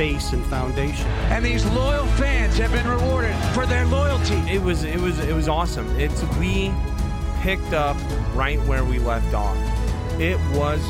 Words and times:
base 0.00 0.32
and 0.32 0.42
foundation. 0.46 1.06
And 1.28 1.44
these 1.44 1.62
loyal 1.72 2.06
fans 2.16 2.56
have 2.56 2.72
been 2.72 2.88
rewarded 2.88 3.36
for 3.52 3.66
their 3.66 3.84
loyalty. 3.84 4.38
It 4.50 4.62
was 4.62 4.82
it 4.82 4.98
was 4.98 5.18
it 5.18 5.34
was 5.34 5.46
awesome. 5.46 5.86
It's 6.00 6.22
we 6.38 6.72
picked 7.42 7.74
up 7.74 7.98
right 8.34 8.58
where 8.62 8.82
we 8.82 8.98
left 8.98 9.34
off. 9.34 9.58
It 10.18 10.38
was 10.56 10.80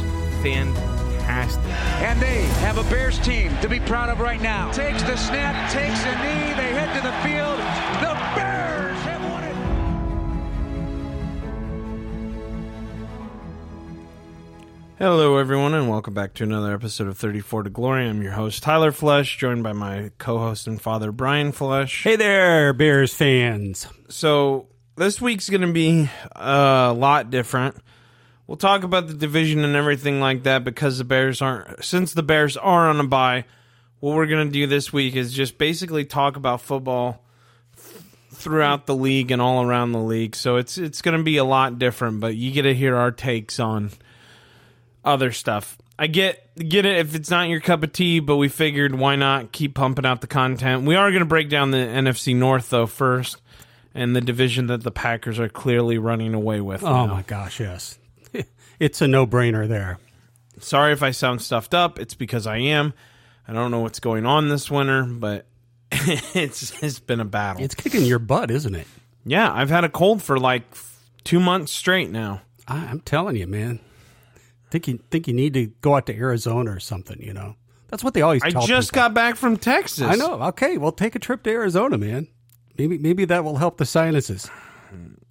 fantastic. 0.44 1.60
And 2.06 2.22
they 2.22 2.42
have 2.62 2.78
a 2.78 2.84
Bears 2.84 3.18
team 3.18 3.50
to 3.62 3.68
be 3.68 3.80
proud 3.80 4.10
of 4.10 4.20
right 4.20 4.40
now. 4.40 4.70
Takes 4.70 5.02
the 5.02 5.16
snap, 5.16 5.56
takes 5.72 6.04
a 6.04 6.14
knee, 6.22 6.54
they 6.54 6.70
head 6.78 6.94
to 6.94 7.02
the 7.02 7.14
field. 7.26 7.58
The 8.06 8.09
Hello, 15.02 15.38
everyone, 15.38 15.72
and 15.72 15.88
welcome 15.88 16.12
back 16.12 16.34
to 16.34 16.44
another 16.44 16.74
episode 16.74 17.06
of 17.08 17.16
34 17.16 17.62
to 17.62 17.70
Glory. 17.70 18.06
I'm 18.06 18.22
your 18.22 18.32
host, 18.32 18.62
Tyler 18.62 18.92
Flesh, 18.92 19.38
joined 19.38 19.62
by 19.62 19.72
my 19.72 20.10
co 20.18 20.36
host 20.36 20.66
and 20.66 20.78
father, 20.78 21.10
Brian 21.10 21.52
Flesh. 21.52 22.02
Hey 22.04 22.16
there, 22.16 22.74
Bears 22.74 23.14
fans. 23.14 23.86
So, 24.10 24.66
this 24.96 25.18
week's 25.18 25.48
going 25.48 25.62
to 25.62 25.72
be 25.72 26.10
a 26.36 26.92
lot 26.94 27.30
different. 27.30 27.76
We'll 28.46 28.58
talk 28.58 28.82
about 28.82 29.06
the 29.06 29.14
division 29.14 29.64
and 29.64 29.74
everything 29.74 30.20
like 30.20 30.42
that 30.42 30.64
because 30.64 30.98
the 30.98 31.04
Bears 31.04 31.40
aren't, 31.40 31.82
since 31.82 32.12
the 32.12 32.22
Bears 32.22 32.58
are 32.58 32.90
on 32.90 33.00
a 33.00 33.04
bye, 33.04 33.46
what 34.00 34.14
we're 34.14 34.26
going 34.26 34.48
to 34.48 34.52
do 34.52 34.66
this 34.66 34.92
week 34.92 35.16
is 35.16 35.32
just 35.32 35.56
basically 35.56 36.04
talk 36.04 36.36
about 36.36 36.60
football 36.60 37.24
throughout 38.32 38.84
the 38.84 38.94
league 38.94 39.30
and 39.30 39.40
all 39.40 39.64
around 39.64 39.92
the 39.92 39.98
league. 39.98 40.36
So, 40.36 40.56
it's, 40.56 40.76
it's 40.76 41.00
going 41.00 41.16
to 41.16 41.24
be 41.24 41.38
a 41.38 41.44
lot 41.44 41.78
different, 41.78 42.20
but 42.20 42.36
you 42.36 42.50
get 42.50 42.62
to 42.64 42.74
hear 42.74 42.96
our 42.96 43.10
takes 43.10 43.58
on 43.58 43.92
other 45.04 45.32
stuff. 45.32 45.78
I 45.98 46.06
get 46.06 46.46
get 46.56 46.86
it 46.86 46.98
if 46.98 47.14
it's 47.14 47.30
not 47.30 47.48
your 47.48 47.60
cup 47.60 47.82
of 47.82 47.92
tea, 47.92 48.20
but 48.20 48.36
we 48.36 48.48
figured 48.48 48.94
why 48.94 49.16
not 49.16 49.52
keep 49.52 49.74
pumping 49.74 50.06
out 50.06 50.20
the 50.20 50.26
content. 50.26 50.84
We 50.84 50.96
are 50.96 51.10
going 51.10 51.20
to 51.20 51.26
break 51.26 51.48
down 51.50 51.70
the 51.70 51.78
NFC 51.78 52.34
North 52.34 52.70
though 52.70 52.86
first, 52.86 53.40
and 53.94 54.16
the 54.16 54.20
division 54.20 54.66
that 54.68 54.82
the 54.82 54.90
Packers 54.90 55.38
are 55.38 55.48
clearly 55.48 55.98
running 55.98 56.32
away 56.34 56.60
with. 56.60 56.82
Oh 56.82 57.06
now. 57.06 57.14
my 57.14 57.22
gosh, 57.22 57.60
yes. 57.60 57.98
It's 58.78 59.02
a 59.02 59.06
no-brainer 59.06 59.68
there. 59.68 59.98
Sorry 60.58 60.94
if 60.94 61.02
I 61.02 61.10
sound 61.10 61.42
stuffed 61.42 61.74
up. 61.74 61.98
It's 61.98 62.14
because 62.14 62.46
I 62.46 62.56
am. 62.56 62.94
I 63.46 63.52
don't 63.52 63.70
know 63.70 63.80
what's 63.80 64.00
going 64.00 64.24
on 64.24 64.48
this 64.48 64.70
winter, 64.70 65.02
but 65.04 65.44
it's 65.92 66.82
it's 66.82 66.98
been 66.98 67.20
a 67.20 67.26
battle. 67.26 67.62
It's 67.62 67.74
kicking 67.74 68.04
your 68.06 68.18
butt, 68.18 68.50
isn't 68.50 68.74
it? 68.74 68.86
yeah, 69.26 69.52
I've 69.52 69.68
had 69.68 69.84
a 69.84 69.90
cold 69.90 70.22
for 70.22 70.38
like 70.40 70.62
two 71.24 71.40
months 71.40 71.72
straight 71.72 72.10
now. 72.10 72.40
I, 72.66 72.86
I'm 72.86 73.00
telling 73.00 73.36
you, 73.36 73.46
man. 73.46 73.80
Think 74.70 74.86
you 74.88 75.00
think 75.10 75.26
you 75.28 75.34
need 75.34 75.54
to 75.54 75.66
go 75.80 75.94
out 75.96 76.06
to 76.06 76.14
Arizona 76.16 76.70
or 76.72 76.80
something, 76.80 77.20
you 77.22 77.32
know. 77.32 77.56
That's 77.88 78.04
what 78.04 78.14
they 78.14 78.22
always 78.22 78.42
I 78.42 78.50
just 78.50 78.90
people. 78.92 79.02
got 79.02 79.14
back 79.14 79.34
from 79.36 79.56
Texas. 79.56 80.02
I 80.06 80.14
know. 80.14 80.40
Okay, 80.44 80.78
well 80.78 80.92
take 80.92 81.14
a 81.14 81.18
trip 81.18 81.42
to 81.44 81.50
Arizona, 81.50 81.98
man. 81.98 82.28
Maybe 82.78 82.96
maybe 82.98 83.24
that 83.26 83.42
will 83.44 83.56
help 83.56 83.78
the 83.78 83.84
sinuses. 83.84 84.48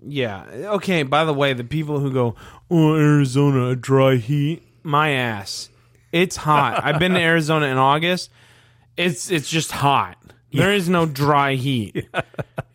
Yeah. 0.01 0.45
Okay. 0.49 1.03
By 1.03 1.25
the 1.25 1.33
way, 1.33 1.53
the 1.53 1.63
people 1.63 1.99
who 1.99 2.11
go, 2.11 2.35
"Oh, 2.69 2.95
Arizona, 2.95 3.69
a 3.69 3.75
dry 3.75 4.15
heat," 4.15 4.63
my 4.83 5.11
ass. 5.11 5.69
It's 6.11 6.35
hot. 6.37 6.81
I've 6.83 6.99
been 6.99 7.13
to 7.13 7.19
Arizona 7.19 7.67
in 7.67 7.77
August. 7.77 8.29
It's 8.97 9.29
it's 9.31 9.49
just 9.49 9.71
hot. 9.71 10.17
There 10.51 10.73
is 10.73 10.89
no 10.89 11.05
dry 11.05 11.55
heat. 11.55 12.07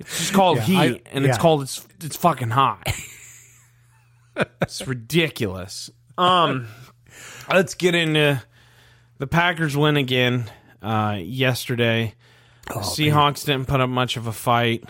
It's 0.00 0.18
just 0.18 0.32
called 0.34 0.58
Yeah, 0.58 0.64
heat, 0.64 1.02
I- 1.06 1.10
and 1.12 1.24
it's 1.24 1.38
called 1.38 1.62
it's 1.62 1.86
it's 2.02 2.16
fucking 2.16 2.50
hot. 2.50 2.86
it's 4.62 4.86
ridiculous. 4.86 5.90
Um, 6.16 6.68
let's 7.52 7.74
get 7.74 7.94
into 7.94 8.42
the 9.18 9.26
Packers 9.26 9.76
win 9.76 9.96
again 9.96 10.50
uh, 10.82 11.18
yesterday. 11.20 12.14
Oh, 12.70 12.78
Seahawks 12.78 13.44
didn't 13.44 13.66
put 13.68 13.80
up 13.80 13.90
much 13.90 14.16
of 14.16 14.26
a 14.26 14.32
fight. 14.32 14.84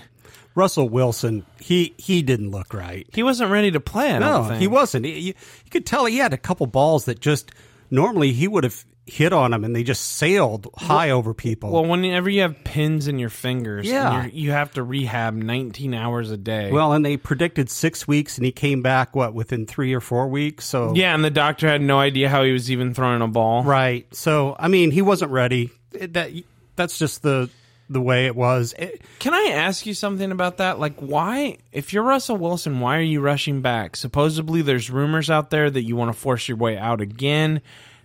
Russell 0.54 0.88
Wilson, 0.88 1.44
he 1.60 1.94
he 1.98 2.22
didn't 2.22 2.52
look 2.52 2.72
right. 2.72 3.06
He 3.12 3.24
wasn't 3.24 3.50
ready 3.50 3.72
to 3.72 3.80
play. 3.80 4.12
I 4.12 4.18
No, 4.18 4.44
he 4.44 4.68
wasn't. 4.68 5.06
You, 5.06 5.12
you 5.14 5.34
could 5.70 5.84
tell 5.84 6.04
he 6.04 6.18
had 6.18 6.32
a 6.32 6.38
couple 6.38 6.66
balls 6.66 7.06
that 7.06 7.18
just 7.20 7.50
normally 7.90 8.32
he 8.32 8.46
would 8.46 8.62
have 8.62 8.84
hit 9.06 9.32
on 9.34 9.50
them 9.50 9.64
and 9.64 9.76
they 9.76 9.82
just 9.82 10.02
sailed 10.02 10.68
high 10.76 11.10
over 11.10 11.34
people. 11.34 11.70
Well, 11.70 11.84
whenever 11.84 12.30
you 12.30 12.40
have 12.40 12.64
pins 12.64 13.06
in 13.06 13.18
your 13.18 13.28
fingers, 13.28 13.86
Yeah. 13.86 14.22
and 14.22 14.32
you're, 14.32 14.54
have 14.54 14.72
to 14.74 14.82
rehab 14.82 15.34
19 15.34 15.92
hours 15.92 16.30
a 16.30 16.36
day. 16.38 16.70
Well, 16.70 16.92
and 16.94 17.04
they 17.04 17.16
predicted 17.18 17.68
six 17.68 18.08
weeks, 18.08 18.38
and 18.38 18.46
he 18.46 18.52
came 18.52 18.80
back 18.80 19.14
what 19.14 19.34
within 19.34 19.66
three 19.66 19.92
or 19.92 20.00
four 20.00 20.28
weeks. 20.28 20.64
So 20.64 20.94
yeah, 20.94 21.14
and 21.14 21.22
the 21.24 21.30
doctor 21.30 21.68
had 21.68 21.82
no 21.82 21.98
idea 21.98 22.28
how 22.30 22.44
he 22.44 22.52
was 22.52 22.70
even 22.70 22.94
throwing 22.94 23.20
a 23.20 23.28
ball. 23.28 23.62
right. 23.64 24.06
So 24.14 24.56
I 24.58 24.68
mean, 24.68 24.90
he 24.90 25.02
wasn't 25.02 25.32
ready. 25.32 25.70
That 25.92 26.30
that's 26.76 26.98
just 26.98 27.22
the 27.22 27.50
the 27.90 28.00
way 28.00 28.24
it 28.24 28.34
was. 28.34 28.74
It- 28.78 29.02
Can 29.18 29.34
I 29.34 29.50
ask 29.52 29.84
you 29.84 29.92
something 29.92 30.32
about 30.32 30.56
that? 30.56 30.80
Like, 30.80 30.94
why, 31.00 31.58
if 31.70 31.92
you're 31.92 32.02
Russell 32.02 32.38
Wilson, 32.38 32.80
why 32.80 32.96
are 32.96 33.02
you 33.02 33.20
rushing 33.20 33.60
back? 33.60 33.96
Supposedly, 33.96 34.62
there's 34.62 34.88
rumors 34.90 35.28
out 35.28 35.50
there 35.50 35.68
that 35.68 35.82
you 35.82 35.94
want 35.94 36.10
to 36.10 36.18
force 36.18 36.48
your 36.48 36.56
way 36.56 36.78
out 36.78 37.02
again, 37.02 37.60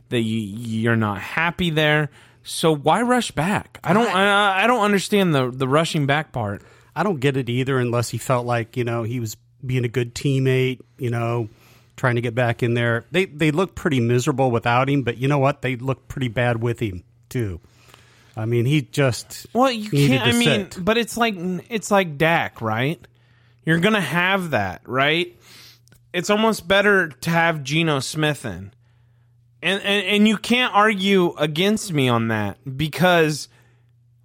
that 0.10 0.22
you 0.22 0.40
you're 0.40 0.96
not 0.96 1.20
happy 1.20 1.70
there. 1.70 2.10
So 2.44 2.76
why 2.76 3.02
rush 3.02 3.32
back? 3.32 3.80
I 3.84 3.94
don't. 3.94 4.08
I, 4.08 4.28
uh, 4.28 4.64
I 4.64 4.68
don't 4.68 4.82
understand 4.82 5.34
the 5.36 5.50
the 5.52 5.68
rushing 5.68 6.06
back 6.06 6.32
part. 6.32 6.62
I 6.96 7.04
don't 7.04 7.20
get 7.20 7.38
it 7.38 7.50
either, 7.50 7.78
unless 7.80 8.10
he 8.10 8.18
felt 8.18 8.46
like 8.46 8.76
you 8.78 8.84
know 8.84 9.04
he 9.04 9.20
was 9.20 9.38
being 9.66 9.86
a 9.86 9.90
good 9.90 10.14
teammate. 10.16 10.82
You 10.98 11.10
know. 11.12 11.50
Trying 11.96 12.16
to 12.16 12.22
get 12.22 12.34
back 12.34 12.64
in 12.64 12.76
there, 12.76 13.04
they 13.12 13.26
they 13.26 13.52
look 13.52 13.76
pretty 13.76 14.00
miserable 14.00 14.52
without 14.52 14.90
him, 14.90 15.04
but 15.04 15.18
you 15.18 15.28
know 15.28 15.40
what? 15.40 15.62
They 15.62 15.76
look 15.76 16.08
pretty 16.08 16.30
bad 16.30 16.64
with 16.64 16.80
him 16.80 17.04
too. 17.28 17.60
I 18.38 18.46
mean, 18.46 18.64
he 18.64 18.84
just 18.84 19.48
Well, 19.52 19.70
you 19.70 19.90
can't. 19.90 20.26
I 20.26 20.32
mean, 20.32 20.72
sit. 20.72 20.78
but 20.80 20.98
it's 20.98 21.18
like 21.18 21.36
it's 21.38 21.92
like 21.92 22.18
Dak, 22.18 22.62
right? 22.62 23.06
You're 23.66 23.80
gonna 23.82 24.00
have 24.00 24.52
that, 24.52 24.82
right? 24.88 25.38
It's 26.14 26.30
almost 26.30 26.70
better 26.70 27.10
to 27.10 27.30
have 27.30 27.64
Geno 27.64 28.00
Smith 28.00 28.46
in, 28.46 28.72
and 29.62 29.82
and 29.82 30.06
and 30.06 30.28
you 30.28 30.38
can't 30.38 30.74
argue 30.74 31.34
against 31.38 31.92
me 31.94 32.08
on 32.10 32.30
that 32.30 32.58
because 32.78 33.48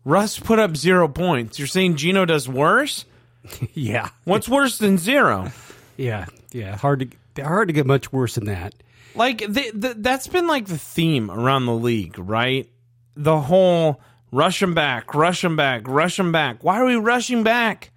Russ 0.04 0.38
put 0.38 0.58
up 0.58 0.76
zero 0.76 1.08
points. 1.08 1.58
You're 1.58 1.68
saying 1.68 1.96
Geno 1.96 2.24
does 2.24 2.48
worse? 2.48 3.04
yeah, 3.74 4.10
What's 4.24 4.48
worse 4.48 4.78
than 4.78 4.96
zero? 4.98 5.52
yeah, 5.96 6.26
yeah. 6.52 6.76
Hard 6.76 7.14
to 7.36 7.42
hard 7.42 7.68
to 7.68 7.74
get 7.74 7.86
much 7.86 8.12
worse 8.12 8.36
than 8.36 8.46
that. 8.46 8.74
Like 9.14 9.38
the, 9.38 9.70
the, 9.72 9.94
that's 9.96 10.26
been 10.26 10.46
like 10.46 10.66
the 10.66 10.78
theme 10.78 11.30
around 11.30 11.66
the 11.66 11.74
league, 11.74 12.18
right? 12.18 12.68
The 13.16 13.38
whole 13.40 14.00
rush 14.32 14.60
him 14.62 14.74
back, 14.74 15.14
rush 15.14 15.44
him 15.44 15.56
back, 15.56 15.86
rush 15.86 16.18
him 16.18 16.32
back. 16.32 16.64
Why 16.64 16.80
are 16.80 16.84
we 16.86 16.96
rushing 16.96 17.44
back? 17.44 17.90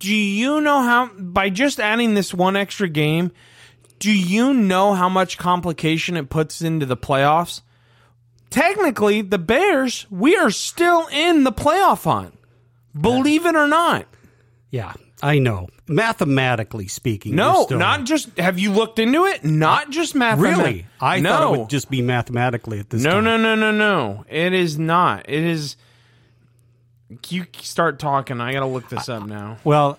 Do 0.00 0.12
you 0.14 0.60
know 0.60 0.80
how 0.82 1.10
by 1.18 1.50
just 1.50 1.78
adding 1.78 2.14
this 2.14 2.32
one 2.34 2.56
extra 2.56 2.88
game, 2.88 3.32
do 4.00 4.10
you 4.10 4.52
know 4.52 4.94
how 4.94 5.08
much 5.08 5.38
complication 5.38 6.16
it 6.16 6.28
puts 6.28 6.60
into 6.62 6.86
the 6.86 6.96
playoffs? 6.96 7.60
Technically, 8.48 9.22
the 9.22 9.38
Bears, 9.38 10.06
we 10.10 10.36
are 10.36 10.50
still 10.50 11.06
in 11.12 11.44
the 11.44 11.52
playoff 11.52 12.02
hunt. 12.02 12.36
Believe 12.98 13.46
it 13.46 13.54
or 13.54 13.68
not. 13.68 14.06
Yeah, 14.70 14.94
I 15.22 15.38
know. 15.38 15.68
Mathematically 15.86 16.88
speaking, 16.88 17.34
No, 17.36 17.64
still- 17.64 17.78
not 17.78 18.04
just 18.04 18.36
have 18.38 18.58
you 18.58 18.72
looked 18.72 18.98
into 18.98 19.26
it? 19.26 19.44
Not 19.44 19.90
just 19.90 20.14
mathematically. 20.14 20.64
really. 20.64 20.86
I 21.00 21.20
no. 21.20 21.30
thought 21.30 21.54
it 21.54 21.58
would 21.60 21.68
just 21.70 21.90
be 21.90 22.00
mathematically 22.02 22.80
at 22.80 22.90
this 22.90 23.02
point. 23.04 23.14
No, 23.24 23.30
time. 23.30 23.42
no, 23.42 23.54
no, 23.54 23.70
no, 23.70 23.76
no. 23.76 24.24
It 24.28 24.52
is 24.52 24.78
not. 24.78 25.28
It 25.28 25.44
is. 25.44 25.76
You 27.28 27.46
start 27.60 27.98
talking. 27.98 28.40
I 28.40 28.52
got 28.52 28.60
to 28.60 28.66
look 28.66 28.88
this 28.88 29.08
up 29.08 29.26
now. 29.26 29.58
Well, 29.64 29.98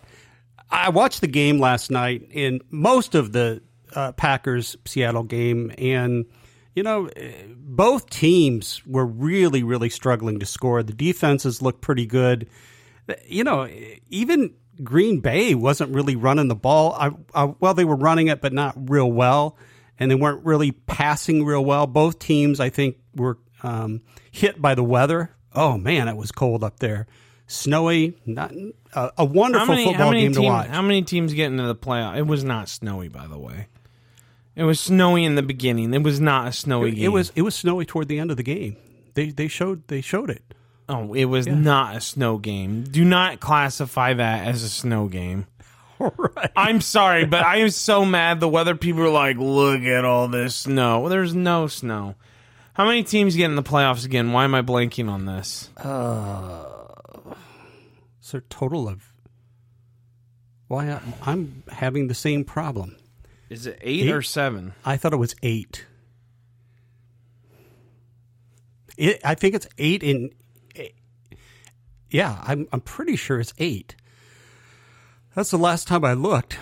I 0.70 0.90
watched 0.90 1.22
the 1.22 1.28
game 1.28 1.60
last 1.60 1.92
night 1.92 2.30
and 2.34 2.62
most 2.72 3.16
of 3.16 3.34
the 3.34 3.62
uh, 3.96 4.12
Packers 4.14 4.78
Seattle 4.86 5.24
game, 5.24 5.74
and 5.78 6.26
you 6.76 6.84
know, 6.84 7.10
both 7.56 8.10
teams 8.10 8.82
were 8.86 9.06
really, 9.06 9.64
really 9.64 9.90
struggling 9.90 10.40
to 10.40 10.46
score. 10.46 10.84
The 10.84 10.94
defenses 10.94 11.62
looked 11.62 11.82
pretty 11.82 12.06
good. 12.06 12.50
You 13.26 13.44
know, 13.44 13.68
even 14.10 14.54
Green 14.84 15.20
Bay 15.20 15.54
wasn't 15.54 15.94
really 15.94 16.16
running 16.16 16.48
the 16.48 16.56
ball. 16.56 16.94
I, 16.94 17.12
I, 17.36 17.54
well, 17.60 17.74
they 17.74 17.84
were 17.84 17.96
running 17.98 18.28
it, 18.28 18.40
but 18.40 18.54
not 18.54 18.90
real 18.90 19.12
well, 19.12 19.58
and 20.00 20.10
they 20.10 20.16
weren't 20.16 20.46
really 20.46 20.72
passing 20.72 21.44
real 21.44 21.66
well. 21.66 21.88
Both 21.88 22.20
teams, 22.20 22.60
I 22.60 22.70
think, 22.70 22.98
were 23.16 23.38
um, 23.64 24.02
hit 24.32 24.62
by 24.62 24.76
the 24.76 24.84
weather 24.84 25.32
Oh 25.54 25.78
man, 25.78 26.08
it 26.08 26.16
was 26.16 26.32
cold 26.32 26.64
up 26.64 26.80
there. 26.80 27.08
Snowy, 27.48 28.18
not 28.26 28.54
uh, 28.94 29.10
a 29.18 29.26
wonderful 29.26 29.68
many, 29.68 29.86
football 29.86 30.14
game 30.14 30.34
to 30.34 30.42
watch. 30.42 30.68
How 30.68 30.82
many 30.82 31.02
teams 31.02 31.34
get 31.34 31.48
into 31.48 31.64
the 31.64 31.76
playoff? 31.76 32.18
It 32.18 32.26
was 32.26 32.44
not 32.44 32.70
snowy, 32.70 33.10
by 33.10 33.28
the 33.28 33.38
way. 33.38 33.68
It 34.56 34.64
was 34.64 34.80
snowy 34.80 35.24
in 35.24 35.36
the 35.36 35.44
beginning. 35.44 35.94
It 35.94 36.04
was 36.04 36.20
not 36.20 36.48
a 36.48 36.52
snowy 36.52 36.90
it, 36.90 36.96
game. 36.96 37.06
it 37.06 37.10
was 37.10 37.32
it 37.36 37.42
was 37.42 37.56
snowy 37.56 37.86
toward 37.86 38.08
the 38.08 38.20
end 38.20 38.32
of 38.32 38.38
the 38.38 38.44
game. 38.44 38.76
They 39.14 39.30
they 39.30 39.48
showed 39.48 39.88
they 39.88 40.02
showed 40.02 40.30
it. 40.30 40.44
Oh, 40.90 41.14
it 41.14 41.26
was 41.26 41.48
not 41.48 41.96
a 41.96 42.02
snow 42.02 42.38
game. 42.38 42.84
Do 42.84 43.06
not 43.06 43.40
classify 43.40 44.14
that 44.14 44.48
as 44.48 44.64
a 44.64 44.70
snow 44.70 45.08
game. 45.08 45.48
right. 46.00 46.52
I'm 46.56 46.82
sorry, 46.82 47.26
but 47.26 47.46
I 47.46 47.58
am 47.58 47.70
so 47.70 48.04
mad. 48.04 48.40
The 48.42 48.50
weather 48.50 48.76
people 48.76 49.04
are 49.04 49.10
like, 49.10 49.38
look 49.38 49.84
at 49.84 50.04
all 50.04 50.28
this 50.28 50.56
snow. 50.56 51.00
Well, 51.00 51.10
there's 51.10 51.34
no 51.34 51.68
snow. 51.68 52.16
How 52.74 52.86
many 52.86 53.04
teams 53.04 53.36
get 53.36 53.46
in 53.46 53.56
the 53.56 53.64
playoffs 53.64 54.06
again? 54.06 54.32
Why 54.34 54.44
am 54.44 54.56
I 54.56 54.64
blanking 54.64 55.10
on 55.10 55.26
this? 55.26 55.70
Uh, 55.78 56.66
it's 58.20 58.34
a 58.34 58.42
total 58.42 58.90
of. 58.90 59.14
Why 60.68 60.90
I- 60.92 61.02
I'm 61.24 61.64
having 61.70 62.08
the 62.08 62.14
same 62.14 62.44
problem. 62.44 62.96
Is 63.52 63.68
it 63.68 63.80
eight, 63.82 64.04
Eight? 64.08 64.12
or 64.14 64.22
seven? 64.22 64.74
I 64.86 64.96
thought 64.96 65.12
it 65.12 65.18
was 65.18 65.36
eight. 65.44 65.86
It, 68.98 69.20
I 69.26 69.36
think 69.36 69.56
it's 69.56 69.68
eight 69.78 70.04
in. 70.04 70.30
Eh, 70.76 70.88
yeah, 72.10 72.40
I'm 72.44 72.68
I'm 72.72 72.80
pretty 72.80 73.18
sure 73.18 73.42
it's 73.42 73.54
eight. 73.58 73.96
That's 75.36 75.52
the 75.52 75.58
last 75.58 75.88
time 75.88 76.06
I 76.06 76.14
looked. 76.14 76.58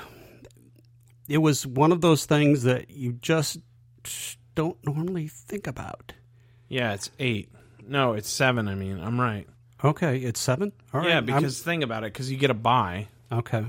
It 1.27 1.37
was 1.39 1.65
one 1.67 1.91
of 1.91 2.01
those 2.01 2.25
things 2.25 2.63
that 2.63 2.89
you 2.89 3.13
just 3.13 3.59
don't 4.55 4.77
normally 4.83 5.27
think 5.27 5.67
about. 5.67 6.13
Yeah, 6.69 6.93
it's 6.93 7.11
eight. 7.19 7.49
No, 7.87 8.13
it's 8.13 8.29
seven. 8.29 8.67
I 8.67 8.73
mean, 8.73 8.99
I'm 8.99 9.21
right. 9.21 9.47
Okay, 9.83 10.17
it's 10.17 10.39
seven. 10.39 10.71
All 10.91 11.01
right, 11.01 11.09
yeah, 11.09 11.15
I'm- 11.17 11.25
because 11.27 11.61
think 11.61 11.83
about 11.83 12.03
it, 12.03 12.13
because 12.13 12.31
you 12.31 12.37
get 12.37 12.49
a 12.49 12.55
buy, 12.55 13.07
okay, 13.31 13.63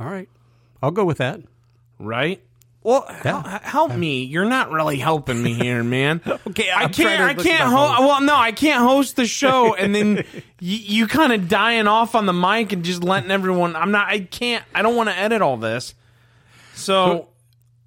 all 0.00 0.06
right, 0.06 0.28
I'll 0.82 0.90
go 0.92 1.04
with 1.04 1.18
that. 1.18 1.40
Right? 1.98 2.42
Well, 2.82 3.04
hel- 3.08 3.42
help 3.42 3.92
me. 3.96 4.22
You're 4.22 4.44
not 4.44 4.70
really 4.70 4.96
helping 4.98 5.42
me 5.42 5.54
here, 5.54 5.82
man. 5.82 6.20
Okay, 6.46 6.70
I 6.70 6.84
I'm 6.84 6.92
trying 6.92 7.16
can't. 7.16 7.40
I 7.40 7.42
can't. 7.42 7.68
Ho- 7.70 8.06
well, 8.06 8.20
no, 8.20 8.36
I 8.36 8.52
can't 8.52 8.82
host 8.82 9.16
the 9.16 9.26
show, 9.26 9.74
and 9.78 9.92
then 9.94 10.24
you, 10.60 10.76
you 10.78 11.06
kind 11.08 11.32
of 11.32 11.48
dying 11.48 11.88
off 11.88 12.14
on 12.14 12.26
the 12.26 12.32
mic 12.32 12.72
and 12.72 12.84
just 12.84 13.02
letting 13.02 13.32
everyone. 13.32 13.74
I'm 13.74 13.90
not. 13.90 14.06
I 14.08 14.20
can't. 14.20 14.64
I 14.74 14.82
don't 14.82 14.94
want 14.94 15.08
to 15.08 15.18
edit 15.18 15.42
all 15.42 15.56
this. 15.56 15.94
So, 16.74 17.28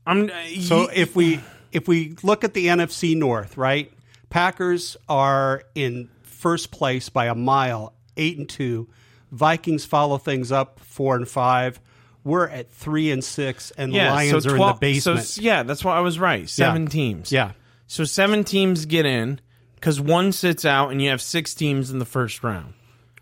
I'm. 0.06 0.30
Uh, 0.30 0.62
so 0.62 0.82
you- 0.82 0.90
if 0.94 1.16
we 1.16 1.40
if 1.72 1.88
we 1.88 2.16
look 2.24 2.44
at 2.44 2.54
the 2.54 2.68
NFC 2.68 3.16
North, 3.16 3.56
right? 3.58 3.92
Packers 4.30 4.98
are 5.08 5.64
in 5.76 6.10
first 6.24 6.72
place 6.72 7.08
by 7.10 7.28
a 7.28 7.36
mile, 7.36 7.94
eight 8.18 8.38
and 8.38 8.50
two. 8.50 8.90
Vikings 9.32 9.86
follow 9.86 10.18
things 10.18 10.52
up 10.52 10.80
four 10.82 11.16
and 11.16 11.28
five. 11.28 11.80
We're 12.24 12.48
at 12.48 12.72
three 12.72 13.12
and 13.12 13.24
six, 13.24 13.72
and 13.72 13.94
the 13.94 13.98
Lions 14.00 14.44
so 14.44 14.52
are 14.52 14.58
12 14.58 14.70
in 14.70 14.76
the 14.76 14.80
basement. 14.80 15.24
So 15.24 15.42
yeah, 15.42 15.64
that's 15.64 15.84
why 15.84 15.96
I 15.96 16.02
was 16.02 16.20
right. 16.20 16.50
Seven 16.50 16.88
teams. 16.88 17.32
Yeah. 17.32 17.54
So 17.88 18.04
seven 18.04 18.44
teams 18.44 18.86
get 18.86 19.06
in 19.06 19.40
because 19.76 20.00
one 20.00 20.32
sits 20.32 20.66
out, 20.66 20.92
and 20.92 21.02
you 21.02 21.10
have 21.10 21.22
six 21.22 21.56
teams 21.56 21.92
in 21.92 22.00
the 22.00 22.06
first 22.06 22.44
round. 22.44 22.74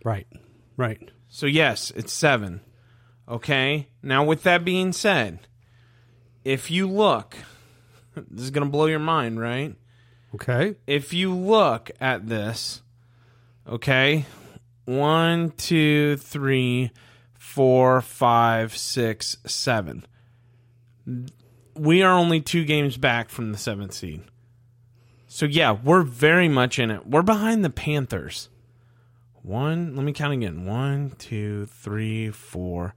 right, 0.03 0.27
right. 0.75 1.11
So 1.29 1.45
yes, 1.45 1.91
it's 1.95 2.11
seven. 2.11 2.61
Okay. 3.29 3.89
Now, 4.01 4.23
with 4.23 4.43
that 4.43 4.63
being 4.63 4.93
said, 4.93 5.47
if 6.43 6.71
you 6.71 6.89
look, 6.89 7.35
this 8.15 8.45
is 8.45 8.51
going 8.51 8.65
to 8.65 8.71
blow 8.71 8.85
your 8.85 8.99
mind, 8.99 9.39
right? 9.39 9.75
Okay. 10.35 10.75
If 10.85 11.13
you 11.13 11.33
look 11.33 11.91
at 11.99 12.27
this, 12.27 12.81
okay, 13.67 14.25
one, 14.85 15.51
two, 15.51 16.17
three, 16.17 16.91
four, 17.57 18.01
five, 18.01 18.77
six, 18.77 19.35
seven. 19.47 20.05
We 21.73 22.03
are 22.03 22.13
only 22.13 22.39
two 22.39 22.63
games 22.65 22.97
back 22.97 23.29
from 23.29 23.51
the 23.51 23.57
seventh 23.57 23.93
seed. 23.93 24.21
So 25.27 25.47
yeah, 25.47 25.71
we're 25.71 26.03
very 26.03 26.47
much 26.47 26.77
in 26.77 26.91
it. 26.91 27.07
We're 27.07 27.23
behind 27.23 27.65
the 27.65 27.71
Panthers. 27.71 28.49
One, 29.41 29.95
let 29.95 30.05
me 30.05 30.13
count 30.13 30.33
again. 30.33 30.67
One, 30.67 31.13
two, 31.17 31.65
three, 31.65 32.29
four, 32.29 32.93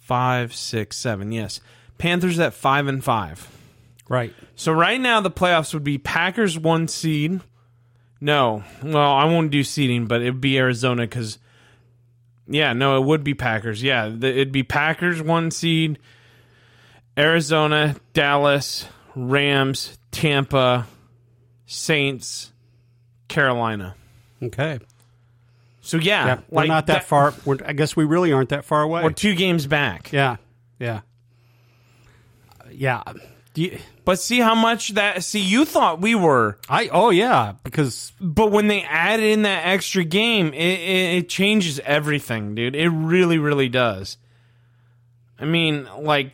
five, 0.00 0.52
six, 0.52 0.96
seven. 0.96 1.30
Yes. 1.30 1.60
Panthers 1.96 2.40
at 2.40 2.54
five 2.54 2.88
and 2.88 3.04
five. 3.04 3.48
Right. 4.08 4.34
So 4.56 4.72
right 4.72 5.00
now 5.00 5.20
the 5.20 5.30
playoffs 5.30 5.72
would 5.74 5.84
be 5.84 5.98
Packers 5.98 6.58
one 6.58 6.88
seed. 6.88 7.40
No, 8.20 8.64
well 8.82 9.12
I 9.12 9.26
won't 9.26 9.52
do 9.52 9.62
seeding, 9.62 10.06
but 10.06 10.22
it'd 10.22 10.40
be 10.40 10.58
Arizona 10.58 11.02
because, 11.02 11.38
yeah, 12.46 12.72
no, 12.72 12.96
it 12.96 13.04
would 13.06 13.24
be 13.24 13.34
Packers. 13.34 13.82
Yeah, 13.82 14.08
the, 14.08 14.28
it'd 14.28 14.52
be 14.52 14.62
Packers 14.62 15.20
one 15.22 15.50
seed, 15.50 15.98
Arizona, 17.16 17.96
Dallas, 18.12 18.86
Rams, 19.14 19.98
Tampa, 20.10 20.86
Saints, 21.66 22.52
Carolina. 23.28 23.94
Okay. 24.42 24.78
So 25.80 25.96
yeah, 25.96 26.26
Yeah, 26.26 26.40
we're 26.48 26.62
like 26.62 26.68
not 26.68 26.86
that, 26.86 27.04
far. 27.04 27.34
We're, 27.44 27.58
I 27.64 27.72
guess 27.72 27.96
we 27.96 28.04
really 28.04 28.32
aren't 28.32 28.50
that 28.50 28.64
far 28.64 28.82
away. 28.82 29.02
We're 29.02 29.10
two 29.10 29.34
games 29.34 29.66
back. 29.66 30.12
yeah. 30.12 30.36
Yeah. 30.78 31.00
Uh, 32.60 32.64
yeah. 32.70 33.02
You, 33.54 33.78
But 34.04 34.18
see 34.18 34.40
how 34.40 34.54
much 34.54 34.94
that. 34.94 35.22
See, 35.24 35.40
you 35.40 35.64
thought 35.64 36.00
we 36.00 36.14
were. 36.14 36.58
I 36.68 36.88
oh 36.88 37.10
yeah 37.10 37.52
because 37.64 38.12
But 38.20 38.50
when 38.50 38.68
they 38.68 38.82
add 38.82 39.20
in 39.20 39.42
that 39.42 39.66
extra 39.66 40.04
game, 40.04 40.54
it, 40.54 40.80
it, 40.80 41.16
it 41.18 41.28
changes 41.28 41.78
everything, 41.80 42.54
dude. 42.54 42.74
It 42.74 42.88
really, 42.88 43.38
really 43.38 43.68
does. 43.68 44.16
I 45.38 45.44
mean, 45.44 45.88
like, 45.98 46.32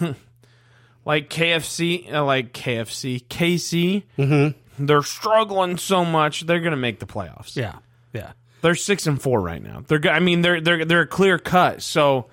like 1.04 1.30
KFC, 1.30 2.12
uh, 2.12 2.24
like 2.24 2.52
KFC, 2.52 3.24
KC, 3.28 4.02
mm-hmm. 4.18 4.86
they're 4.86 5.02
struggling 5.02 5.78
so 5.78 6.04
much. 6.04 6.42
They're 6.42 6.60
gonna 6.60 6.76
make 6.76 6.98
the 6.98 7.06
playoffs. 7.06 7.56
yeah 7.56 7.76
yeah 8.12 8.32
They're 8.60 8.74
six 8.74 9.06
and 9.06 9.20
four 9.20 9.40
right 9.40 9.62
now. 9.62 9.84
They're, 9.86 10.10
I 10.10 10.18
mean, 10.20 10.42
they're 10.42 10.60
they're 10.60 10.84
they're 10.84 11.02
a 11.02 11.06
clear 11.06 11.38
cut. 11.38 11.82
So 11.82 12.26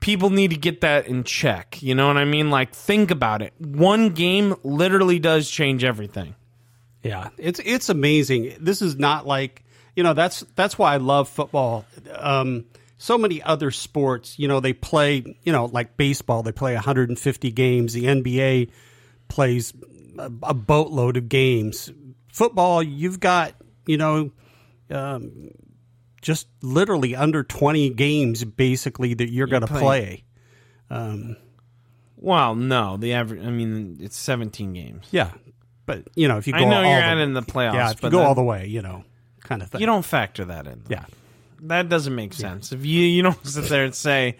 people 0.00 0.30
need 0.30 0.50
to 0.50 0.56
get 0.56 0.80
that 0.82 1.06
in 1.06 1.24
check. 1.24 1.82
You 1.82 1.94
know 1.94 2.06
what 2.06 2.16
I 2.16 2.24
mean? 2.24 2.50
Like, 2.50 2.74
think 2.74 3.10
about 3.10 3.42
it. 3.42 3.52
One 3.58 4.10
game 4.10 4.54
literally 4.62 5.18
does 5.18 5.50
change 5.50 5.84
everything. 5.84 6.34
Yeah, 7.02 7.28
it's 7.38 7.60
it's 7.64 7.88
amazing. 7.88 8.56
This 8.58 8.82
is 8.82 8.96
not 8.96 9.26
like 9.26 9.64
you 9.94 10.02
know 10.02 10.12
that's 10.12 10.40
that's 10.56 10.76
why 10.76 10.94
I 10.94 10.96
love 10.96 11.28
football. 11.28 11.84
Um, 12.12 12.66
so 12.98 13.16
many 13.16 13.42
other 13.42 13.70
sports, 13.70 14.38
you 14.38 14.48
know, 14.48 14.58
they 14.58 14.72
play 14.72 15.36
you 15.44 15.52
know 15.52 15.66
like 15.66 15.96
baseball, 15.96 16.42
they 16.42 16.52
play 16.52 16.74
150 16.74 17.50
games. 17.52 17.92
The 17.92 18.04
NBA 18.04 18.70
plays 19.28 19.72
a, 20.18 20.32
a 20.42 20.54
boatload 20.54 21.16
of 21.16 21.28
games. 21.28 21.92
Football, 22.32 22.82
you've 22.82 23.20
got 23.20 23.54
you 23.86 23.98
know. 23.98 24.32
Um, 24.90 25.50
just 26.22 26.48
literally 26.62 27.14
under 27.14 27.42
20 27.42 27.90
games 27.90 28.44
basically 28.44 29.14
that 29.14 29.30
you're 29.30 29.46
going 29.46 29.62
to 29.62 29.68
play. 29.68 30.24
play. 30.88 31.36
Well, 32.16 32.54
no, 32.54 32.96
the 32.96 33.12
average. 33.14 33.44
I 33.44 33.50
mean, 33.50 33.98
it's 34.00 34.16
seventeen 34.16 34.72
games. 34.72 35.06
Yeah. 35.10 35.32
But, 35.84 36.08
you 36.16 36.26
know, 36.26 36.38
if 36.38 36.46
you 36.46 36.52
go 36.52 36.58
I 36.58 36.64
know 36.64 36.76
all 36.78 36.82
you're 36.82 36.98
the, 36.98 37.04
adding 37.04 37.34
the 37.34 37.42
playoffs, 37.42 37.74
Yeah, 37.74 37.90
if 37.92 38.02
you 38.02 38.10
go 38.10 38.18
that- 38.18 38.26
all 38.26 38.34
the 38.34 38.42
way, 38.42 38.66
you 38.66 38.82
know, 38.82 39.04
kind 39.40 39.62
of 39.62 39.68
thing. 39.70 39.80
You 39.80 39.86
don't 39.86 40.04
factor 40.04 40.46
that 40.46 40.66
in. 40.66 40.82
Yeah. 40.88 41.04
that 41.62 41.88
doesn't 41.88 42.14
make 42.14 42.32
sense. 42.32 42.72
If 42.72 42.84
you 42.84 43.02
you 43.02 43.22
don't 43.22 43.46
sit 43.46 43.66
there 43.66 43.84
and 43.84 43.94
say, 43.94 44.38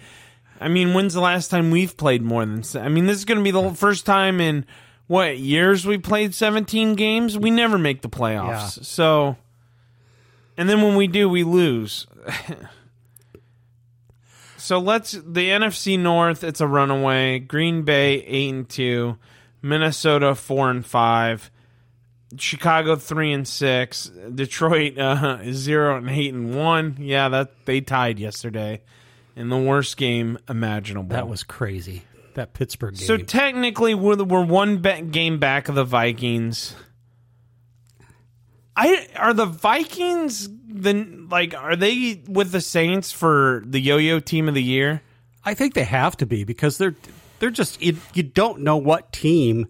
I 0.61 0.69
mean, 0.69 0.95
when's 0.95 1.15
the 1.15 1.21
last 1.21 1.49
time 1.51 1.71
we've 1.71 1.97
played 1.97 2.23
more 2.23 2.45
than? 2.45 2.65
I 2.83 2.89
mean, 2.89 3.07
this 3.07 3.19
is 3.19 3.25
going 3.27 3.39
to 3.39 3.45
be 3.45 3.51
the 3.53 3.75
first 3.75 4.07
time 4.07 4.41
in 4.41 4.65
what 5.07 5.39
years 5.39 5.87
we 5.87 5.99
played 5.99 6.35
seventeen 6.35 6.95
games. 6.95 7.39
We 7.39 7.51
never 7.51 7.79
make 7.79 8.01
the 8.03 8.09
playoffs. 8.09 8.79
Yeah. 8.79 8.83
So, 8.83 9.37
and 10.57 10.69
then 10.69 10.83
when 10.83 10.97
we 10.97 11.07
do, 11.07 11.29
we 11.29 11.45
lose. 11.45 12.07
so 14.57 14.79
let's 14.79 15.13
the 15.13 15.51
NFC 15.51 15.99
North. 15.99 16.43
It's 16.45 16.61
a 16.61 16.67
runaway. 16.67 17.39
Green 17.39 17.83
Bay 17.83 18.23
eight 18.25 18.53
and 18.53 18.69
two, 18.69 19.19
Minnesota 19.63 20.35
four 20.35 20.71
and 20.71 20.85
five. 20.85 21.51
Chicago 22.39 22.97
three 22.97 23.33
and 23.33 23.47
six, 23.47 24.11
Detroit 24.35 24.99
uh, 24.99 25.39
zero 25.53 25.97
and 25.97 26.11
eight 26.11 26.35
and 26.35 26.55
one. 26.57 26.97
Yeah, 26.99 27.29
that 27.29 27.67
they 27.67 27.81
tied 27.81 28.19
yesterday 28.19 28.83
in 29.37 29.49
the 29.49 29.59
worst 29.59 29.97
game 29.97 30.39
imaginable. 30.49 31.11
That 31.11 31.29
was 31.29 31.43
crazy. 31.43 32.03
That 32.35 32.53
Pittsburgh 32.53 32.97
game. 32.97 33.07
so 33.07 33.17
technically 33.17 33.95
we're 33.95 34.17
we're 34.23 34.45
one 34.45 34.83
game 35.11 35.39
back 35.39 35.69
of 35.69 35.75
the 35.75 35.85
Vikings. 35.85 36.75
I 38.77 39.09
are 39.17 39.33
the 39.33 39.47
Vikings 39.47 40.49
the 40.69 41.27
like 41.31 41.55
are 41.55 41.77
they 41.77 42.23
with 42.29 42.53
the 42.53 42.61
Saints 42.61 43.11
for 43.11 43.63
the 43.67 43.81
yo-yo 43.81 44.21
team 44.21 44.49
of 44.49 44.55
the 44.55 44.63
year? 44.63 45.03
I 45.45 45.55
think 45.55 45.75
they 45.75 45.85
have 45.85 46.17
to 46.19 46.27
be 46.27 46.45
because 46.45 46.77
they're 46.79 46.95
they're 47.39 47.51
just 47.51 47.81
you, 47.81 47.97
you 48.15 48.23
don't 48.23 48.61
know 48.61 48.77
what 48.77 49.13
team 49.13 49.69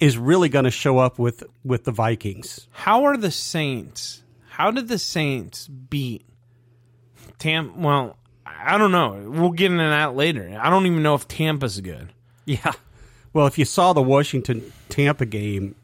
is 0.00 0.16
really 0.16 0.48
going 0.48 0.64
to 0.64 0.70
show 0.70 0.98
up 0.98 1.18
with 1.18 1.44
with 1.64 1.84
the 1.84 1.92
Vikings. 1.92 2.66
How 2.70 3.04
are 3.04 3.16
the 3.16 3.30
Saints? 3.30 4.22
how 4.58 4.72
did 4.72 4.88
the 4.88 4.98
Saints 4.98 5.68
beat 5.68 6.26
Tampa? 7.38 7.78
Well, 7.78 8.16
I 8.44 8.76
don't 8.76 8.90
know. 8.90 9.30
We'll 9.30 9.52
get 9.52 9.70
into 9.70 9.84
that 9.84 10.16
later. 10.16 10.58
I 10.60 10.68
don't 10.68 10.84
even 10.84 11.04
know 11.04 11.14
if 11.14 11.28
Tampa's 11.28 11.80
good. 11.80 12.12
Yeah. 12.44 12.72
Well, 13.32 13.46
if 13.46 13.56
you 13.56 13.64
saw 13.64 13.92
the 13.92 14.02
Washington 14.02 14.72
Tampa 14.88 15.26
game, 15.26 15.76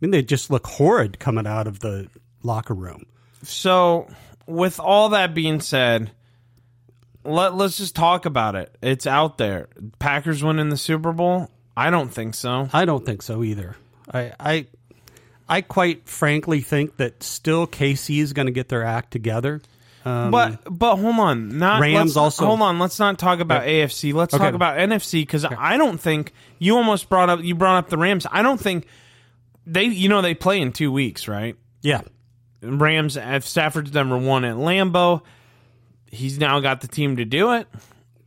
I 0.00 0.04
mean, 0.04 0.10
they 0.10 0.22
just 0.22 0.50
look 0.50 0.66
horrid 0.66 1.18
coming 1.18 1.46
out 1.46 1.66
of 1.66 1.80
the 1.80 2.08
locker 2.42 2.74
room. 2.74 3.06
So, 3.42 4.08
with 4.46 4.78
all 4.78 5.10
that 5.10 5.34
being 5.34 5.60
said, 5.60 6.10
let, 7.24 7.54
let's 7.54 7.76
just 7.76 7.96
talk 7.96 8.26
about 8.26 8.54
it. 8.54 8.74
It's 8.82 9.06
out 9.06 9.38
there. 9.38 9.68
Packers 9.98 10.44
winning 10.44 10.68
the 10.68 10.76
Super 10.76 11.12
Bowl? 11.12 11.50
I 11.76 11.90
don't 11.90 12.08
think 12.12 12.34
so. 12.34 12.68
I 12.72 12.84
don't 12.84 13.04
think 13.04 13.22
so 13.22 13.42
either. 13.42 13.76
I, 14.12 14.32
I, 14.38 14.66
I 15.48 15.60
quite 15.62 16.08
frankly 16.08 16.60
think 16.60 16.96
that 16.98 17.22
still 17.22 17.66
KC 17.66 18.20
is 18.20 18.32
going 18.32 18.46
to 18.46 18.52
get 18.52 18.68
their 18.68 18.82
act 18.84 19.10
together. 19.10 19.60
Um, 20.04 20.30
but 20.30 20.60
but 20.70 20.96
hold 20.98 21.16
on, 21.18 21.58
not 21.58 21.80
Rams 21.80 22.16
also- 22.16 22.46
Hold 22.46 22.62
on, 22.62 22.78
let's 22.78 23.00
not 23.00 23.18
talk 23.18 23.40
about 23.40 23.66
Yeah. 23.66 23.86
AFC. 23.86 24.14
Let's 24.14 24.32
Okay. 24.32 24.44
talk 24.44 24.54
about 24.54 24.78
NFC 24.78 25.22
because 25.22 25.44
I 25.44 25.76
don't 25.76 25.98
think 25.98 26.32
you 26.60 26.76
almost 26.76 27.08
brought 27.08 27.28
up 27.28 27.42
you 27.42 27.56
brought 27.56 27.78
up 27.78 27.90
the 27.90 27.98
Rams. 27.98 28.24
I 28.30 28.42
don't 28.42 28.60
think 28.60 28.86
they 29.66 29.84
you 29.84 30.08
know 30.08 30.22
they 30.22 30.34
play 30.34 30.60
in 30.60 30.72
two 30.72 30.90
weeks, 30.92 31.28
right? 31.28 31.56
yeah, 31.82 32.02
Rams 32.62 33.16
if 33.16 33.46
Stafford's 33.46 33.92
number 33.92 34.16
one 34.18 34.44
at 34.44 34.56
Lambeau. 34.56 35.22
He's 36.10 36.38
now 36.38 36.60
got 36.60 36.80
the 36.80 36.88
team 36.88 37.16
to 37.16 37.24
do 37.24 37.52
it. 37.54 37.68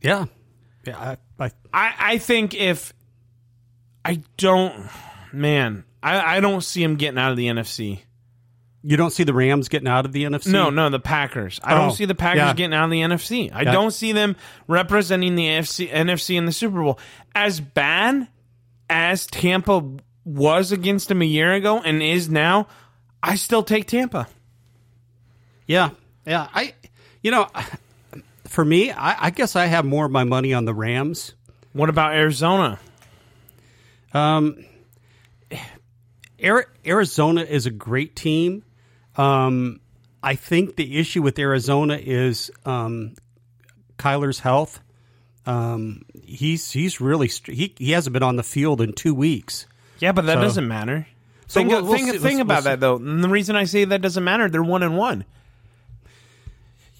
yeah, 0.02 0.26
yeah. 0.86 1.16
I, 1.38 1.44
I, 1.44 1.50
I, 1.72 1.94
I 1.98 2.18
think 2.18 2.54
if 2.54 2.92
I 4.04 4.22
don't 4.36 4.88
man, 5.32 5.84
I, 6.02 6.36
I 6.36 6.40
don't 6.40 6.62
see 6.62 6.82
him 6.82 6.96
getting 6.96 7.18
out 7.18 7.30
of 7.32 7.36
the 7.36 7.46
NFC. 7.48 8.00
you 8.82 8.96
don't 8.96 9.10
see 9.12 9.24
the 9.24 9.34
Rams 9.34 9.68
getting 9.68 9.88
out 9.88 10.04
of 10.06 10.12
the 10.12 10.24
NFC. 10.24 10.48
No, 10.48 10.70
no, 10.70 10.88
the 10.90 11.00
Packers. 11.00 11.58
I 11.62 11.74
Oh, 11.74 11.78
don't 11.78 11.92
see 11.92 12.04
the 12.04 12.14
Packers 12.14 12.38
yeah. 12.40 12.54
getting 12.54 12.74
out 12.74 12.84
of 12.84 12.90
the 12.90 13.00
NFC. 13.00 13.50
I 13.52 13.62
Yeah. 13.62 13.72
don't 13.72 13.90
see 13.92 14.12
them 14.12 14.36
representing 14.68 15.34
the 15.34 15.46
AFC, 15.46 15.90
NFC 15.90 16.36
in 16.36 16.44
the 16.46 16.52
Super 16.52 16.80
Bowl. 16.82 16.98
As 17.34 17.60
bad 17.60 18.28
as 18.88 19.26
Tampa 19.26 19.82
was 20.24 20.72
against 20.72 21.08
them 21.08 21.22
a 21.22 21.26
year 21.26 21.52
ago 21.52 21.80
and 21.80 22.02
is 22.02 22.28
now, 22.28 22.68
I 23.22 23.36
still 23.36 23.62
take 23.62 23.86
Tampa. 23.86 24.28
Yeah, 25.66 25.90
yeah. 26.26 26.48
I, 26.52 26.74
you 27.22 27.30
know, 27.30 27.46
for 28.46 28.64
me, 28.64 28.90
I, 28.90 29.26
I 29.26 29.30
guess 29.30 29.56
I 29.56 29.66
have 29.66 29.84
more 29.84 30.06
of 30.06 30.10
my 30.10 30.24
money 30.24 30.52
on 30.52 30.64
the 30.64 30.74
Rams. 30.74 31.34
What 31.72 31.88
about 31.88 32.14
Arizona? 32.14 32.78
Um, 34.12 34.64
Ari- 36.42 36.64
Arizona 36.84 37.42
is 37.42 37.66
a 37.66 37.70
great 37.70 38.16
team. 38.16 38.64
Um, 39.16 39.80
I 40.22 40.34
think 40.34 40.76
the 40.76 40.98
issue 40.98 41.22
with 41.22 41.38
Arizona 41.38 41.98
is 42.00 42.50
um, 42.64 43.14
Kyler's 43.98 44.40
health. 44.40 44.80
Um, 45.46 46.02
he's 46.22 46.70
he's 46.70 47.00
really 47.00 47.28
he 47.28 47.74
he 47.78 47.92
hasn't 47.92 48.12
been 48.12 48.22
on 48.22 48.36
the 48.36 48.42
field 48.42 48.80
in 48.80 48.92
two 48.92 49.14
weeks. 49.14 49.66
Yeah, 50.00 50.12
but 50.12 50.26
that 50.26 50.34
So- 50.34 50.40
doesn't 50.40 50.68
matter. 50.68 51.06
So 51.46 51.60
think 51.60 51.70
we'll- 51.70 51.82
we'll 51.84 51.94
think, 51.96 52.10
see- 52.12 52.18
think 52.18 52.40
about 52.40 52.62
we'll 52.64 52.72
that 52.72 52.80
though. 52.80 52.96
And 52.96 53.22
the 53.24 53.28
reason 53.28 53.56
I 53.56 53.64
say 53.64 53.84
that 53.84 54.00
doesn't 54.02 54.22
matter, 54.24 54.48
they're 54.48 54.62
one 54.62 54.82
and 54.82 54.96
one. 54.96 55.24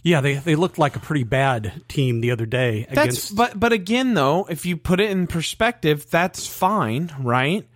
Yeah, 0.03 0.21
they 0.23 0.35
they 0.35 0.55
looked 0.55 0.79
like 0.79 0.97
a 0.97 1.01
pretty 1.01 1.25
bad 1.25 1.83
team 1.89 2.21
the 2.21 2.31
other 2.31 2.47
day 2.47 2.87
That's 2.91 3.01
against. 3.09 3.37
but 3.37 3.61
but 3.61 3.73
again 3.73 4.15
though, 4.15 4.47
if 4.49 4.65
you 4.65 4.77
put 4.77 4.99
it 4.99 5.11
in 5.11 5.27
perspective, 5.27 6.09
that's 6.11 6.47
fine, 6.47 7.13
right? 7.21 7.67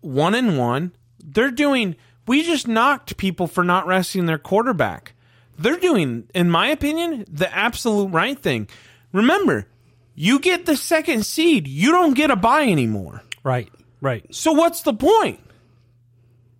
One 0.00 0.34
and 0.34 0.56
one. 0.56 0.92
They're 1.22 1.50
doing 1.50 1.96
we 2.26 2.44
just 2.44 2.68
knocked 2.68 3.16
people 3.16 3.46
for 3.48 3.64
not 3.64 3.86
resting 3.86 4.26
their 4.26 4.38
quarterback. 4.38 5.12
They're 5.58 5.78
doing, 5.78 6.24
in 6.34 6.50
my 6.50 6.68
opinion, 6.68 7.24
the 7.30 7.52
absolute 7.54 8.08
right 8.12 8.38
thing. 8.38 8.68
Remember, 9.12 9.66
you 10.14 10.38
get 10.38 10.66
the 10.66 10.76
second 10.76 11.24
seed, 11.24 11.66
you 11.66 11.92
don't 11.92 12.14
get 12.14 12.30
a 12.30 12.36
buy 12.36 12.62
anymore. 12.64 13.22
right, 13.42 13.68
right. 14.00 14.24
So 14.34 14.52
what's 14.52 14.82
the 14.82 14.94
point? 14.94 15.40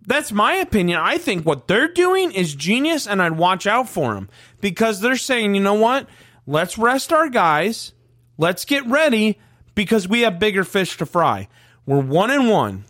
That's 0.07 0.31
my 0.31 0.53
opinion. 0.53 0.99
I 1.01 1.17
think 1.17 1.45
what 1.45 1.67
they're 1.67 1.89
doing 1.89 2.31
is 2.31 2.55
genius, 2.55 3.07
and 3.07 3.21
I'd 3.21 3.37
watch 3.37 3.67
out 3.67 3.89
for 3.89 4.13
them 4.13 4.29
because 4.61 5.01
they're 5.01 5.17
saying, 5.17 5.53
you 5.53 5.61
know 5.61 5.73
what? 5.73 6.07
Let's 6.45 6.77
rest 6.77 7.11
our 7.11 7.29
guys. 7.29 7.91
Let's 8.37 8.63
get 8.63 8.85
ready 8.85 9.37
because 9.75 10.07
we 10.07 10.21
have 10.21 10.39
bigger 10.39 10.63
fish 10.63 10.97
to 10.97 11.05
fry. 11.05 11.49
We're 11.85 11.99
one 11.99 12.31
and 12.31 12.49
one. 12.49 12.85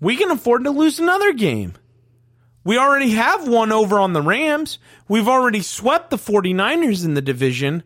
We 0.00 0.16
can 0.16 0.30
afford 0.30 0.64
to 0.64 0.70
lose 0.70 0.98
another 0.98 1.34
game. 1.34 1.74
We 2.64 2.78
already 2.78 3.10
have 3.10 3.46
one 3.46 3.70
over 3.70 3.98
on 3.98 4.14
the 4.14 4.22
Rams. 4.22 4.78
We've 5.08 5.28
already 5.28 5.60
swept 5.60 6.10
the 6.10 6.16
49ers 6.16 7.04
in 7.04 7.14
the 7.14 7.22
division. 7.22 7.82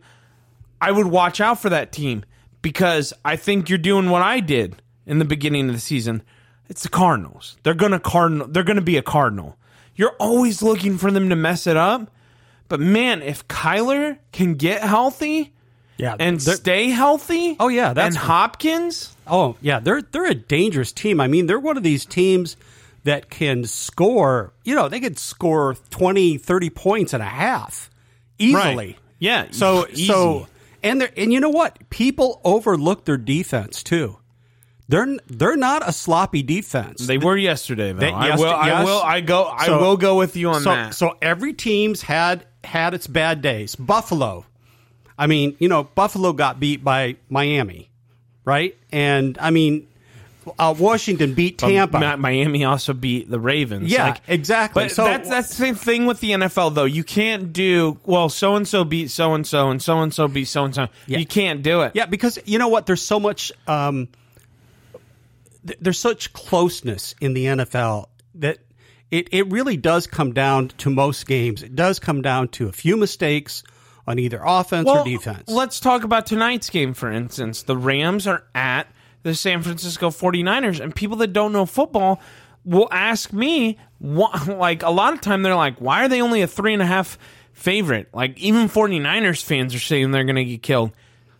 I 0.79 0.91
would 0.91 1.07
watch 1.07 1.41
out 1.41 1.61
for 1.61 1.69
that 1.69 1.91
team 1.91 2.23
because 2.61 3.13
I 3.25 3.35
think 3.35 3.69
you're 3.69 3.77
doing 3.77 4.09
what 4.09 4.21
I 4.21 4.39
did 4.39 4.81
in 5.07 5.17
the 5.19 5.25
beginning 5.25 5.67
of 5.69 5.73
the 5.75 5.81
season. 5.81 6.21
It's 6.69 6.83
the 6.83 6.89
Cardinals. 6.89 7.57
They're 7.63 7.73
gonna 7.73 7.99
cardinal. 7.99 8.47
They're 8.47 8.63
gonna 8.63 8.81
be 8.81 8.97
a 8.97 9.01
Cardinal. 9.01 9.57
You're 9.95 10.15
always 10.19 10.61
looking 10.61 10.97
for 10.97 11.09
them 11.09 11.29
to 11.29 11.35
mess 11.35 11.65
it 11.65 11.77
up. 11.77 12.11
But 12.67 12.79
man, 12.81 13.21
if 13.21 13.47
Kyler 13.47 14.17
can 14.33 14.55
get 14.55 14.83
healthy 14.83 15.53
Yeah, 15.97 16.15
and 16.19 16.39
stay 16.41 16.89
healthy, 16.89 17.55
Oh, 17.59 17.69
yeah, 17.69 17.93
that's- 17.93 18.15
and 18.15 18.17
Hopkins, 18.17 19.15
Oh 19.25 19.55
yeah, 19.61 19.79
they're 19.79 20.01
they're 20.01 20.25
a 20.29 20.35
dangerous 20.35 20.91
team. 20.91 21.19
I 21.21 21.27
mean, 21.27 21.47
they're 21.47 21.59
one 21.59 21.77
of 21.77 21.83
these 21.83 22.05
teams 22.05 22.57
that 23.05 23.29
can 23.29 23.63
score. 23.63 24.51
You 24.65 24.75
know, 24.75 24.89
they 24.89 24.99
could 24.99 25.17
score 25.17 25.75
20, 25.89 26.37
30 26.37 26.69
points 26.69 27.13
and 27.13 27.23
a 27.23 27.27
half 27.27 27.89
easily. 28.37 28.75
Right. 28.75 28.97
Yeah, 29.19 29.47
So 29.51 29.87
easy. 29.91 30.05
so 30.07 30.47
and 30.83 31.01
they 31.01 31.09
and 31.17 31.31
you 31.33 31.39
know 31.39 31.49
what? 31.49 31.89
People 31.89 32.41
overlook 32.43 33.05
their 33.05 33.17
defense 33.17 33.81
too. 33.81 34.17
They're 34.89 35.17
they're 35.27 35.57
not 35.57 35.87
a 35.87 35.91
sloppy 35.91 36.43
defense. 36.43 37.05
they 37.05 37.17
were 37.17 37.35
yesterday. 37.35 37.91
Though 37.91 37.99
They- 37.99 38.11
I 38.11 38.27
yes- 38.27 38.39
will. 38.39 38.47
I 38.53 38.83
will. 38.83 39.01
I 39.01 39.21
go. 39.21 39.45
I 39.45 39.65
So- 39.65 39.79
will 39.79 39.97
go 39.97 40.17
with 40.17 40.35
you 40.37 40.49
on 40.49 40.61
so, 40.61 40.69
that. 40.69 40.93
So 40.93 41.17
every 41.21 41.53
team's 41.53 42.01
had 42.01 42.45
had 42.63 42.93
its 42.93 43.05
bad 43.07 43.41
days. 43.41 43.75
Buffalo, 43.75 44.45
I 45.17 45.27
mean, 45.27 45.55
you 45.59 45.67
know, 45.67 45.83
Buffalo 45.83 46.31
got 46.33 46.59
beat 46.59 46.83
by 46.83 47.15
Miami, 47.29 47.89
right? 48.45 48.77
And 48.91 49.37
I 49.41 49.49
mean, 49.51 49.87
uh, 50.57 50.73
Washington 50.77 51.33
beat 51.33 51.57
Tampa. 51.57 51.99
Ma- 51.99 52.15
Miami 52.15 52.63
also 52.63 52.93
beat 52.93 53.29
the 53.29 53.39
Ravens. 53.41 53.91
Yeah, 53.91 54.05
Like, 54.11 54.21
exactly. 54.29 54.85
But 54.85 54.91
So- 54.93 55.03
that's 55.03 55.27
that's 55.27 55.49
the 55.49 55.55
same 55.55 55.75
thing 55.75 56.05
with 56.05 56.21
the 56.21 56.31
NFL 56.31 56.69
though. 56.69 56.85
You 56.85 57.03
can't 57.03 57.51
do 57.51 57.97
well. 58.05 58.29
So 58.29 58.55
and 58.55 58.65
so 58.65 58.85
beat 58.85 59.11
so 59.11 59.33
and 59.33 59.45
so, 59.45 59.69
and 59.69 59.81
so 59.81 59.99
and 59.99 60.13
so 60.13 60.29
beat 60.29 60.45
so 60.47 60.63
and 60.63 60.73
so. 60.73 60.87
You 61.07 61.25
can't 61.25 61.61
do 61.61 61.81
it. 61.81 61.91
yeah, 61.93 62.05
because 62.05 62.39
you 62.45 62.57
know 62.57 62.69
what? 62.69 62.85
There's 62.85 63.01
so 63.01 63.19
much. 63.19 63.51
Um, 63.67 64.07
th- 65.67 65.79
there's 65.81 65.99
such 65.99 66.33
closeness 66.33 67.13
in 67.21 67.33
the 67.33 67.45
NFL 67.45 68.07
that 68.35 68.57
it 69.11 69.29
it 69.31 69.51
really 69.51 69.77
does 69.77 70.07
come 70.07 70.33
down 70.33 70.69
to 70.79 70.89
most 70.89 71.27
games. 71.27 71.63
It 71.63 71.75
does 71.75 71.99
come 71.99 72.21
down 72.21 72.47
to 72.49 72.67
a 72.67 72.71
few 72.71 72.97
mistakes 72.97 73.63
on 74.07 74.19
either 74.19 74.41
offense 74.43 74.85
Well, 74.85 74.99
or 75.01 75.05
defense. 75.05 75.49
let's 75.49 75.79
talk 75.79 76.03
about 76.03 76.25
tonight's 76.25 76.69
game, 76.69 76.93
for 76.93 77.11
instance. 77.11 77.63
The 77.63 77.75
Rams 77.77 78.25
are 78.27 78.43
at 78.55 78.87
the 79.23 79.35
San 79.35 79.61
Francisco 79.63 80.09
49ers, 80.09 80.79
and 80.79 80.95
people 80.95 81.17
that 81.17 81.33
don't 81.33 81.51
know 81.51 81.65
football 81.65 82.21
will 82.63 82.87
ask 82.91 83.33
me, 83.33 83.77
why, 83.99 84.43
like, 84.47 84.83
a 84.83 84.89
lot 84.89 85.13
of 85.13 85.19
time 85.21 85.43
they're 85.43 85.55
like, 85.55 85.79
why 85.79 86.03
are 86.05 86.07
they 86.07 86.21
only 86.21 86.41
a 86.41 86.47
three 86.47 86.71
and 86.73 86.81
a 86.81 86.85
half 86.85 87.17
favorite? 87.51 88.07
Like, 88.13 88.37
even 88.39 88.69
49ers 88.69 89.43
fans 89.43 89.75
are 89.75 89.79
saying 89.79 90.11
they're 90.11 90.23
going 90.23 90.35
to 90.37 90.45
get 90.45 90.61
killed. 90.63 90.91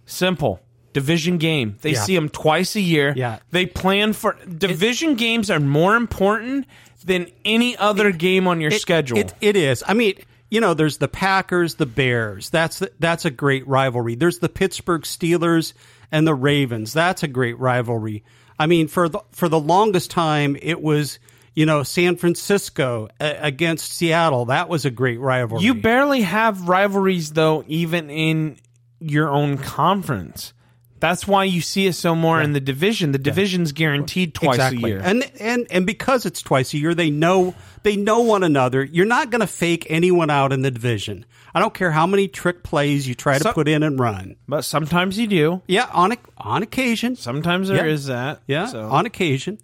Simple. 0.05 0.59
Division 1.01 1.37
game. 1.37 1.75
They 1.81 1.91
Yeah. 1.91 2.01
see 2.01 2.15
them 2.15 2.29
twice 2.29 2.75
a 2.75 2.81
year. 2.81 3.13
Yeah. 3.15 3.37
They 3.51 3.65
plan 3.65 4.13
for 4.13 4.35
division 4.57 5.15
games 5.15 5.51
are 5.51 5.59
more 5.59 5.95
important 5.95 6.65
than 7.05 7.27
any 7.45 7.77
other 7.77 8.11
game 8.11 8.47
on 8.47 8.59
your 8.61 8.71
It- 8.71 8.81
schedule. 8.81 9.17
It, 9.19 9.33
it 9.41 9.55
is. 9.55 9.83
I 9.87 9.93
mean, 9.93 10.15
you 10.49 10.59
know, 10.61 10.73
there's 10.73 10.97
the 10.97 11.07
Packers, 11.07 11.75
the 11.75 11.85
Bears. 11.85 12.49
That's 12.49 12.81
that's 12.99 13.25
a 13.25 13.29
great 13.29 13.67
rivalry. 13.67 14.15
There's 14.15 14.39
the 14.39 14.49
Pittsburgh 14.49 15.03
Steelers 15.03 15.73
and 16.11 16.25
the 16.25 16.33
Ravens. 16.33 16.93
That's 16.93 17.21
a 17.23 17.27
great 17.27 17.59
rivalry. 17.59 18.23
I 18.59 18.65
mean, 18.65 18.87
for 18.87 19.07
the 19.09 19.19
for 19.31 19.49
the 19.49 19.59
longest 19.59 20.09
time, 20.09 20.57
it 20.61 20.81
was 20.81 21.19
you 21.53 21.65
know 21.65 21.83
San 21.83 22.15
Francisco 22.15 23.09
uh, 23.19 23.33
against 23.39 23.91
Seattle. 23.93 24.45
That 24.45 24.67
was 24.69 24.85
a 24.85 24.89
great 24.89 25.19
rivalry. 25.19 25.63
You 25.63 25.75
barely 25.75 26.21
have 26.21 26.67
rivalries 26.67 27.33
though, 27.33 27.63
even 27.67 28.09
in 28.09 28.57
your 28.99 29.29
own 29.29 29.57
conference. 29.59 30.53
That's 30.99 31.27
why 31.27 31.43
you 31.43 31.61
see 31.61 31.85
it 31.85 31.93
so 31.93 32.15
more 32.15 32.41
in 32.41 32.53
the 32.53 32.59
division. 32.59 33.11
The 33.11 33.19
division's 33.19 33.71
guaranteed 33.71 34.33
twice 34.33 34.55
exactly. 34.55 34.83
a 34.91 34.95
year. 34.95 35.01
And 35.03 35.29
and 35.39 35.67
and 35.69 35.85
because 35.85 36.25
it's 36.25 36.41
twice 36.41 36.73
a 36.73 36.77
year, 36.79 36.95
they 36.95 37.11
know 37.11 37.53
they 37.83 37.95
know 37.95 38.21
one 38.21 38.43
another. 38.43 38.83
You're 38.83 39.05
not 39.05 39.29
going 39.29 39.41
to 39.41 39.47
fake 39.47 39.85
anyone 39.89 40.29
out 40.31 40.51
in 40.51 40.63
the 40.63 40.71
division. 40.71 41.25
I 41.53 41.59
don't 41.59 41.73
care 41.73 41.91
how 41.91 42.07
many 42.07 42.27
trick 42.27 42.63
plays 42.63 43.07
you 43.07 43.13
try 43.15 43.37
to 43.37 43.43
So- 43.43 43.53
put 43.53 43.67
in 43.67 43.83
and 43.83 43.99
run. 43.99 44.35
but 44.47 44.63
sometimes 44.63 45.17
you 45.19 45.27
do. 45.27 45.61
Yeah, 45.67 45.87
on 45.93 46.15
on 46.37 46.63
occasion. 46.63 47.15
Sometimes 47.15 47.67
there 47.67 47.85
is 47.87 48.07
Yeah. 48.07 48.15
that. 48.15 48.41
Yeah, 48.47 48.65
So. 48.65 48.89
on 48.89 49.05
occasion. 49.05 49.59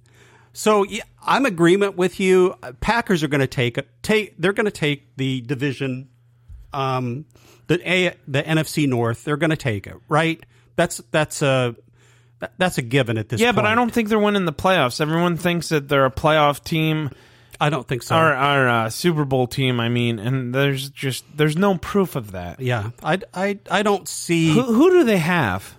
So 0.54 0.84
yeah, 0.84 1.02
I'm 1.26 1.48
agreement 1.48 1.98
with 1.98 2.20
you. 2.20 2.54
Uh, 2.62 2.74
Packers 2.80 3.24
are 3.24 3.28
going 3.28 3.42
to 3.42 3.48
take 3.48 3.80
take. 4.04 4.36
They're 4.38 4.54
going 4.54 4.66
to 4.66 4.72
take 4.72 5.16
the 5.18 5.42
division, 5.42 6.10
um, 6.74 7.26
the 7.68 7.80
a 7.90 8.14
the 8.28 8.44
NFC 8.44 8.88
North. 8.88 9.24
They're 9.24 9.38
going 9.38 9.50
to 9.50 9.56
take 9.58 9.88
it, 9.88 9.96
right? 10.08 10.44
That's 10.76 10.98
that's 11.12 11.42
a 11.42 11.76
that's 12.58 12.78
a 12.78 12.82
given 12.82 13.18
at 13.18 13.30
this. 13.30 13.40
Point. 13.40 13.42
Yeah, 13.42 13.52
point. 13.52 13.56
but 13.58 13.66
I 13.66 13.76
don't 13.76 13.92
think 13.92 14.10
they're 14.10 14.20
winning 14.20 14.46
the 14.46 14.54
playoffs. 14.54 15.00
Everyone 15.00 15.38
thinks 15.38 15.70
that 15.70 15.88
they're 15.88 16.06
a 16.06 16.12
playoff 16.12 16.64
team 16.64 17.10
I 17.64 17.70
don't 17.70 17.88
think 17.88 18.04
so. 18.04 18.16
Our, 18.16 18.34
or 18.34 18.68
a 18.68 18.92
Super 18.92 19.26
Bowl 19.26 19.48
team. 19.48 19.80
I 19.80 19.90
mean, 19.90 20.20
and 20.20 20.54
there's 20.54 20.90
just 20.90 21.26
there's 21.36 21.56
no 21.56 21.78
proof 21.78 22.18
of 22.18 22.32
that. 22.32 22.60
Yeah, 22.60 22.92
I, 23.02 23.20
I, 23.34 23.60
I 23.70 23.84
don't 23.84 24.08
see. 24.08 24.54
Who, 24.54 24.64
who 24.64 24.90
do 24.92 25.04
they 25.06 25.18
have? 25.18 25.78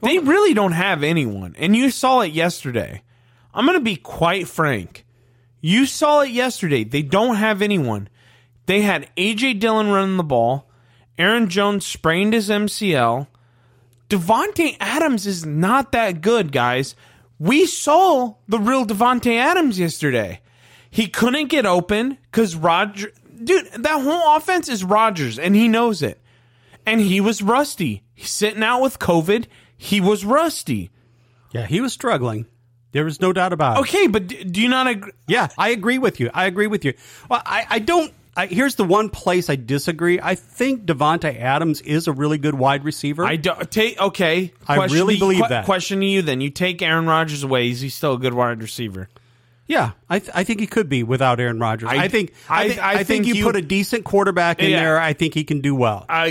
They 0.00 0.18
really 0.18 0.54
don't 0.54 0.72
have 0.72 1.02
anyone, 1.02 1.54
and 1.58 1.74
you 1.76 1.90
saw 1.90 2.20
it 2.20 2.32
yesterday. 2.32 3.02
I'm 3.52 3.66
going 3.66 3.78
to 3.78 3.84
be 3.84 3.96
quite 3.96 4.48
frank. 4.48 5.04
You 5.60 5.86
saw 5.86 6.20
it 6.20 6.30
yesterday. 6.30 6.84
They 6.84 7.02
don't 7.02 7.36
have 7.36 7.62
anyone. 7.62 8.08
They 8.66 8.80
had 8.80 9.14
AJ 9.16 9.60
Dillon 9.60 9.90
running 9.90 10.16
the 10.16 10.24
ball. 10.24 10.70
Aaron 11.18 11.48
Jones 11.48 11.86
sprained 11.86 12.32
his 12.32 12.48
MCL. 12.48 13.26
Davante 14.08 14.76
Adams 14.80 15.26
is 15.26 15.46
not 15.46 15.92
that 15.92 16.20
good, 16.20 16.52
guys. 16.52 16.94
We 17.38 17.66
saw 17.66 18.34
the 18.48 18.58
real 18.58 18.84
Davante 18.84 19.36
Adams 19.36 19.78
yesterday. 19.78 20.40
He 20.90 21.08
couldn't 21.08 21.48
get 21.48 21.66
open 21.66 22.18
because 22.30 22.54
Roger, 22.54 23.10
dude, 23.42 23.66
that 23.72 24.00
whole 24.00 24.36
offense 24.36 24.68
is 24.68 24.84
Rodgers, 24.84 25.38
and 25.38 25.56
he 25.56 25.66
knows 25.66 26.02
it. 26.02 26.20
And 26.86 27.00
he 27.00 27.20
was 27.20 27.42
rusty. 27.42 28.02
He's 28.14 28.30
sitting 28.30 28.62
out 28.62 28.82
with 28.82 28.98
COVID. 28.98 29.46
He 29.76 30.00
was 30.00 30.24
rusty. 30.24 30.90
Yeah, 31.52 31.66
he 31.66 31.80
was 31.80 31.92
struggling. 31.92 32.46
There 32.92 33.04
was 33.04 33.20
no 33.20 33.32
doubt 33.32 33.52
about 33.52 33.76
it. 33.76 33.80
Okay, 33.80 34.06
but 34.06 34.28
do 34.28 34.60
you 34.62 34.68
not 34.68 34.86
agree? 34.86 35.12
Yeah, 35.26 35.48
I 35.58 35.70
agree 35.70 35.98
with 35.98 36.20
you. 36.20 36.30
I 36.32 36.46
agree 36.46 36.68
with 36.68 36.84
you. 36.84 36.94
Well, 37.28 37.42
I, 37.44 37.66
I 37.68 37.78
don't. 37.80 38.12
I, 38.36 38.46
here's 38.46 38.74
the 38.74 38.84
one 38.84 39.10
place 39.10 39.48
I 39.48 39.56
disagree. 39.56 40.18
I 40.20 40.34
think 40.34 40.84
Davante 40.86 41.38
Adams 41.40 41.80
is 41.82 42.08
a 42.08 42.12
really 42.12 42.38
good 42.38 42.54
wide 42.54 42.84
receiver. 42.84 43.24
I 43.24 43.36
don't 43.36 43.70
take. 43.70 44.00
Okay, 44.00 44.52
I 44.66 44.76
question 44.76 44.98
really 44.98 45.14
to- 45.14 45.20
believe 45.20 45.40
que- 45.40 45.48
that. 45.50 45.64
Question 45.64 46.00
to 46.00 46.06
you 46.06 46.22
then: 46.22 46.40
You 46.40 46.50
take 46.50 46.82
Aaron 46.82 47.06
Rodgers 47.06 47.42
away, 47.44 47.70
is 47.70 47.80
he 47.80 47.88
still 47.88 48.14
a 48.14 48.18
good 48.18 48.34
wide 48.34 48.60
receiver? 48.60 49.08
yeah, 49.66 49.92
I, 50.10 50.18
th- 50.18 50.30
I 50.34 50.44
think 50.44 50.60
he 50.60 50.66
could 50.66 50.90
be 50.90 51.02
without 51.02 51.40
Aaron 51.40 51.58
Rodgers. 51.58 51.88
I, 51.90 52.04
I- 52.04 52.08
think 52.08 52.34
I, 52.50 52.64
I- 52.64 52.68
thi- 52.68 52.80
I 52.80 52.90
I 52.90 52.94
think, 52.96 53.06
think 53.06 53.26
you, 53.28 53.34
you- 53.36 53.44
put 53.44 53.56
a 53.56 53.62
decent 53.62 54.04
quarterback 54.04 54.60
in 54.60 54.70
Yeah. 54.70 54.80
there. 54.80 55.00
I 55.00 55.12
think 55.12 55.32
he 55.34 55.44
can 55.44 55.60
do 55.60 55.74
well. 55.74 56.04
Uh, 56.08 56.30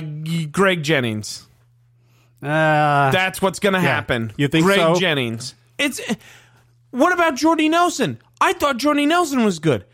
Greg 0.51 0.83
Jennings. 0.83 1.48
Uh, 2.41 3.10
That's 3.12 3.41
what's 3.41 3.60
going 3.60 3.74
to 3.74 3.79
happen. 3.79 4.33
You 4.38 4.48
think 4.50 4.65
Greg 4.65 4.77
so? 4.77 4.95
Jennings. 4.95 5.55
It's. 5.77 6.01
What 6.91 7.13
about 7.13 7.36
Jordy 7.36 7.69
Nelson? 7.69 8.19
I 8.41 8.53
thought 8.53 8.77
Jordy 8.77 9.05
Nelson 9.05 9.43
was 9.45 9.60
good. 9.60 9.86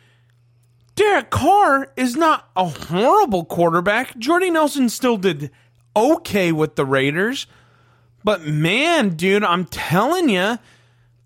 Derek 1.00 1.30
Carr 1.30 1.88
is 1.96 2.18
not 2.18 2.50
a 2.58 2.66
horrible 2.68 3.46
quarterback. 3.46 4.18
Jordy 4.18 4.50
Nelson 4.50 4.90
still 4.90 5.16
did 5.16 5.50
okay 5.96 6.52
with 6.52 6.76
the 6.76 6.86
Raiders. 6.86 7.48
But 8.26 8.42
man, 8.46 9.16
dude, 9.16 9.46
I'm 9.46 9.64
telling 9.64 10.28
you, 10.28 10.60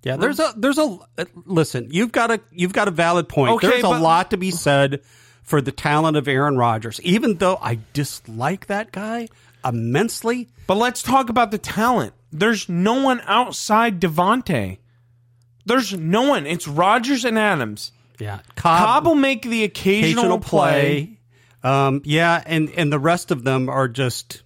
yeah, 0.03 0.15
there's 0.17 0.39
a 0.39 0.53
there's 0.55 0.77
a 0.77 0.99
listen. 1.45 1.87
You've 1.89 2.11
got 2.11 2.29
a 2.29 2.39
you've 2.51 2.71
got 2.73 2.87
a 2.87 2.91
valid 2.91 3.27
point. 3.27 3.53
Okay, 3.53 3.67
there's 3.67 3.83
a 3.83 3.87
but- 3.87 4.01
lot 4.03 4.29
to 4.29 4.37
be 4.37 4.51
said 4.51 5.01
for 5.41 5.59
the 5.59 5.71
talent 5.71 6.17
of 6.17 6.27
Aaron 6.27 6.55
Rodgers. 6.55 7.01
Even 7.01 7.37
though 7.37 7.57
I 7.59 7.79
dislike 7.93 8.67
that 8.67 8.91
guy 8.91 9.27
immensely, 9.65 10.49
But 10.67 10.77
let's 10.77 11.01
talk 11.01 11.29
about 11.29 11.49
the 11.49 11.57
talent. 11.57 12.13
There's 12.31 12.69
no 12.69 13.01
one 13.01 13.21
outside 13.25 13.99
Davante. 13.99 14.77
There's 15.65 15.93
no 15.93 16.29
one. 16.29 16.45
It's 16.45 16.67
Rodgers 16.67 17.25
and 17.25 17.39
Adams. 17.39 17.91
Yeah, 18.23 18.39
Cobb 18.55 19.05
will 19.05 19.15
make 19.15 19.43
the 19.43 19.63
occasional, 19.63 20.23
occasional 20.23 20.39
play. 20.39 21.17
play. 21.61 21.79
Um, 21.87 22.01
yeah, 22.05 22.41
and 22.45 22.69
and 22.71 22.91
the 22.91 22.99
rest 22.99 23.31
of 23.31 23.43
them 23.43 23.69
are 23.69 23.87
just, 23.87 24.43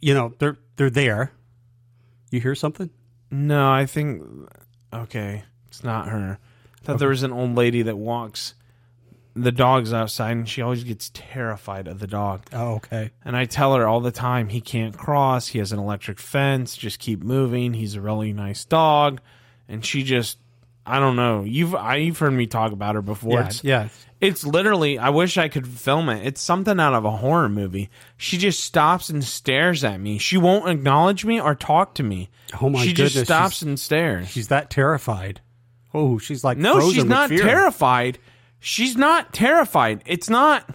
you 0.00 0.14
know, 0.14 0.34
they're 0.38 0.58
they're 0.76 0.90
there. 0.90 1.32
You 2.30 2.40
hear 2.40 2.54
something? 2.54 2.90
No, 3.30 3.70
I 3.70 3.86
think 3.86 4.22
okay, 4.92 5.44
it's 5.66 5.82
not 5.82 6.08
her. 6.08 6.38
I 6.80 6.84
thought 6.84 6.98
there 6.98 7.08
was 7.08 7.22
an 7.22 7.32
old 7.32 7.54
lady 7.54 7.82
that 7.82 7.96
walks 7.96 8.54
the 9.34 9.52
dogs 9.52 9.92
outside, 9.92 10.32
and 10.32 10.48
she 10.48 10.62
always 10.62 10.84
gets 10.84 11.10
terrified 11.14 11.86
of 11.86 11.98
the 11.98 12.06
dog. 12.06 12.42
Oh, 12.52 12.74
okay. 12.76 13.10
And 13.24 13.36
I 13.36 13.44
tell 13.44 13.74
her 13.74 13.86
all 13.86 14.00
the 14.00 14.10
time, 14.10 14.48
he 14.48 14.60
can't 14.60 14.96
cross. 14.96 15.48
He 15.48 15.58
has 15.58 15.72
an 15.72 15.78
electric 15.78 16.18
fence. 16.18 16.76
Just 16.76 16.98
keep 16.98 17.22
moving. 17.22 17.74
He's 17.74 17.94
a 17.94 18.00
really 18.00 18.32
nice 18.32 18.64
dog. 18.64 19.20
And 19.68 19.84
she 19.84 20.02
just, 20.02 20.38
I 20.88 20.98
don't 21.00 21.16
know. 21.16 21.44
You've 21.44 21.74
I, 21.74 21.96
you've 21.96 22.18
heard 22.18 22.32
me 22.32 22.46
talk 22.46 22.72
about 22.72 22.94
her 22.94 23.02
before. 23.02 23.32
Yeah, 23.34 23.40
It's- 23.40 23.64
yeah. 23.64 23.88
It's 24.20 24.44
literally. 24.44 24.98
I 24.98 25.10
wish 25.10 25.38
I 25.38 25.46
could 25.46 25.64
film 25.68 26.08
it. 26.08 26.26
It's 26.26 26.40
something 26.40 26.80
out 26.80 26.92
of 26.92 27.04
a 27.04 27.10
horror 27.12 27.48
movie. 27.48 27.88
She 28.16 28.36
just 28.36 28.58
stops 28.64 29.10
and 29.10 29.22
stares 29.22 29.84
at 29.84 30.00
me. 30.00 30.18
She 30.18 30.36
won't 30.36 30.68
acknowledge 30.68 31.24
me 31.24 31.40
or 31.40 31.54
talk 31.54 31.94
to 31.94 32.02
me. 32.02 32.28
Oh, 32.60 32.68
my 32.68 32.80
goodness. 32.84 32.86
She 32.88 32.92
just 32.94 33.24
stops 33.26 33.54
she's- 33.58 33.62
and 33.62 33.78
stares. 33.78 34.28
She's 34.28 34.48
that 34.48 34.70
terrified. 34.70 35.40
Oh, 35.94 36.18
she's 36.18 36.42
like 36.42 36.58
No, 36.58 36.90
she's 36.90 37.04
not 37.04 37.28
fear. 37.28 37.42
terrified. 37.44 38.18
She's 38.58 38.96
not 38.96 39.32
terrified. 39.32 40.02
It's 40.04 40.28
not. 40.28 40.68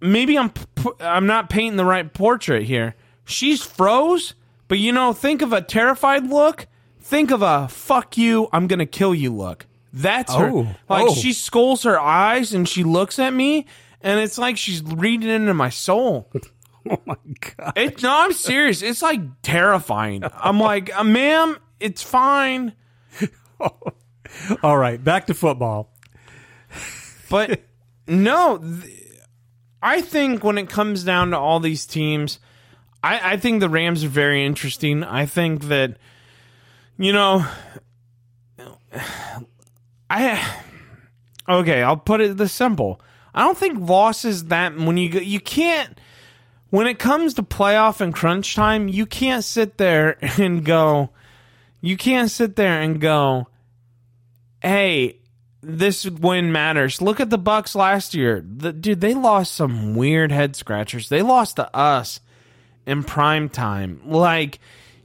Maybe 0.00 0.36
I'm 0.36 0.52
I'm 0.98 1.26
not 1.26 1.48
painting 1.48 1.76
the 1.76 1.84
right 1.84 2.12
portrait 2.12 2.64
here. 2.64 2.96
She's 3.24 3.62
froze, 3.62 4.34
but 4.66 4.80
you 4.80 4.90
know, 4.90 5.12
think 5.12 5.42
of 5.42 5.52
a 5.52 5.62
terrified 5.62 6.26
look. 6.26 6.66
Think 7.02 7.30
of 7.30 7.42
a 7.42 7.68
"fuck 7.68 8.16
you, 8.16 8.48
I'm 8.52 8.66
gonna 8.66 8.86
kill 8.86 9.14
you" 9.14 9.34
look. 9.34 9.66
That's 9.92 10.34
her. 10.34 10.48
Oh. 10.50 10.74
Like 10.88 11.08
Oh. 11.10 11.14
she 11.14 11.32
scolds 11.32 11.82
her 11.82 12.00
eyes 12.00 12.54
and 12.54 12.66
she 12.68 12.82
looks 12.84 13.18
at 13.18 13.32
me, 13.34 13.66
and 14.00 14.18
it's 14.20 14.38
like 14.38 14.56
she's 14.56 14.82
reading 14.82 15.28
into 15.28 15.54
my 15.54 15.68
soul. 15.70 16.30
Oh 16.90 16.98
my 17.06 17.14
god. 17.56 17.74
It, 17.76 18.02
no, 18.02 18.10
I'm 18.12 18.32
serious. 18.32 18.82
It's 18.82 19.02
like 19.02 19.20
terrifying. 19.42 20.24
I'm 20.34 20.58
like, 20.58 20.90
uh, 20.92 21.04
ma'am, 21.04 21.56
it's 21.78 22.02
fine. 22.02 22.72
All 24.64 24.76
right, 24.76 25.02
back 25.02 25.26
to 25.26 25.34
football. 25.34 25.92
But 27.30 27.60
no, 28.08 28.58
th- 28.58 28.92
I 29.80 30.00
think 30.00 30.42
when 30.42 30.58
it 30.58 30.68
comes 30.68 31.04
down 31.04 31.30
to 31.30 31.38
all 31.38 31.60
these 31.60 31.86
teams, 31.86 32.40
I, 33.02 33.34
I 33.34 33.36
think 33.36 33.60
the 33.60 33.68
Rams 33.68 34.02
are 34.02 34.08
very 34.08 34.44
interesting. 34.44 35.04
I 35.04 35.26
think 35.26 35.64
that, 35.68 35.98
you 37.02 37.12
know, 37.12 37.44
I 40.08 40.56
okay. 41.48 41.82
I'll 41.82 41.96
put 41.96 42.20
it 42.20 42.36
this 42.36 42.52
simple. 42.52 43.00
I 43.34 43.42
don't 43.42 43.58
think 43.58 43.88
loss 43.88 44.24
is 44.24 44.44
that 44.46 44.76
when 44.76 44.96
you 44.96 45.08
you 45.20 45.40
can't 45.40 45.98
when 46.70 46.86
it 46.86 47.00
comes 47.00 47.34
to 47.34 47.42
playoff 47.42 48.00
and 48.00 48.14
crunch 48.14 48.54
time, 48.54 48.86
you 48.88 49.06
can't 49.06 49.42
sit 49.42 49.78
there 49.78 50.16
and 50.38 50.64
go. 50.64 51.10
You 51.80 51.96
can't 51.96 52.30
sit 52.30 52.54
there 52.54 52.80
and 52.80 53.00
go, 53.00 53.48
"Hey, 54.60 55.16
this 55.60 56.06
win 56.08 56.52
matters." 56.52 57.02
Look 57.02 57.18
at 57.18 57.30
the 57.30 57.38
Bucks 57.38 57.74
last 57.74 58.14
year. 58.14 58.44
The, 58.46 58.72
dude, 58.72 59.00
they 59.00 59.14
lost 59.14 59.56
some 59.56 59.96
weird 59.96 60.30
head 60.30 60.54
scratchers. 60.54 61.08
They 61.08 61.22
lost 61.22 61.56
to 61.56 61.74
us 61.76 62.20
in 62.86 63.02
prime 63.02 63.48
time. 63.48 64.00
Like 64.04 64.60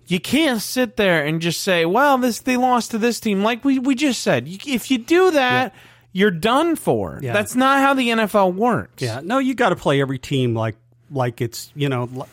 you 0.07 0.19
can't 0.19 0.61
sit 0.61 0.95
there 0.97 1.25
and 1.25 1.41
just 1.41 1.61
say, 1.61 1.85
"Well, 1.85 2.17
this 2.17 2.39
they 2.39 2.57
lost 2.57 2.91
to 2.91 2.97
this 2.97 3.19
team." 3.19 3.43
Like 3.43 3.63
we 3.65 3.79
we 3.79 3.95
just 3.95 4.21
said, 4.21 4.47
you, 4.47 4.57
if 4.65 4.89
you 4.89 4.97
do 4.97 5.31
that, 5.31 5.73
you're 6.13 6.31
done 6.31 6.75
for. 6.75 7.19
Yeah. 7.21 7.33
That's 7.33 7.55
not 7.55 7.79
how 7.79 7.93
the 7.93 8.09
NFL 8.09 8.53
works. 8.53 9.03
Yeah, 9.03 9.21
no, 9.23 9.37
you 9.39 9.53
got 9.53 9.69
to 9.69 9.75
play 9.75 10.01
every 10.01 10.19
team 10.19 10.55
like 10.55 10.75
like 11.11 11.41
it's 11.41 11.71
you 11.75 11.89
know 11.89 12.05
li- 12.11 12.23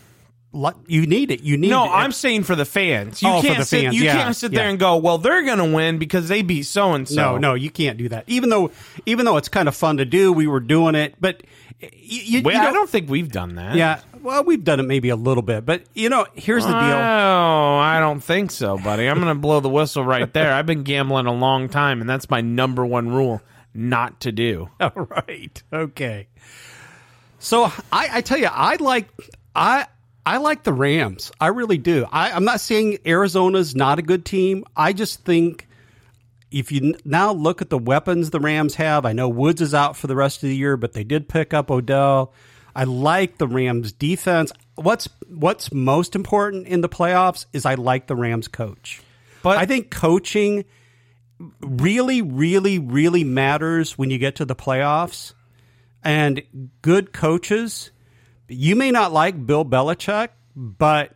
li- 0.52 0.72
you 0.86 1.06
need 1.06 1.30
it. 1.30 1.42
You 1.42 1.56
need 1.56 1.70
No, 1.70 1.84
it. 1.84 1.88
I'm 1.90 2.12
saying 2.12 2.44
for 2.44 2.54
the 2.56 2.64
fans. 2.64 3.22
You 3.22 3.28
Oh, 3.28 3.42
can't 3.42 3.58
the 3.58 3.64
sit. 3.64 3.82
fans, 3.82 3.94
You 3.96 4.04
yeah, 4.04 4.22
can't 4.22 4.36
sit 4.36 4.52
yeah. 4.52 4.60
there 4.60 4.68
and 4.68 4.78
go, 4.78 4.96
"Well, 4.96 5.18
they're 5.18 5.42
going 5.44 5.58
to 5.58 5.74
win 5.74 5.98
because 5.98 6.28
they 6.28 6.42
beat 6.42 6.64
so 6.66 6.92
and 6.92 7.08
so." 7.08 7.14
no, 7.16 7.38
no, 7.38 7.54
you 7.54 7.70
can't 7.70 7.98
do 7.98 8.08
that. 8.10 8.24
Even 8.28 8.50
though 8.50 8.70
even 9.06 9.24
though 9.26 9.36
it's 9.36 9.48
kind 9.48 9.68
of 9.68 9.74
fun 9.76 9.96
to 9.98 10.04
do, 10.04 10.32
we 10.32 10.46
were 10.46 10.60
doing 10.60 10.94
it, 10.94 11.14
but 11.20 11.42
you, 11.80 11.90
you, 12.40 12.40
you 12.40 12.50
I 12.58 12.72
don't 12.72 12.88
think 12.88 13.10
we've 13.10 13.30
done 13.30 13.56
that. 13.56 13.74
Yeah, 13.76 14.00
well, 14.24 14.42
we've 14.42 14.64
done 14.64 14.80
it 14.80 14.84
maybe 14.84 15.10
a 15.10 15.16
little 15.16 15.42
bit, 15.42 15.64
but 15.66 15.84
you 15.92 16.08
know, 16.08 16.26
here's 16.34 16.64
the 16.64 16.72
deal. 16.72 16.78
Oh, 16.78 17.76
I 17.76 18.00
don't 18.00 18.20
think 18.20 18.50
so, 18.50 18.78
buddy. 18.78 19.06
I'm 19.06 19.20
going 19.20 19.28
to 19.28 19.40
blow 19.40 19.60
the 19.60 19.68
whistle 19.68 20.04
right 20.04 20.32
there. 20.32 20.52
I've 20.52 20.66
been 20.66 20.82
gambling 20.82 21.26
a 21.26 21.32
long 21.32 21.68
time, 21.68 22.00
and 22.00 22.08
that's 22.08 22.30
my 22.30 22.40
number 22.40 22.84
one 22.84 23.10
rule: 23.10 23.42
not 23.74 24.20
to 24.20 24.32
do. 24.32 24.70
All 24.80 24.92
right. 24.94 25.62
Okay. 25.72 26.26
So 27.38 27.64
I, 27.92 28.08
I 28.10 28.20
tell 28.22 28.38
you, 28.38 28.48
I 28.50 28.76
like 28.76 29.08
I 29.54 29.86
I 30.24 30.38
like 30.38 30.62
the 30.62 30.72
Rams. 30.72 31.30
I 31.38 31.48
really 31.48 31.78
do. 31.78 32.06
I, 32.10 32.32
I'm 32.32 32.44
not 32.44 32.60
saying 32.60 32.98
Arizona's 33.04 33.74
not 33.74 33.98
a 33.98 34.02
good 34.02 34.24
team. 34.24 34.64
I 34.74 34.94
just 34.94 35.24
think 35.24 35.68
if 36.50 36.72
you 36.72 36.94
now 37.04 37.32
look 37.32 37.60
at 37.60 37.68
the 37.68 37.78
weapons 37.78 38.30
the 38.30 38.40
Rams 38.40 38.76
have, 38.76 39.04
I 39.04 39.12
know 39.12 39.28
Woods 39.28 39.60
is 39.60 39.74
out 39.74 39.96
for 39.96 40.06
the 40.06 40.16
rest 40.16 40.42
of 40.42 40.48
the 40.48 40.56
year, 40.56 40.78
but 40.78 40.94
they 40.94 41.04
did 41.04 41.28
pick 41.28 41.52
up 41.52 41.70
Odell. 41.70 42.32
I 42.74 42.84
like 42.84 43.38
the 43.38 43.46
Rams 43.46 43.92
defense. 43.92 44.52
What's 44.74 45.08
what's 45.28 45.72
most 45.72 46.16
important 46.16 46.66
in 46.66 46.80
the 46.80 46.88
playoffs 46.88 47.46
is 47.52 47.64
I 47.64 47.74
like 47.74 48.06
the 48.06 48.16
Rams 48.16 48.48
coach. 48.48 49.00
But- 49.42 49.58
I 49.58 49.66
think 49.66 49.90
coaching 49.90 50.64
really, 51.60 52.22
really, 52.22 52.78
really 52.78 53.24
matters 53.24 53.98
when 53.98 54.10
you 54.10 54.18
get 54.18 54.36
to 54.36 54.44
the 54.44 54.56
playoffs. 54.56 55.34
And 56.02 56.42
good 56.82 57.12
coaches, 57.12 57.90
you 58.48 58.76
may 58.76 58.90
not 58.90 59.12
like 59.12 59.46
Bill 59.46 59.64
Belichick, 59.64 60.28
but 60.54 61.14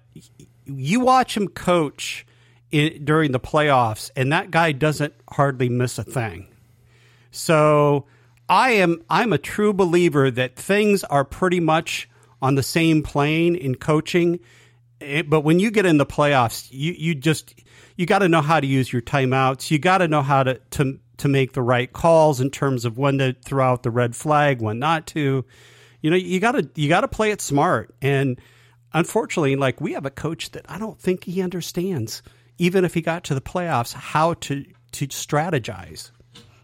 you 0.64 1.00
watch 1.00 1.36
him 1.36 1.48
coach 1.48 2.26
i 2.72 2.98
during 3.02 3.32
the 3.32 3.40
playoffs, 3.40 4.10
and 4.16 4.32
that 4.32 4.50
guy 4.50 4.72
doesn't 4.72 5.14
hardly 5.30 5.68
miss 5.68 5.98
a 5.98 6.04
thing. 6.04 6.48
So 7.30 8.06
I 8.48 8.70
am 8.72 9.02
I'm 9.10 9.32
a 9.32 9.38
true 9.38 9.72
believer 9.72 10.30
that 10.30 10.56
things 10.56 11.04
are 11.04 11.24
pretty 11.24 11.60
much 11.60 12.08
on 12.40 12.54
the 12.54 12.62
same 12.62 13.02
plane 13.02 13.54
in 13.54 13.74
coaching. 13.74 14.40
But 15.00 15.42
when 15.42 15.60
you 15.60 15.70
get 15.70 15.86
in 15.86 15.98
the 15.98 16.06
playoffs, 16.06 16.68
you, 16.70 16.92
you 16.92 17.14
just 17.14 17.54
you 17.96 18.06
got 18.06 18.20
to 18.20 18.28
know 18.28 18.40
how 18.40 18.58
to 18.58 18.66
use 18.66 18.92
your 18.92 19.02
timeouts. 19.02 19.70
You 19.70 19.78
got 19.78 19.98
to 19.98 20.08
know 20.08 20.22
how 20.22 20.42
to, 20.44 20.60
to 20.70 20.98
to 21.18 21.28
make 21.28 21.52
the 21.52 21.62
right 21.62 21.92
calls 21.92 22.40
in 22.40 22.50
terms 22.50 22.84
of 22.84 22.96
when 22.96 23.18
to 23.18 23.34
throw 23.44 23.72
out 23.72 23.82
the 23.82 23.90
red 23.90 24.16
flag, 24.16 24.60
when 24.60 24.78
not 24.78 25.06
to. 25.08 25.44
You 26.00 26.10
know, 26.10 26.16
you 26.16 26.40
got 26.40 26.52
to 26.52 26.68
you 26.74 26.88
got 26.88 27.02
to 27.02 27.08
play 27.08 27.32
it 27.32 27.40
smart. 27.40 27.94
And 28.00 28.40
unfortunately, 28.92 29.56
like 29.56 29.80
we 29.80 29.92
have 29.92 30.06
a 30.06 30.10
coach 30.10 30.52
that 30.52 30.64
I 30.68 30.78
don't 30.78 30.98
think 30.98 31.24
he 31.24 31.42
understands, 31.42 32.22
even 32.56 32.84
if 32.84 32.94
he 32.94 33.02
got 33.02 33.24
to 33.24 33.34
the 33.34 33.40
playoffs, 33.40 33.92
how 33.92 34.34
to 34.34 34.64
to 34.92 35.06
strategize 35.08 36.10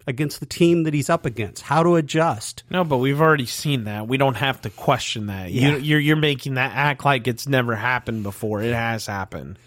against 0.06 0.40
the 0.40 0.46
team 0.46 0.84
that 0.84 0.94
he's 0.94 1.08
up 1.08 1.24
against, 1.26 1.62
how 1.62 1.82
to 1.82 1.96
adjust. 1.96 2.62
No, 2.70 2.84
but 2.84 2.98
we've 2.98 3.20
already 3.20 3.46
seen 3.46 3.84
that. 3.84 4.06
We 4.06 4.16
don't 4.16 4.36
have 4.36 4.60
to 4.62 4.70
question 4.70 5.26
that. 5.26 5.50
Yeah. 5.50 5.76
You, 5.76 5.78
you're 5.78 6.00
you're 6.00 6.16
making 6.16 6.54
that 6.54 6.72
act 6.74 7.04
like 7.04 7.26
it's 7.26 7.46
never 7.46 7.74
happened 7.74 8.22
before. 8.22 8.62
It 8.62 8.74
has 8.74 9.06
happened. 9.06 9.58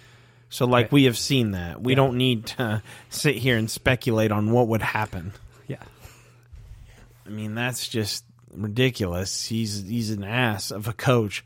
So, 0.49 0.65
like, 0.65 0.93
we 0.93 1.05
have 1.05 1.17
seen 1.17 1.51
that. 1.51 1.81
We 1.81 1.93
don't 1.93 2.17
need 2.17 2.45
to 2.47 2.81
sit 3.09 3.35
here 3.35 3.57
and 3.57 3.69
speculate 3.69 4.31
on 4.31 4.51
what 4.51 4.69
would 4.69 4.81
happen. 4.81 5.33
Yeah. 5.67 5.83
I 7.25 7.29
mean, 7.29 7.55
that's 7.55 7.87
just 7.87 8.23
ridiculous. 8.53 9.45
He's 9.45 9.83
he's 9.83 10.11
an 10.11 10.23
ass 10.23 10.71
of 10.71 10.87
a 10.87 10.93
coach. 10.93 11.43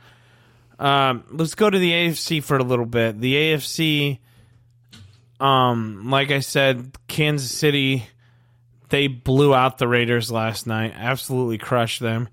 Um, 0.77 1.23
let's 1.30 1.56
go 1.56 1.69
to 1.69 1.77
the 1.77 1.91
AFC 1.91 2.43
for 2.43 2.58
a 2.58 2.63
little 2.63 2.86
bit. 2.86 3.19
The 3.19 3.36
AFC, 3.36 4.19
um, 5.39 6.10
like 6.10 6.32
I 6.32 6.39
said, 6.39 6.91
Kansas 7.08 7.51
City, 7.51 8.06
they 8.91 9.08
blew 9.08 9.56
out 9.56 9.80
the 9.80 9.88
Raiders 9.88 10.32
last 10.32 10.67
night. 10.67 10.93
Absolutely 10.95 11.58
crushed 11.58 11.99
them. 11.99 12.30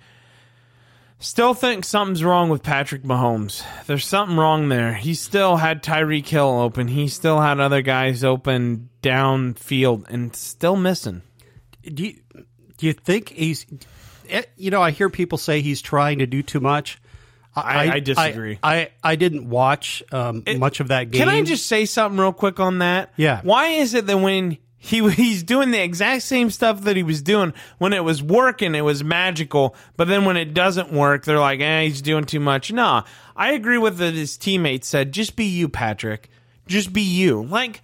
Still 1.21 1.53
think 1.53 1.85
something's 1.85 2.23
wrong 2.23 2.49
with 2.49 2.63
Patrick 2.63 3.03
Mahomes. 3.03 3.65
There's 3.87 4.07
something 4.07 4.37
wrong 4.37 4.69
there. 4.69 4.95
He 4.95 5.15
still 5.15 5.57
had 5.57 5.83
Tyreek 5.83 6.27
Hill 6.29 6.61
open. 6.61 6.87
He 6.87 7.09
still 7.09 7.41
had 7.41 7.59
other 7.59 7.83
guys 7.83 8.23
open 8.23 8.89
downfield 9.03 10.09
and 10.09 10.37
still 10.37 10.77
missing. 10.77 11.23
Do 11.83 12.05
you, 12.05 12.19
do 12.77 12.87
you 12.87 12.93
think 12.93 13.31
he's, 13.31 13.67
eh, 14.29 14.43
you 14.57 14.71
know, 14.71 14.81
I 14.81 14.93
hear 14.93 15.11
people 15.11 15.39
say 15.39 15.61
he's 15.61 15.83
trying 15.83 16.21
to 16.21 16.27
do 16.27 16.41
too 16.43 16.61
much. 16.61 17.01
I- 17.57 17.91
I 17.95 18.01
disagree. 18.01 18.61
I, 18.63 18.77
I, 18.77 18.91
I 19.03 19.17
didn't 19.17 19.49
watch 19.51 20.05
um, 20.13 20.45
much 20.59 20.79
of 20.79 20.89
that 20.89 21.11
game. 21.11 21.19
Can 21.19 21.29
I 21.29 21.43
just 21.43 21.67
say 21.67 21.87
something 21.87 22.21
real 22.21 22.33
quick 22.33 22.61
on 22.61 22.79
that? 22.79 23.13
Yeah. 23.17 23.41
Why 23.43 23.69
is 23.71 23.95
it 23.95 24.07
that 24.07 24.17
when 24.19 24.59
he 24.79 25.09
he's 25.13 25.43
doing 25.43 25.71
the 25.71 25.83
exact 25.83 26.23
same 26.23 26.51
stuff 26.51 26.83
that 26.83 26.97
he 26.97 27.03
was 27.03 27.21
doing 27.21 27.53
when 27.79 27.93
it 27.93 28.05
was 28.05 28.23
working, 28.23 28.75
it 28.75 28.83
was 28.83 29.05
magical, 29.05 29.75
but 29.97 30.09
then 30.09 30.25
when 30.25 30.37
it 30.37 30.55
doesn't 30.55 30.93
work, 30.93 31.25
they're 31.25 31.39
like, 31.39 31.61
"Eh, 31.61 31.85
he's 31.85 32.01
doing 32.01 32.25
too 32.25 32.41
much." 32.41 32.73
Nah, 32.73 33.05
I 33.37 33.53
agree 33.53 33.79
with 33.79 33.99
what 34.01 34.15
his 34.15 34.37
teammates 34.37 34.89
said. 34.89 35.13
Just 35.13 35.37
be 35.37 35.45
you, 35.45 35.69
Patrick. 35.69 36.31
Just 36.67 36.93
be 36.93 37.03
you. 37.03 37.43
Like. 37.43 37.83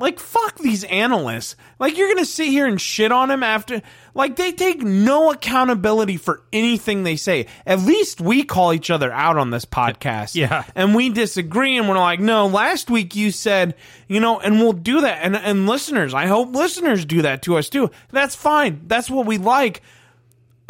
Like 0.00 0.18
fuck 0.18 0.58
these 0.58 0.82
analysts. 0.84 1.54
Like 1.78 1.96
you're 1.96 2.08
gonna 2.08 2.24
sit 2.24 2.48
here 2.48 2.66
and 2.66 2.80
shit 2.80 3.12
on 3.12 3.30
him 3.30 3.42
after. 3.42 3.82
Like 4.14 4.34
they 4.36 4.50
take 4.52 4.80
no 4.82 5.30
accountability 5.30 6.16
for 6.16 6.42
anything 6.52 7.04
they 7.04 7.16
say. 7.16 7.46
At 7.66 7.80
least 7.80 8.20
we 8.20 8.42
call 8.42 8.72
each 8.72 8.90
other 8.90 9.12
out 9.12 9.36
on 9.36 9.50
this 9.50 9.64
podcast 9.66 10.34
Yeah. 10.40 10.64
and 10.74 10.94
we 10.94 11.10
disagree 11.10 11.76
and 11.76 11.88
we're 11.88 11.98
like 11.98 12.18
no 12.18 12.46
last 12.46 12.90
week 12.90 13.14
you 13.14 13.30
said 13.30 13.74
you 14.08 14.20
know 14.20 14.40
and 14.40 14.58
we'll 14.58 14.72
do 14.72 15.02
that 15.02 15.18
and 15.22 15.36
and 15.36 15.66
listeners 15.68 16.14
i 16.14 16.26
hope 16.26 16.54
listeners 16.54 17.04
do 17.04 17.22
that 17.22 17.42
to 17.42 17.56
us 17.58 17.68
too 17.68 17.90
that's 18.10 18.34
fine 18.34 18.80
that's 18.86 19.10
what 19.10 19.26
we 19.26 19.36
like 19.38 19.82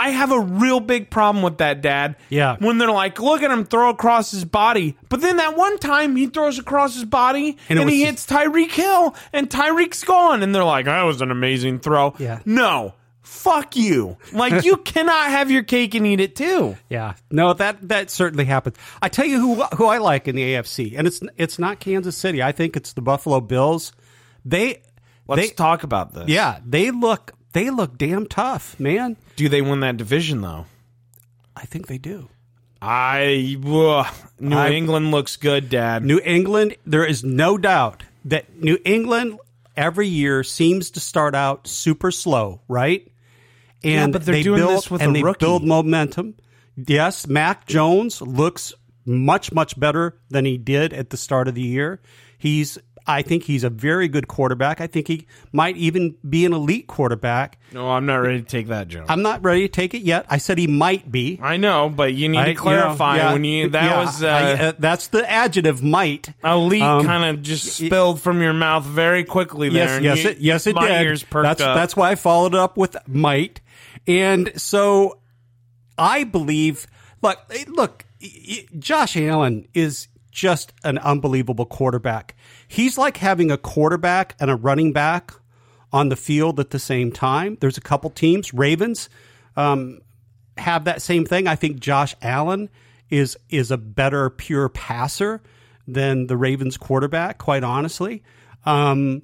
i 0.01 0.11
have 0.11 0.33
a 0.33 0.41
real 0.41 0.81
big 0.81 1.11
problem 1.11 1.43
with 1.45 1.59
that 1.59 1.83
dad 1.83 2.17
Yeah. 2.29 2.57
when 2.59 2.79
they're 2.79 2.91
like 2.91 3.21
look 3.21 3.43
at 3.43 3.51
him 3.51 3.65
throw 3.65 3.91
across 3.91 4.31
his 4.31 4.45
body 4.45 4.97
but 5.09 5.21
then 5.21 5.37
that 5.37 5.57
one 5.57 5.79
time 5.79 6.17
he 6.17 6.27
throws 6.27 6.59
across 6.59 6.95
his 6.95 7.05
body 7.05 7.57
And 7.69 7.79
and, 7.79 7.89
he 7.91 8.03
hits 8.05 8.27
tyreek 8.27 8.73
hill 8.73 9.15
and 9.33 9.49
tyreek's 9.49 10.03
gone 10.03 10.43
and 10.43 10.55
they're 10.55 10.65
like 10.65 10.87
that 10.87 11.03
was 11.03 11.21
an 11.23 11.31
amazing 11.31 11.79
throw 11.81 12.15
Yeah. 12.19 12.41
no 12.45 12.95
fuck 13.23 13.77
you 13.77 14.17
like 14.33 14.65
you 14.65 14.77
cannot 14.93 15.31
have 15.31 15.51
your 15.53 15.63
cake 15.63 15.95
and 15.95 16.05
eat 16.07 16.19
it 16.21 16.35
too 16.35 16.77
Yeah, 16.89 17.15
no, 17.31 17.53
that 17.53 17.77
that 17.89 18.11
certainly 18.11 18.45
happens. 18.45 18.75
I 19.01 19.09
tell 19.09 19.25
you 19.27 19.39
who 19.39 19.63
who 19.77 19.87
I 19.87 19.99
like 19.99 20.27
in 20.27 20.35
the 20.35 20.43
AFC, 20.55 20.95
and 20.99 21.07
it's 21.07 21.21
it's 21.37 21.57
not 21.59 21.79
Kansas 21.79 22.17
City. 22.17 22.43
I 22.43 22.51
think 22.51 22.77
it's 22.77 22.93
the 22.95 23.03
Buffalo 23.03 23.41
Bills. 23.41 23.93
They, 24.45 24.83
let's 25.29 25.43
they, 25.51 25.55
talk 25.55 25.85
about 25.85 26.13
this 26.13 26.29
yeah, 26.29 26.59
they 26.67 26.91
look 26.91 27.33
they 27.53 27.71
look 27.71 27.99
damn 27.99 28.27
tough, 28.27 28.79
man. 28.79 29.17
do 29.37 29.49
they 29.49 29.63
win 29.63 29.81
that 29.81 29.97
division 29.97 30.41
though 30.41 30.67
I 31.57 31.67
think 31.67 31.89
they 31.89 31.99
do. 31.99 32.29
I 32.81 33.57
ugh, 33.67 34.07
New 34.39 34.57
I- 34.57 34.71
England 34.71 35.11
looks 35.11 35.37
good, 35.37 35.69
Dad. 35.69 36.05
New 36.05 36.21
England, 36.25 36.77
there 36.87 37.05
is 37.05 37.23
no 37.23 37.59
doubt 37.59 38.03
that 38.25 38.57
New 38.57 38.79
England 38.85 39.39
every 39.77 40.09
year 40.09 40.43
seems 40.43 40.91
to 40.93 41.01
start 41.01 41.35
out 41.35 41.67
super 41.67 42.11
slow, 42.11 42.61
right? 42.69 43.07
And 43.85 44.13
but 44.13 44.25
they're 44.25 44.37
they 44.37 44.43
doing 44.43 44.61
build, 44.61 44.71
this 44.79 44.91
with 44.91 45.03
and 45.03 45.11
a 45.11 45.15
they 45.15 45.23
rookie. 45.23 45.45
build 45.45 45.65
momentum. 45.65 46.35
Yes, 46.77 47.27
Mac 47.27 47.67
Jones 47.67 48.23
looks 48.23 48.73
much 49.05 49.53
much 49.53 49.79
better 49.79 50.19
than 50.31 50.45
he 50.47 50.57
did 50.57 50.93
at 50.95 51.11
the 51.11 51.17
start 51.19 51.49
of 51.49 51.55
the 51.55 51.63
year. 51.63 52.01
He's 52.39 52.79
I 53.11 53.23
think 53.23 53.45
he's 53.45 53.65
a 53.65 53.71
very 53.71 54.09
good 54.09 54.29
quarterback. 54.29 54.81
I 54.81 54.87
think 54.87 55.09
he 55.09 55.27
might 55.53 55.77
even 55.77 56.17
be 56.29 56.45
an 56.47 56.53
elite 56.53 56.87
quarterback. 56.87 57.59
no, 57.73 57.91
I'm 57.91 58.07
not 58.07 58.17
ready 58.17 58.41
to 58.41 58.47
take 58.47 58.69
that 58.69 58.89
joke. 58.89 59.07
I'm 59.09 59.23
not 59.23 59.43
ready 59.45 59.63
to 59.63 59.69
take 59.69 59.95
it 59.95 60.03
yet. 60.03 60.27
I 60.29 60.39
said 60.39 60.59
he 60.59 60.67
might 60.67 61.11
be. 61.11 61.39
I 61.43 61.57
know, 61.57 61.89
but 61.89 62.15
you 62.15 62.29
need 62.29 62.39
I- 62.39 62.45
to 62.45 62.51
you 62.51 62.55
know, 62.57 62.63
clarify 62.63 63.17
yeah, 63.17 63.33
when 63.33 63.45
you 63.45 63.69
that 63.71 63.85
yeah, 63.85 64.01
was 64.05 64.23
uh, 64.23 64.27
I- 64.29 64.53
uh, 64.69 64.73
that's 64.79 65.09
the 65.09 65.29
adjective 65.31 65.83
might. 65.83 66.29
elite 66.45 66.83
um, 66.83 67.05
kind 67.05 67.25
of 67.37 67.43
just 67.43 67.77
spilled 67.77 68.21
from 68.21 68.41
your 68.41 68.53
mouth 68.53 68.85
very 68.85 69.25
quickly 69.25 69.69
there. 69.69 70.01
Yes, 70.01 70.03
yes, 70.03 70.25
you- 70.25 70.31
it, 70.31 70.39
yes, 70.39 70.67
it 70.67 70.75
my 70.75 70.89
did. 70.89 71.25
that's 71.31 71.61
up. 71.61 71.77
that's 71.77 71.97
why 71.97 72.11
I 72.11 72.15
followed 72.15 72.55
it 72.55 72.61
up 72.61 72.77
with 72.77 72.97
might, 73.09 73.61
and 74.07 74.53
so 74.61 75.19
I 75.99 76.25
believe. 76.25 76.87
Look, 77.23 77.39
eh, 77.51 77.65
look, 77.69 78.07
Josh 78.79 79.15
Allen 79.17 79.69
is 79.75 80.09
just 80.41 80.73
an 80.85 80.97
unbelievable 80.97 81.67
quarterback. 81.67 82.35
He's 82.67 82.97
like 82.97 83.19
having 83.19 83.51
a 83.51 83.59
quarterback 83.59 84.35
and 84.41 84.51
a 84.51 84.57
running 84.57 84.91
back 84.91 85.35
on 85.93 86.09
the 86.09 86.17
field 86.17 86.59
at 86.59 86.71
the 86.71 86.79
same 86.79 87.13
time. 87.13 87.59
There's 87.61 87.77
a 87.77 87.83
couple 87.83 88.09
teams, 88.09 88.55
Ravens, 88.55 89.11
um, 89.55 90.01
have 90.57 90.85
that 90.85 91.03
same 91.03 91.27
thing. 91.27 91.47
I 91.47 91.57
think 91.57 91.81
Josh 91.81 92.15
Allen 92.23 92.71
is 93.11 93.37
is 93.51 93.71
a 93.71 93.77
better 93.77 94.31
pure 94.31 94.71
passer 94.71 95.43
than 95.87 96.27
the 96.27 96.39
Ravens 96.39 96.79
quarterback, 96.79 97.37
quite 97.37 97.63
honestly. 97.63 98.23
Um, 98.65 99.21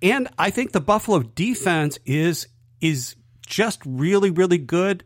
and 0.00 0.28
I 0.38 0.50
think 0.50 0.70
the 0.70 0.80
Buffalo 0.80 1.18
defense 1.20 1.98
is 2.06 2.46
is 2.80 3.16
just 3.44 3.80
really 3.84 4.30
really 4.30 4.58
good. 4.58 5.02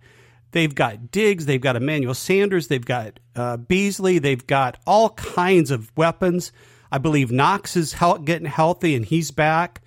They've 0.55 0.73
got 0.73 1.11
Diggs, 1.11 1.47
they've 1.47 1.61
got 1.61 1.75
Emmanuel 1.75 2.15
Sanders, 2.15 2.69
they've 2.69 2.85
got 2.85 3.19
uh, 3.35 3.57
Beasley, 3.57 4.21
they've 4.21 4.47
got 4.47 4.79
all 4.87 5.11
kinds 5.11 5.73
of 5.73 5.91
weapons. 5.97 6.53
I 6.93 6.99
believe 6.99 7.33
Knox 7.33 7.77
is 7.77 7.95
hel- 7.95 8.19
getting 8.19 8.47
healthy 8.47 8.95
and 8.95 9.05
he's 9.05 9.33
back. 9.33 9.83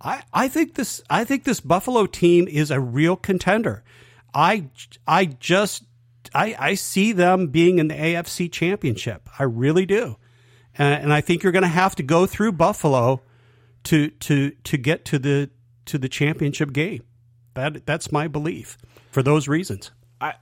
I, 0.00 0.22
I 0.32 0.46
think 0.46 0.76
this 0.76 1.02
I 1.10 1.24
think 1.24 1.42
this 1.42 1.58
Buffalo 1.58 2.06
team 2.06 2.46
is 2.46 2.70
a 2.70 2.78
real 2.78 3.16
contender. 3.16 3.82
I 4.32 4.66
I 5.04 5.24
just 5.24 5.82
I, 6.32 6.54
I 6.56 6.74
see 6.74 7.10
them 7.10 7.48
being 7.48 7.80
in 7.80 7.88
the 7.88 7.94
AFC 7.96 8.52
Championship. 8.52 9.28
I 9.36 9.42
really 9.42 9.84
do, 9.84 10.16
and, 10.78 11.02
and 11.02 11.12
I 11.12 11.22
think 11.22 11.42
you're 11.42 11.50
going 11.50 11.62
to 11.62 11.68
have 11.68 11.96
to 11.96 12.04
go 12.04 12.24
through 12.24 12.52
Buffalo 12.52 13.22
to 13.82 14.10
to 14.10 14.52
to 14.62 14.76
get 14.76 15.04
to 15.06 15.18
the 15.18 15.50
to 15.86 15.98
the 15.98 16.08
championship 16.08 16.72
game. 16.72 17.02
That 17.54 17.84
that's 17.84 18.12
my 18.12 18.28
belief 18.28 18.78
for 19.10 19.22
those 19.22 19.48
reasons. 19.48 19.90
I 20.20 20.34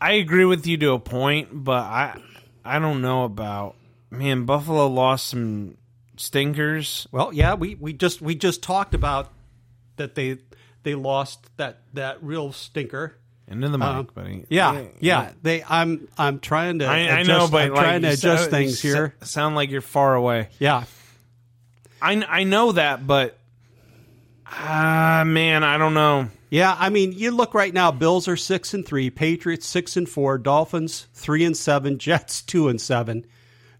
I 0.00 0.12
agree 0.12 0.44
with 0.44 0.66
you 0.66 0.76
to 0.78 0.92
a 0.92 0.98
point, 0.98 1.48
but 1.52 1.82
I 1.84 2.20
I 2.64 2.78
don't 2.78 3.00
know 3.02 3.24
about 3.24 3.76
man. 4.10 4.44
Buffalo 4.44 4.86
lost 4.88 5.28
some 5.28 5.76
stinkers. 6.16 7.06
Well, 7.12 7.32
yeah, 7.32 7.54
we, 7.54 7.74
we 7.74 7.92
just 7.92 8.22
we 8.22 8.34
just 8.34 8.62
talked 8.62 8.94
about 8.94 9.32
that 9.96 10.14
they 10.14 10.38
they 10.82 10.94
lost 10.94 11.48
that 11.56 11.78
that 11.94 12.22
real 12.22 12.52
stinker. 12.52 13.16
Into 13.46 13.68
the 13.68 13.76
mic, 13.76 13.88
Um, 13.88 14.08
buddy. 14.14 14.46
Yeah, 14.48 14.84
yeah. 15.00 15.32
They 15.42 15.62
I'm 15.62 16.08
I'm 16.16 16.38
trying 16.40 16.78
to 16.78 16.86
I, 16.86 16.96
I 16.96 16.98
adjust, 17.20 17.28
know, 17.28 17.48
but 17.50 17.62
I'm 17.66 17.72
like, 17.74 17.82
trying 17.82 18.02
to 18.02 18.08
adjust 18.08 18.44
so- 18.44 18.50
things 18.50 18.80
here. 18.80 19.14
Sound 19.22 19.54
like 19.54 19.70
you're 19.70 19.82
far 19.82 20.14
away. 20.14 20.48
Yeah. 20.58 20.84
I 22.00 22.12
I 22.26 22.44
know 22.44 22.72
that, 22.72 23.06
but 23.06 23.38
ah 24.46 25.24
man, 25.26 25.62
I 25.64 25.78
don't 25.78 25.94
know. 25.94 26.28
Yeah, 26.54 26.76
I 26.78 26.88
mean, 26.88 27.10
you 27.10 27.32
look 27.32 27.52
right 27.52 27.74
now. 27.74 27.90
Bills 27.90 28.28
are 28.28 28.36
six 28.36 28.74
and 28.74 28.86
three, 28.86 29.10
Patriots 29.10 29.66
six 29.66 29.96
and 29.96 30.08
four, 30.08 30.38
Dolphins 30.38 31.08
three 31.12 31.44
and 31.44 31.56
seven, 31.56 31.98
Jets 31.98 32.42
two 32.42 32.68
and 32.68 32.80
seven. 32.80 33.26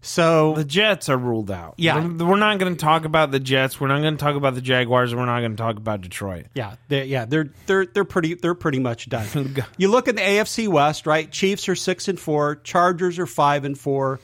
So 0.01 0.55
The 0.55 0.65
Jets 0.65 1.07
are 1.07 1.17
ruled 1.17 1.49
out. 1.49 1.75
Yeah. 1.77 2.05
we're, 2.05 2.25
we're 2.25 2.35
not 2.35 2.59
going 2.59 2.75
to 2.75 2.79
talk 2.79 3.05
about 3.05 3.31
the 3.31 3.39
Jets. 3.39 3.79
We're 3.79 3.87
not 3.87 4.01
going 4.01 4.17
to 4.17 4.21
talk 4.21 4.35
about 4.35 4.55
the 4.55 4.61
Jaguars. 4.61 5.15
We're 5.15 5.25
not 5.25 5.39
going 5.39 5.55
to 5.55 5.57
talk 5.57 5.77
about 5.77 6.01
Detroit. 6.01 6.47
yeah, 6.53 6.75
they're, 6.89 7.05
yeah, 7.05 7.23
they're 7.23 7.49
they're 7.65 7.85
they're 7.85 8.03
pretty 8.03 8.33
they're 8.33 8.53
pretty 8.55 8.79
much 8.79 9.07
done. 9.07 9.55
you 9.77 9.87
look 9.87 10.09
at 10.09 10.17
the 10.17 10.21
AFC 10.21 10.67
West, 10.67 11.07
right? 11.07 11.31
Chiefs 11.31 11.69
are 11.69 11.75
six 11.75 12.09
and 12.09 12.19
four, 12.19 12.57
Chargers 12.57 13.19
are 13.19 13.25
five 13.25 13.63
and 13.63 13.79
four, 13.79 14.19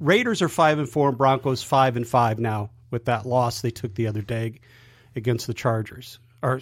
Raiders 0.00 0.42
are 0.42 0.50
five 0.50 0.78
and 0.78 0.86
four, 0.88 1.08
and 1.08 1.16
Broncos 1.16 1.62
five 1.62 1.96
and 1.96 2.06
five 2.06 2.38
now 2.38 2.68
with 2.90 3.06
that 3.06 3.24
loss 3.24 3.62
they 3.62 3.70
took 3.70 3.94
the 3.94 4.06
other 4.06 4.20
day 4.20 4.60
against 5.16 5.46
the 5.46 5.54
Chargers. 5.54 6.18
Or 6.42 6.60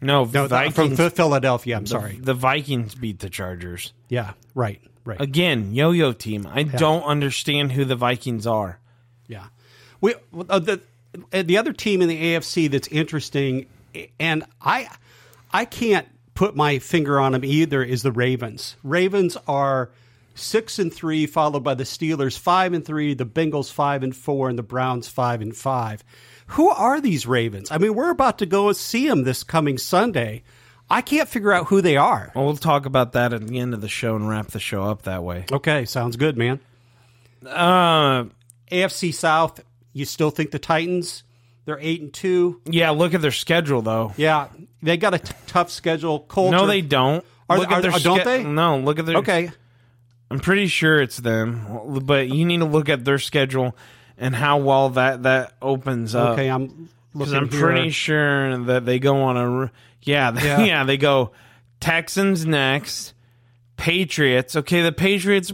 No, 0.00 0.24
no, 0.24 0.46
Vikings. 0.46 0.96
from 0.96 1.10
Philadelphia. 1.10 1.76
I'm 1.76 1.84
the- 1.84 1.88
sorry. 1.90 2.18
The 2.20 2.34
Vikings 2.34 2.94
beat 2.94 3.18
the 3.18 3.28
Chargers 3.30 3.92
Yeah, 4.08 4.32
right, 4.54 4.80
right. 5.04 5.20
again. 5.20 5.74
Yo-yo 5.74 6.12
team. 6.12 6.46
I 6.50 6.62
don't 6.62 7.02
understand 7.02 7.72
who 7.72 7.84
the 7.84 7.96
Vikings 7.96 8.46
are. 8.46 8.78
Yeah, 9.26 9.44
we 10.00 10.14
uh, 10.48 10.58
the 10.58 10.80
uh, 11.32 11.42
the 11.42 11.58
other 11.58 11.72
team 11.72 12.02
in 12.02 12.08
the 12.08 12.20
AFC 12.34 12.70
that's 12.70 12.88
interesting, 12.88 13.66
and 14.18 14.44
I 14.62 14.88
I 15.52 15.64
can't 15.66 16.06
put 16.34 16.56
my 16.56 16.78
finger 16.78 17.20
on 17.20 17.32
them 17.32 17.44
either. 17.44 17.82
Is 17.82 18.02
the 18.02 18.12
Ravens? 18.12 18.76
Ravens 18.82 19.36
are 19.46 19.90
six 20.34 20.78
and 20.78 20.92
three, 20.92 21.26
followed 21.26 21.62
by 21.62 21.74
the 21.74 21.84
Steelers 21.84 22.38
five 22.38 22.72
and 22.72 22.84
three, 22.84 23.12
the 23.14 23.26
Bengals 23.26 23.70
five 23.70 24.02
and 24.02 24.16
four, 24.16 24.48
and 24.48 24.58
the 24.58 24.62
Browns 24.62 25.08
five 25.08 25.42
and 25.42 25.54
five. 25.54 26.02
Who 26.50 26.68
are 26.70 27.00
these 27.00 27.26
Ravens? 27.26 27.70
I 27.70 27.78
mean, 27.78 27.94
we're 27.94 28.10
about 28.10 28.38
to 28.38 28.46
go 28.46 28.72
see 28.72 29.08
them 29.08 29.22
this 29.24 29.42
coming 29.44 29.78
Sunday. 29.78 30.42
I 30.88 31.00
can't 31.02 31.28
figure 31.28 31.52
out 31.52 31.66
who 31.66 31.80
they 31.80 31.96
are. 31.96 32.32
Well, 32.34 32.46
we'll 32.46 32.56
talk 32.56 32.84
about 32.86 33.12
that 33.12 33.32
at 33.32 33.46
the 33.46 33.58
end 33.60 33.74
of 33.74 33.80
the 33.80 33.88
show 33.88 34.16
and 34.16 34.28
wrap 34.28 34.48
the 34.48 34.58
show 34.58 34.82
up 34.84 35.02
that 35.02 35.22
way. 35.22 35.44
Okay, 35.52 35.84
sounds 35.84 36.16
good, 36.16 36.36
man. 36.36 36.58
Uh, 37.46 38.24
AFC 38.70 39.14
South, 39.14 39.60
you 39.92 40.04
still 40.04 40.30
think 40.30 40.50
the 40.50 40.58
Titans? 40.58 41.22
They're 41.66 41.78
eight 41.80 42.00
and 42.00 42.12
two. 42.12 42.60
yeah. 42.64 42.90
Look 42.90 43.14
at 43.14 43.22
their 43.22 43.30
schedule 43.30 43.82
though. 43.82 44.12
Yeah, 44.16 44.48
they 44.82 44.96
got 44.96 45.14
a 45.14 45.18
t- 45.18 45.32
tough 45.46 45.70
schedule. 45.70 46.18
Colts. 46.20 46.50
No, 46.52 46.66
they 46.66 46.80
don't. 46.80 47.24
Are- 47.48 47.58
look 47.58 47.70
are- 47.70 47.74
at 47.74 47.82
their 47.82 47.92
are- 47.92 48.00
don't 48.00 48.24
they? 48.24 48.42
No, 48.42 48.78
look 48.78 48.98
at 48.98 49.06
their. 49.06 49.18
Okay. 49.18 49.50
I'm 50.32 50.40
pretty 50.40 50.66
sure 50.68 51.00
it's 51.00 51.18
them, 51.18 52.00
but 52.04 52.28
you 52.28 52.44
need 52.44 52.58
to 52.58 52.64
look 52.64 52.88
at 52.88 53.04
their 53.04 53.18
schedule 53.18 53.76
and 54.20 54.34
how 54.36 54.58
well 54.58 54.90
that 54.90 55.24
that 55.24 55.54
opens 55.60 56.14
up. 56.14 56.34
Okay, 56.34 56.48
I'm 56.48 56.88
Because 57.12 57.32
I'm 57.32 57.48
here. 57.48 57.60
pretty 57.60 57.90
sure 57.90 58.56
that 58.66 58.84
they 58.86 59.00
go 59.00 59.22
on 59.22 59.36
a 59.36 59.72
yeah 60.02 60.32
Yeah. 60.42 60.60
yeah, 60.60 60.84
they 60.84 60.96
go 60.96 61.32
Texans 61.80 62.46
next, 62.46 63.14
Patriots. 63.76 64.54
Okay, 64.56 64.82
the 64.82 64.92
Patriots 64.92 65.52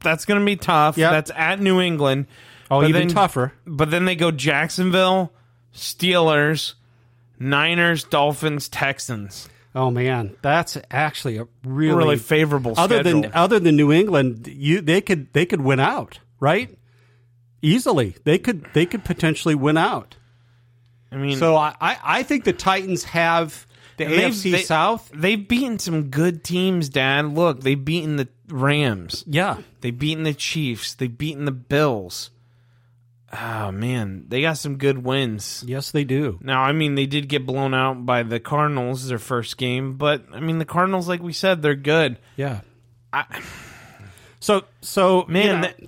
that's 0.00 0.24
going 0.24 0.40
to 0.40 0.44
be 0.46 0.56
tough. 0.56 0.98
Yep. 0.98 1.10
That's 1.12 1.30
at 1.34 1.60
New 1.60 1.80
England. 1.80 2.26
Oh, 2.70 2.80
But 2.80 2.88
even 2.90 3.08
then- 3.08 3.14
tougher. 3.14 3.52
But 3.66 3.90
then 3.90 4.04
they 4.04 4.14
go 4.16 4.30
Jacksonville, 4.30 5.32
Steelers, 5.74 6.74
Niners, 7.38 8.04
Dolphins, 8.04 8.68
Texans. 8.68 9.48
Oh 9.74 9.90
man, 9.90 10.34
that's 10.42 10.76
actually 10.90 11.36
a 11.36 11.46
really, 11.64 11.96
Really 11.96 12.16
favorable 12.18 12.74
Other 12.76 12.96
schedule. 13.02 13.22
than 13.22 13.32
other 13.34 13.60
than 13.60 13.76
New 13.76 13.92
England, 13.92 14.48
you 14.48 14.80
they 14.80 15.00
could 15.00 15.32
they 15.32 15.46
could 15.46 15.60
win 15.60 15.78
out, 15.78 16.18
right? 16.40 16.76
Easily, 17.62 18.16
they 18.24 18.38
could 18.38 18.66
they 18.72 18.86
could 18.86 19.04
potentially 19.04 19.54
win 19.54 19.76
out. 19.76 20.16
I 21.12 21.16
mean, 21.16 21.36
So 21.38 21.56
I 21.56 21.74
I, 21.80 21.98
I 22.02 22.22
think 22.22 22.44
the 22.44 22.52
Titans 22.52 23.04
have 23.04 23.66
the 23.96 24.04
AFC 24.06 24.52
they- 24.52 24.62
South. 24.62 25.10
They've 25.14 25.46
beaten 25.46 25.78
some 25.78 26.04
good 26.10 26.42
teams, 26.42 26.88
Dad. 26.88 27.26
Look, 27.34 27.60
they've 27.60 27.82
beaten 27.84 28.16
the 28.16 28.28
Rams. 28.48 29.24
Yeah, 29.26 29.58
They've 29.80 29.96
beaten 29.96 30.24
the 30.24 30.34
Chiefs. 30.34 30.94
They've 30.94 31.16
beaten 31.16 31.44
the 31.44 31.52
Bills. 31.52 32.30
Oh 33.32 33.70
man, 33.70 34.24
they 34.28 34.42
got 34.42 34.58
some 34.58 34.76
good 34.76 35.04
wins. 35.04 35.62
yes, 35.66 35.92
they 35.92 36.02
do. 36.02 36.38
Now, 36.42 36.62
I 36.62 36.72
mean, 36.72 36.96
they 36.96 37.06
did 37.06 37.28
get 37.28 37.46
blown 37.46 37.74
out 37.74 38.04
by 38.04 38.24
the 38.24 38.40
Cardinals 38.40 39.06
their 39.06 39.20
first 39.20 39.56
game, 39.56 39.94
but 39.98 40.24
I 40.32 40.40
mean, 40.40 40.58
the 40.58 40.64
Cardinals, 40.64 41.06
like 41.08 41.22
we 41.22 41.32
said, 41.32 41.62
they're 41.62 41.76
good. 41.76 42.18
Yeah. 42.36 42.62
I, 43.12 43.24
So 44.40 44.64
so 44.80 45.26
man, 45.28 45.44
you 45.46 45.52
know, 45.52 45.60
that- 45.60 45.80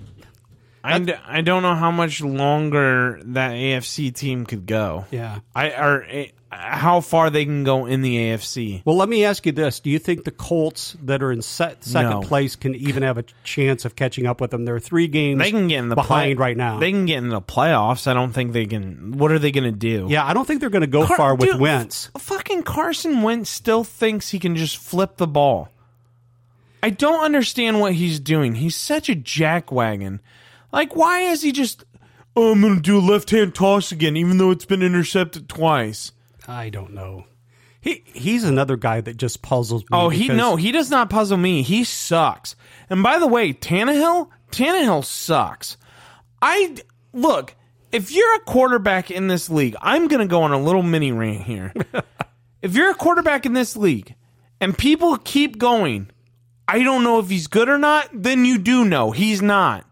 I, 0.83 0.99
d- 0.99 1.13
I 1.25 1.41
don't 1.41 1.63
know 1.63 1.75
how 1.75 1.91
much 1.91 2.21
longer 2.21 3.21
that 3.25 3.51
AFC 3.51 4.13
team 4.13 4.45
could 4.45 4.65
go. 4.65 5.05
yeah. 5.11 5.39
I 5.55 5.69
or 5.71 6.03
eh, 6.09 6.27
how 6.51 6.99
far 7.01 7.29
they 7.31 7.45
can 7.45 7.63
go 7.63 7.85
in 7.87 8.01
the 8.01 8.15
AFC. 8.17 8.83
Well, 8.85 8.95
let 8.97 9.07
me 9.09 9.23
ask 9.25 9.45
you 9.45 9.53
this: 9.53 9.79
Do 9.79 9.89
you 9.89 9.97
think 9.97 10.23
the 10.23 10.29
Colts 10.31 10.95
that 11.03 11.23
are 11.23 11.31
in 11.31 11.41
se- 11.41 11.77
second 11.79 12.09
No. 12.11 12.21
place 12.21 12.55
can 12.55 12.75
even 12.75 13.01
have 13.01 13.17
a 13.17 13.23
chance 13.43 13.85
of 13.85 13.95
catching 13.95 14.27
up 14.27 14.39
with 14.41 14.51
them? 14.51 14.65
There 14.65 14.75
are 14.75 14.79
three 14.79 15.07
games 15.07 15.39
They 15.39 15.51
can 15.51 15.67
get 15.67 15.79
in 15.79 15.89
the 15.89 15.95
behind 15.95 16.37
play- 16.37 16.47
right 16.47 16.57
now. 16.57 16.79
They 16.79 16.91
can 16.91 17.05
get 17.05 17.17
in 17.19 17.29
the 17.29 17.41
playoffs. 17.41 18.05
I 18.05 18.13
don't 18.13 18.33
think 18.33 18.51
they 18.53 18.65
can. 18.67 19.13
What 19.17 19.31
are 19.31 19.39
they 19.39 19.51
going 19.51 19.63
to 19.63 19.71
do? 19.71 20.07
yeah, 20.09 20.25
I 20.25 20.33
don't 20.33 20.45
think 20.45 20.59
they're 20.59 20.69
going 20.69 20.81
to 20.81 20.87
go 20.87 21.07
Car- 21.07 21.17
far 21.17 21.35
with 21.35 21.49
dude, 21.53 21.61
Wentz. 21.61 22.11
f- 22.15 22.21
Fucking 22.21 22.63
Carson 22.63 23.21
Wentz 23.23 23.49
still 23.49 23.83
thinks 23.83 24.29
he 24.29 24.37
can 24.37 24.55
just 24.57 24.77
flip 24.77 25.17
the 25.17 25.27
ball. 25.27 25.69
I 26.83 26.89
don't 26.89 27.23
understand 27.23 27.79
what 27.79 27.93
he's 27.93 28.19
doing. 28.19 28.55
He's 28.55 28.75
such 28.75 29.09
a 29.09 29.15
jackwagon. 29.15 30.19
Like, 30.73 30.95
why 30.95 31.21
is 31.21 31.43
he 31.43 31.51
just? 31.51 31.85
Oh, 32.35 32.51
I'm 32.51 32.61
going 32.61 32.75
to 32.75 32.81
do 32.81 32.97
a 32.97 32.99
left 32.99 33.29
hand 33.29 33.53
toss 33.53 33.91
again, 33.91 34.17
even 34.17 34.39
though 34.39 34.49
it's 34.49 34.65
been 34.65 34.81
intercepted 34.81 35.47
twice. 35.47 36.11
I 36.47 36.69
don't 36.69 36.93
know. 36.93 37.25
He 37.79 38.03
he's 38.07 38.43
another 38.43 38.75
guy 38.75 39.01
that 39.01 39.17
just 39.17 39.41
puzzles 39.41 39.83
me. 39.83 39.89
Oh, 39.91 40.09
he 40.09 40.23
because- 40.23 40.37
no, 40.37 40.55
he 40.55 40.71
does 40.71 40.89
not 40.89 41.09
puzzle 41.09 41.37
me. 41.37 41.61
He 41.61 41.83
sucks. 41.83 42.55
And 42.89 43.03
by 43.03 43.19
the 43.19 43.27
way, 43.27 43.53
Tannehill, 43.53 44.29
Tannehill 44.51 45.05
sucks. 45.05 45.77
I 46.41 46.75
look. 47.13 47.55
If 47.91 48.11
you're 48.11 48.35
a 48.37 48.39
quarterback 48.39 49.11
in 49.11 49.27
this 49.27 49.51
league, 49.51 49.75
I'm 49.79 50.07
going 50.07 50.21
to 50.21 50.27
go 50.27 50.41
on 50.41 50.51
a 50.51 50.59
little 50.59 50.81
mini 50.81 51.11
rant 51.11 51.43
here. 51.43 51.71
if 52.63 52.73
you're 52.75 52.89
a 52.89 52.95
quarterback 52.95 53.45
in 53.45 53.53
this 53.53 53.77
league, 53.77 54.15
and 54.59 54.75
people 54.75 55.17
keep 55.17 55.59
going, 55.59 56.09
I 56.67 56.81
don't 56.81 57.03
know 57.03 57.19
if 57.19 57.29
he's 57.29 57.45
good 57.45 57.69
or 57.69 57.77
not. 57.77 58.09
Then 58.11 58.45
you 58.45 58.57
do 58.57 58.83
know 58.83 59.11
he's 59.11 59.43
not. 59.43 59.85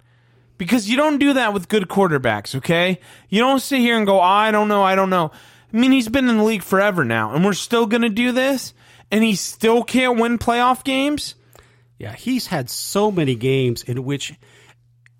Because 0.61 0.87
you 0.87 0.95
don't 0.95 1.17
do 1.17 1.33
that 1.33 1.55
with 1.55 1.69
good 1.69 1.87
quarterbacks, 1.87 2.53
okay? 2.53 2.99
You 3.29 3.39
don't 3.39 3.59
sit 3.61 3.79
here 3.79 3.97
and 3.97 4.05
go, 4.05 4.19
"Oh, 4.19 4.23
I 4.23 4.51
don't 4.51 4.67
know, 4.67 4.83
I 4.83 4.93
don't 4.93 5.09
know. 5.09 5.31
I 5.73 5.75
mean, 5.75 5.91
he's 5.91 6.07
been 6.07 6.29
in 6.29 6.37
the 6.37 6.43
league 6.43 6.61
forever 6.61 7.03
now, 7.03 7.33
and 7.33 7.43
we're 7.43 7.53
still 7.53 7.87
going 7.87 8.03
to 8.03 8.09
do 8.09 8.31
this, 8.31 8.75
and 9.09 9.23
he 9.23 9.33
still 9.33 9.81
can't 9.83 10.19
win 10.19 10.37
playoff 10.37 10.83
games? 10.83 11.33
Yeah, 11.97 12.13
he's 12.13 12.45
had 12.45 12.69
so 12.69 13.09
many 13.09 13.33
games 13.33 13.81
in 13.81 14.03
which 14.03 14.35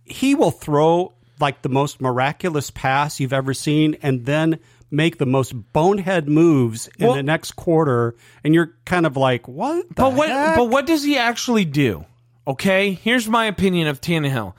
he 0.06 0.36
will 0.36 0.52
throw 0.52 1.14
like 1.40 1.64
the 1.64 1.70
most 1.70 2.00
miraculous 2.02 2.70
pass 2.70 3.20
you've 3.20 3.34
ever 3.34 3.56
seen, 3.56 3.98
and 4.04 4.28
then 4.28 4.60
make 4.92 5.18
the 5.18 5.26
most 5.26 5.54
bonehead 5.74 6.30
moves 6.30 6.88
in 7.00 7.08
Well- 7.08 7.16
the 7.16 7.24
next 7.24 7.54
quarter, 7.54 8.14
and 8.44 8.54
you're 8.54 8.76
kind 8.86 9.08
of 9.08 9.18
like, 9.18 9.48
what? 9.48 9.88
The 9.90 9.96
But 9.96 10.14
what 10.14 10.30
heck? 10.30 10.56
but 10.56 10.66
what 10.70 10.86
does 10.86 11.02
he 11.04 11.18
actually 11.18 11.66
do? 11.66 12.06
Okay? 12.48 12.92
Here's 12.94 13.28
my 13.28 13.46
opinion 13.46 13.88
of 13.88 14.02
Tannehill. 14.02 14.54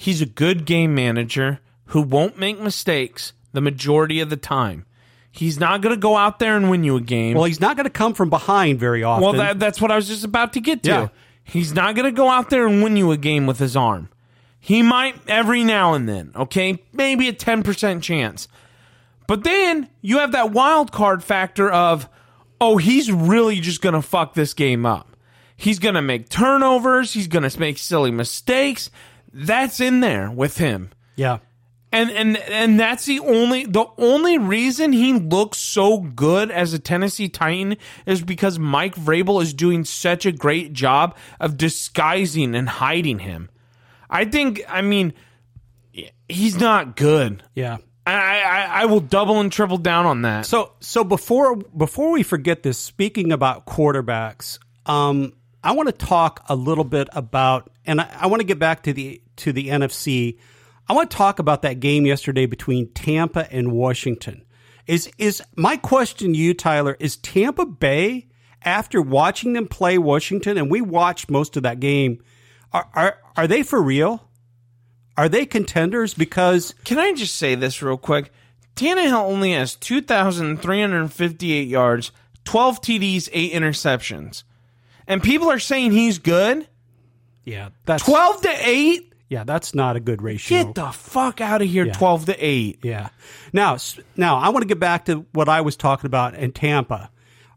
He's 0.00 0.22
a 0.22 0.26
good 0.26 0.64
game 0.64 0.94
manager 0.94 1.58
who 1.86 2.02
won't 2.02 2.38
make 2.38 2.60
mistakes 2.60 3.32
the 3.52 3.60
majority 3.60 4.20
of 4.20 4.30
the 4.30 4.36
time. 4.36 4.86
He's 5.32 5.58
not 5.58 5.80
going 5.80 5.92
to 5.92 6.00
go 6.00 6.16
out 6.16 6.38
there 6.38 6.56
and 6.56 6.70
win 6.70 6.84
you 6.84 6.94
a 6.94 7.00
game. 7.00 7.34
Well, 7.34 7.46
he's 7.46 7.60
not 7.60 7.76
going 7.76 7.82
to 7.82 7.90
come 7.90 8.14
from 8.14 8.30
behind 8.30 8.78
very 8.78 9.02
often. 9.02 9.24
Well, 9.24 9.32
that, 9.32 9.58
that's 9.58 9.80
what 9.80 9.90
I 9.90 9.96
was 9.96 10.06
just 10.06 10.22
about 10.22 10.52
to 10.52 10.60
get 10.60 10.84
to. 10.84 10.88
Yeah. 10.88 11.08
He's 11.42 11.74
not 11.74 11.96
going 11.96 12.04
to 12.04 12.16
go 12.16 12.28
out 12.28 12.48
there 12.48 12.68
and 12.68 12.80
win 12.80 12.96
you 12.96 13.10
a 13.10 13.16
game 13.16 13.48
with 13.48 13.58
his 13.58 13.76
arm. 13.76 14.08
He 14.60 14.82
might 14.82 15.16
every 15.26 15.64
now 15.64 15.94
and 15.94 16.08
then, 16.08 16.30
okay? 16.36 16.78
Maybe 16.92 17.26
a 17.26 17.32
10% 17.32 18.00
chance. 18.00 18.46
But 19.26 19.42
then 19.42 19.88
you 20.00 20.18
have 20.18 20.30
that 20.30 20.52
wild 20.52 20.92
card 20.92 21.24
factor 21.24 21.68
of, 21.68 22.08
oh, 22.60 22.76
he's 22.76 23.10
really 23.10 23.58
just 23.58 23.80
going 23.80 23.96
to 23.96 24.02
fuck 24.02 24.34
this 24.34 24.54
game 24.54 24.86
up. 24.86 25.16
He's 25.56 25.80
going 25.80 25.96
to 25.96 26.02
make 26.02 26.28
turnovers. 26.28 27.14
He's 27.14 27.26
going 27.26 27.48
to 27.48 27.58
make 27.58 27.78
silly 27.78 28.12
mistakes. 28.12 28.92
That's 29.32 29.80
in 29.80 30.00
there 30.00 30.30
with 30.30 30.58
him 30.58 30.90
yeah. 31.18 31.38
and 31.92 32.10
and 32.10 32.36
and 32.36 32.80
that's 32.80 33.04
the 33.04 33.18
only 33.18 33.66
the 33.66 33.86
only 33.98 34.38
reason 34.38 34.92
he 34.92 35.12
looks 35.14 35.58
so 35.58 35.98
good 35.98 36.50
as 36.50 36.72
a 36.72 36.78
Tennessee 36.78 37.28
Titan 37.28 37.76
is 38.06 38.22
because 38.22 38.58
Mike 38.58 38.94
Vrabel 38.94 39.42
is 39.42 39.52
doing 39.52 39.84
such 39.84 40.24
a 40.24 40.32
great 40.32 40.72
job 40.72 41.16
of 41.40 41.56
disguising 41.56 42.54
and 42.54 42.68
hiding 42.68 43.18
him. 43.18 43.50
I 44.08 44.24
think 44.24 44.62
I 44.68 44.80
mean 44.80 45.12
he's 46.28 46.58
not 46.58 46.96
good. 46.96 47.42
Yeah. 47.54 47.78
I 48.06 48.40
I, 48.40 48.82
I 48.82 48.84
will 48.84 49.00
double 49.00 49.40
and 49.40 49.50
triple 49.50 49.78
down 49.78 50.06
on 50.06 50.22
that. 50.22 50.46
So 50.46 50.74
so 50.78 51.02
before 51.02 51.56
before 51.56 52.12
we 52.12 52.22
forget 52.22 52.62
this, 52.62 52.78
speaking 52.78 53.32
about 53.32 53.66
quarterbacks, 53.66 54.60
um, 54.86 55.32
I 55.62 55.72
want 55.72 55.88
to 55.88 56.06
talk 56.06 56.44
a 56.48 56.54
little 56.54 56.84
bit 56.84 57.08
about, 57.12 57.70
and 57.88 58.02
I, 58.02 58.08
I 58.20 58.26
want 58.26 58.40
to 58.40 58.46
get 58.46 58.60
back 58.60 58.84
to 58.84 58.92
the 58.92 59.20
to 59.36 59.52
the 59.52 59.68
NFC. 59.68 60.38
I 60.86 60.92
want 60.92 61.10
to 61.10 61.16
talk 61.16 61.38
about 61.38 61.62
that 61.62 61.80
game 61.80 62.06
yesterday 62.06 62.46
between 62.46 62.92
Tampa 62.92 63.52
and 63.52 63.72
Washington. 63.72 64.44
Is 64.86 65.10
is 65.18 65.42
my 65.56 65.76
question 65.76 66.32
to 66.34 66.38
you, 66.38 66.54
Tyler? 66.54 66.96
Is 67.00 67.16
Tampa 67.16 67.66
Bay 67.66 68.28
after 68.62 69.00
watching 69.00 69.54
them 69.54 69.66
play 69.66 69.98
Washington, 69.98 70.58
and 70.58 70.70
we 70.70 70.80
watched 70.80 71.30
most 71.30 71.56
of 71.56 71.62
that 71.64 71.80
game, 71.80 72.22
are 72.72 72.88
are, 72.94 73.18
are 73.36 73.46
they 73.46 73.62
for 73.62 73.82
real? 73.82 74.28
Are 75.16 75.28
they 75.28 75.46
contenders? 75.46 76.14
Because 76.14 76.74
Can 76.84 76.98
I 76.98 77.12
just 77.12 77.34
say 77.34 77.56
this 77.56 77.82
real 77.82 77.96
quick? 77.96 78.30
Tannehill 78.76 79.24
only 79.24 79.52
has 79.54 79.74
2,358 79.74 81.66
yards, 81.66 82.12
12 82.44 82.80
TDs, 82.80 83.28
8 83.32 83.52
interceptions. 83.52 84.44
And 85.08 85.20
people 85.20 85.50
are 85.50 85.58
saying 85.58 85.90
he's 85.90 86.18
good? 86.18 86.68
Yeah, 87.48 87.68
that's 87.86 88.04
12 88.04 88.42
to 88.42 88.48
8? 88.68 89.14
yeah, 89.28 89.44
that's 89.44 89.74
not 89.74 89.96
a 89.96 90.00
good 90.00 90.22
ratio. 90.22 90.64
Get 90.64 90.74
the 90.74 90.90
fuck 90.90 91.40
out 91.40 91.60
of 91.62 91.68
here, 91.68 91.86
12 91.86 92.26
to 92.26 92.36
8. 92.38 92.78
Yeah. 92.82 93.08
Now, 93.52 93.76
now 94.16 94.36
I 94.38 94.48
want 94.50 94.62
to 94.62 94.68
get 94.68 94.80
back 94.80 95.04
to 95.06 95.26
what 95.32 95.48
I 95.48 95.60
was 95.60 95.76
talking 95.76 96.06
about 96.06 96.34
in 96.34 96.52
Tampa. 96.52 97.10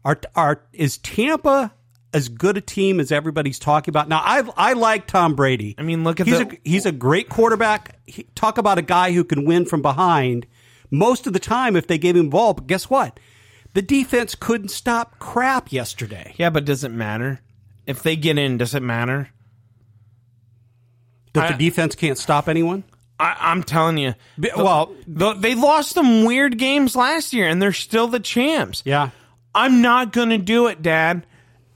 Are, 0.04 0.18
are 0.34 0.62
is 0.72 0.98
Tampa 0.98 1.72
as 2.12 2.28
good 2.28 2.56
a 2.56 2.60
team 2.60 2.98
as 3.00 3.12
everybody's 3.12 3.58
talking 3.58 3.90
about? 3.92 4.08
Now, 4.08 4.20
I 4.24 4.42
I 4.56 4.72
like 4.74 5.06
Tom 5.06 5.34
Brady. 5.34 5.74
I 5.78 5.82
mean, 5.82 6.02
look 6.04 6.20
at 6.20 6.26
he's 6.26 6.38
the- 6.40 6.52
a, 6.52 6.58
he's 6.64 6.86
a 6.86 6.92
great 6.92 7.28
quarterback. 7.28 7.98
He, 8.06 8.24
talk 8.34 8.58
about 8.58 8.78
a 8.78 8.82
guy 8.82 9.12
who 9.12 9.22
can 9.24 9.44
win 9.44 9.64
from 9.64 9.80
behind. 9.80 10.46
Most 10.90 11.26
of 11.26 11.32
the 11.32 11.38
time, 11.38 11.74
if 11.76 11.86
they 11.86 11.96
gave 11.98 12.16
him 12.16 12.24
the 12.26 12.30
ball, 12.30 12.52
but 12.52 12.66
guess 12.66 12.90
what? 12.90 13.18
The 13.74 13.80
defense 13.80 14.34
couldn't 14.34 14.68
stop 14.68 15.18
crap 15.18 15.72
yesterday. 15.72 16.34
Yeah, 16.36 16.50
but 16.50 16.66
does 16.66 16.84
it 16.84 16.90
matter? 16.90 17.40
If 17.86 18.02
they 18.02 18.16
get 18.16 18.36
in, 18.36 18.58
does 18.58 18.74
it 18.74 18.82
matter? 18.82 19.30
That 21.34 21.44
I- 21.44 21.52
the 21.52 21.58
defense 21.64 21.94
can't 21.94 22.18
stop 22.18 22.48
anyone. 22.48 22.84
I, 23.20 23.36
I'm 23.38 23.62
telling 23.62 23.98
you. 23.98 24.14
Be- 24.40 24.50
well, 24.56 24.92
The- 25.06 25.34
they 25.34 25.54
lost 25.54 25.92
some 25.92 26.24
weird 26.24 26.58
games 26.58 26.96
last 26.96 27.32
year, 27.32 27.48
and 27.48 27.60
they're 27.62 27.72
still 27.72 28.08
the 28.08 28.20
champs. 28.20 28.82
yeah. 28.84 29.10
I'm 29.54 29.82
not 29.82 30.12
going 30.12 30.30
to 30.30 30.38
do 30.38 30.66
it, 30.68 30.80
Dad. 30.82 31.26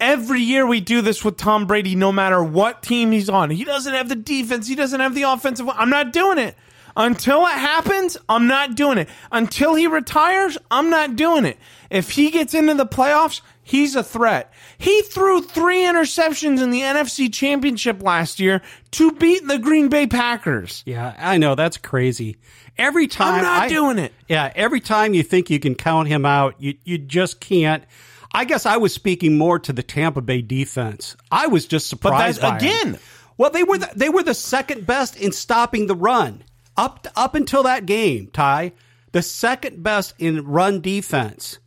Every 0.00 0.40
year 0.40 0.66
we 0.66 0.80
do 0.80 1.02
this 1.02 1.22
with 1.24 1.36
Tom 1.36 1.66
Brady, 1.66 1.94
no 1.94 2.10
matter 2.10 2.42
what 2.42 2.82
team 2.82 3.12
he's 3.12 3.28
on. 3.28 3.50
He 3.50 3.64
doesn't 3.64 3.92
have 3.92 4.08
the 4.08 4.14
defense, 4.16 4.66
he 4.66 4.74
doesn't 4.74 4.98
have 5.00 5.14
the 5.14 5.22
offensive. 5.22 5.68
I'm 5.68 5.90
not 5.90 6.12
doing 6.12 6.38
it. 6.38 6.54
Until 6.96 7.44
it 7.46 7.52
happens, 7.52 8.16
I'm 8.28 8.46
not 8.46 8.74
doing 8.74 8.96
it. 8.98 9.08
Until 9.30 9.74
he 9.74 9.86
retires, 9.86 10.56
I'm 10.70 10.88
not 10.88 11.14
doing 11.16 11.44
it. 11.44 11.58
If 11.90 12.10
he 12.12 12.30
gets 12.30 12.54
into 12.54 12.74
the 12.74 12.86
playoffs, 12.86 13.42
he's 13.62 13.94
a 13.94 14.02
threat. 14.02 14.52
He 14.78 15.02
threw 15.02 15.42
three 15.42 15.82
interceptions 15.82 16.62
in 16.62 16.70
the 16.70 16.80
NFC 16.80 17.32
Championship 17.32 18.02
last 18.02 18.40
year 18.40 18.62
to 18.92 19.12
beat 19.12 19.46
the 19.46 19.58
Green 19.58 19.88
Bay 19.88 20.06
Packers. 20.06 20.82
Yeah, 20.86 21.14
I 21.18 21.36
know 21.36 21.54
that's 21.54 21.76
crazy. 21.76 22.38
Every 22.78 23.06
time 23.06 23.36
I'm 23.36 23.42
not 23.42 23.62
I- 23.64 23.68
doing 23.68 23.98
it. 23.98 24.12
Yeah, 24.28 24.50
every 24.54 24.80
time 24.80 25.12
you 25.14 25.22
think 25.22 25.50
you 25.50 25.60
can 25.60 25.74
count 25.74 26.08
him 26.08 26.24
out, 26.26 26.54
you 26.58 26.74
you 26.84 26.98
just 26.98 27.40
can't. 27.40 27.84
I 28.32 28.44
guess 28.44 28.66
I 28.66 28.76
was 28.78 28.92
speaking 28.92 29.38
more 29.38 29.58
to 29.60 29.72
the 29.72 29.82
Tampa 29.82 30.20
Bay 30.20 30.42
defense. 30.42 31.16
I 31.30 31.46
was 31.46 31.66
just 31.66 31.88
surprised 31.88 32.40
that's- 32.42 32.62
by 32.62 32.66
'em. 32.68 32.76
again- 32.88 32.98
Well, 33.38 33.50
they 33.50 33.62
were 33.62 33.78
the, 33.78 33.90
they 33.94 34.08
were 34.08 34.22
the 34.22 34.34
second 34.34 34.86
best 34.86 35.16
in 35.16 35.32
stopping 35.32 35.86
the 35.86 35.94
run 35.94 36.42
up 36.76 37.06
up 37.16 37.34
until 37.34 37.62
that 37.64 37.86
game. 37.86 38.28
Ty, 38.32 38.72
the 39.12 39.22
second 39.22 39.82
best 39.82 40.14
in 40.18 40.44
run 40.44 40.80
defense, 40.80 41.58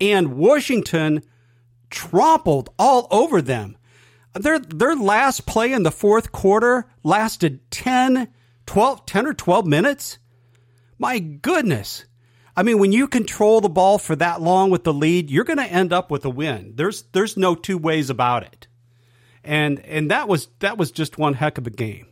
and 0.00 0.36
Washington 0.36 1.22
trampled 1.90 2.70
all 2.78 3.06
over 3.10 3.40
them. 3.40 3.76
Their 4.34 4.58
their 4.58 4.96
last 4.96 5.46
play 5.46 5.72
in 5.72 5.82
the 5.82 5.90
fourth 5.90 6.32
quarter 6.32 6.86
lasted 7.02 7.70
10, 7.70 8.28
12, 8.66 9.06
10 9.06 9.26
or 9.26 9.34
12 9.34 9.66
minutes. 9.66 10.18
My 10.98 11.18
goodness. 11.18 12.04
I 12.56 12.62
mean, 12.62 12.78
when 12.78 12.92
you 12.92 13.06
control 13.06 13.60
the 13.60 13.68
ball 13.68 13.98
for 13.98 14.16
that 14.16 14.40
long 14.40 14.70
with 14.70 14.84
the 14.84 14.92
lead, 14.92 15.30
you're 15.30 15.44
going 15.44 15.58
to 15.58 15.64
end 15.64 15.92
up 15.92 16.10
with 16.10 16.24
a 16.24 16.30
win. 16.30 16.72
There's 16.74 17.02
there's 17.12 17.36
no 17.36 17.54
two 17.54 17.76
ways 17.76 18.08
about 18.08 18.44
it. 18.44 18.66
And 19.44 19.78
and 19.80 20.10
that 20.10 20.26
was 20.26 20.48
that 20.60 20.78
was 20.78 20.90
just 20.90 21.18
one 21.18 21.34
heck 21.34 21.58
of 21.58 21.66
a 21.66 21.70
game. 21.70 22.06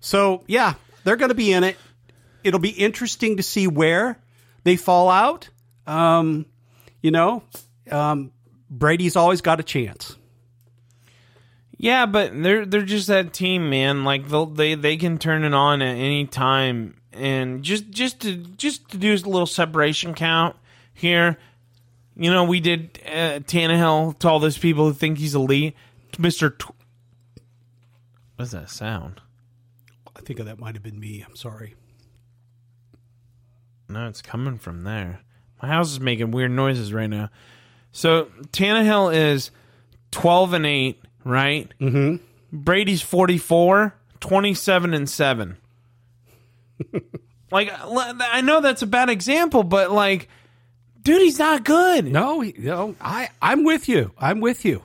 So, 0.00 0.44
yeah, 0.46 0.74
they're 1.06 1.16
going 1.16 1.28
to 1.28 1.36
be 1.36 1.52
in 1.52 1.62
it. 1.62 1.76
It'll 2.42 2.58
be 2.58 2.70
interesting 2.70 3.36
to 3.36 3.42
see 3.44 3.68
where 3.68 4.18
they 4.64 4.74
fall 4.76 5.08
out. 5.08 5.48
Um, 5.86 6.46
you 7.00 7.12
know, 7.12 7.44
um, 7.92 8.32
Brady's 8.68 9.14
always 9.14 9.40
got 9.40 9.60
a 9.60 9.62
chance. 9.62 10.16
Yeah, 11.78 12.06
but 12.06 12.32
they're 12.42 12.66
they're 12.66 12.82
just 12.82 13.06
that 13.06 13.32
team, 13.32 13.70
man. 13.70 14.02
Like 14.02 14.24
they 14.54 14.74
they 14.74 14.96
can 14.96 15.18
turn 15.18 15.44
it 15.44 15.54
on 15.54 15.80
at 15.80 15.96
any 15.96 16.26
time, 16.26 17.00
and 17.12 17.62
just 17.62 17.88
just 17.90 18.20
to 18.22 18.34
just 18.34 18.88
to 18.90 18.98
do 18.98 19.12
a 19.12 19.14
little 19.14 19.46
separation 19.46 20.12
count 20.12 20.56
here. 20.92 21.38
You 22.16 22.32
know, 22.32 22.44
we 22.44 22.58
did 22.60 22.98
uh, 23.06 23.38
Tannehill 23.40 24.18
to 24.20 24.28
all 24.28 24.40
those 24.40 24.58
people 24.58 24.86
who 24.86 24.92
think 24.94 25.18
he's 25.18 25.34
elite, 25.36 25.76
Mister. 26.18 26.50
Tw- 26.50 26.74
What's 28.36 28.50
that 28.52 28.70
sound? 28.70 29.20
Think 30.26 30.40
that 30.40 30.58
might 30.58 30.74
have 30.74 30.82
been 30.82 30.98
me. 30.98 31.24
I'm 31.26 31.36
sorry. 31.36 31.74
No, 33.88 34.08
it's 34.08 34.20
coming 34.20 34.58
from 34.58 34.82
there. 34.82 35.20
My 35.62 35.68
house 35.68 35.92
is 35.92 36.00
making 36.00 36.32
weird 36.32 36.50
noises 36.50 36.92
right 36.92 37.06
now. 37.08 37.30
So 37.92 38.24
Tannehill 38.50 39.14
is 39.14 39.50
twelve 40.10 40.52
and 40.52 40.66
eight, 40.66 41.00
right? 41.24 41.72
Mm-hmm. 41.80 42.16
Brady's 42.52 43.02
44, 43.02 43.94
27 44.20 44.94
and 44.94 45.08
seven. 45.08 45.56
like 47.50 47.70
I 47.72 48.40
know 48.40 48.60
that's 48.60 48.82
a 48.82 48.86
bad 48.86 49.08
example, 49.10 49.62
but 49.62 49.90
like, 49.92 50.28
dude, 51.02 51.22
he's 51.22 51.38
not 51.38 51.64
good. 51.64 52.06
No, 52.06 52.40
he- 52.40 52.54
no, 52.58 52.96
I 53.00 53.28
I'm 53.40 53.62
with 53.64 53.88
you. 53.88 54.12
I'm 54.18 54.40
with 54.40 54.64
you. 54.64 54.82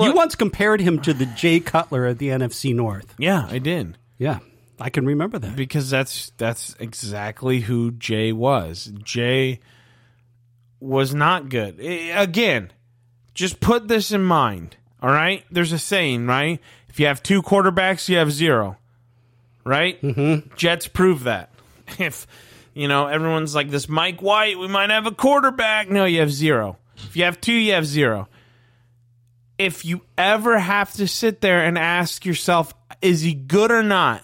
you 0.00 0.14
once 0.14 0.36
compared 0.36 0.80
him 0.80 1.00
to 1.02 1.12
the 1.12 1.26
Jay 1.26 1.58
Cutler 1.58 2.06
of 2.06 2.18
the 2.18 2.28
NFC 2.28 2.74
North. 2.74 3.14
Yeah, 3.18 3.46
I 3.50 3.58
did 3.58 3.98
Yeah, 4.18 4.38
I 4.80 4.90
can 4.90 5.06
remember 5.06 5.38
that. 5.38 5.56
because 5.56 5.88
that's 5.90 6.32
that's 6.36 6.74
exactly 6.78 7.60
who 7.60 7.92
Jay 7.92 8.32
was. 8.32 8.92
Jay 9.02 9.60
was 10.80 11.14
not 11.14 11.48
good. 11.48 11.80
Again, 11.80 12.72
just 13.34 13.60
put 13.60 13.88
this 13.88 14.12
in 14.12 14.22
mind. 14.22 14.76
All 15.02 15.10
right, 15.10 15.44
there's 15.50 15.72
a 15.72 15.78
saying, 15.78 16.26
right? 16.26 16.60
If 16.88 16.98
you 17.00 17.06
have 17.06 17.22
two 17.22 17.42
quarterbacks, 17.42 18.08
you 18.08 18.16
have 18.16 18.32
zero. 18.32 18.76
Right? 19.64 20.00
Mm-hmm. 20.00 20.54
Jets 20.56 20.88
prove 20.88 21.24
that. 21.24 21.50
If 21.98 22.26
you 22.74 22.88
know 22.88 23.06
everyone's 23.06 23.54
like 23.54 23.70
this, 23.70 23.88
Mike 23.88 24.20
White, 24.20 24.58
we 24.58 24.68
might 24.68 24.90
have 24.90 25.06
a 25.06 25.12
quarterback. 25.12 25.88
No, 25.88 26.04
you 26.04 26.20
have 26.20 26.32
zero. 26.32 26.76
If 26.96 27.16
you 27.16 27.24
have 27.24 27.40
two, 27.40 27.52
you 27.54 27.72
have 27.72 27.86
zero. 27.86 28.28
If 29.58 29.84
you 29.84 30.02
ever 30.18 30.58
have 30.58 30.92
to 30.94 31.06
sit 31.08 31.40
there 31.40 31.64
and 31.64 31.78
ask 31.78 32.26
yourself, 32.26 32.74
is 33.00 33.22
he 33.22 33.34
good 33.34 33.70
or 33.70 33.82
not? 33.82 34.22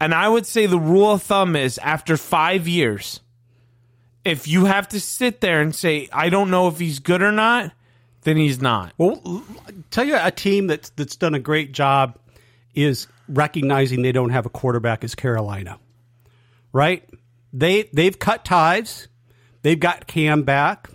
And 0.00 0.14
I 0.14 0.28
would 0.28 0.46
say 0.46 0.66
the 0.66 0.78
rule 0.78 1.12
of 1.12 1.22
thumb 1.22 1.56
is 1.56 1.78
after 1.78 2.16
five 2.16 2.68
years, 2.68 3.20
if 4.24 4.46
you 4.46 4.66
have 4.66 4.88
to 4.90 5.00
sit 5.00 5.40
there 5.40 5.60
and 5.60 5.74
say, 5.74 6.08
I 6.12 6.28
don't 6.28 6.50
know 6.50 6.68
if 6.68 6.78
he's 6.78 6.98
good 6.98 7.22
or 7.22 7.32
not, 7.32 7.72
then 8.22 8.36
he's 8.36 8.60
not. 8.60 8.92
Well, 8.98 9.42
tell 9.90 10.04
you 10.04 10.16
a 10.20 10.30
team 10.30 10.66
that's 10.66 10.90
that's 10.90 11.16
done 11.16 11.34
a 11.34 11.40
great 11.40 11.72
job 11.72 12.18
is 12.74 13.08
recognizing 13.28 14.02
they 14.02 14.12
don't 14.12 14.30
have 14.30 14.46
a 14.46 14.50
quarterback 14.50 15.02
is 15.02 15.14
Carolina. 15.14 15.78
Right? 16.72 17.08
They 17.52 17.88
they've 17.92 18.18
cut 18.18 18.44
ties. 18.44 19.08
They've 19.62 19.80
got 19.80 20.06
Cam 20.06 20.42
back. 20.42 20.90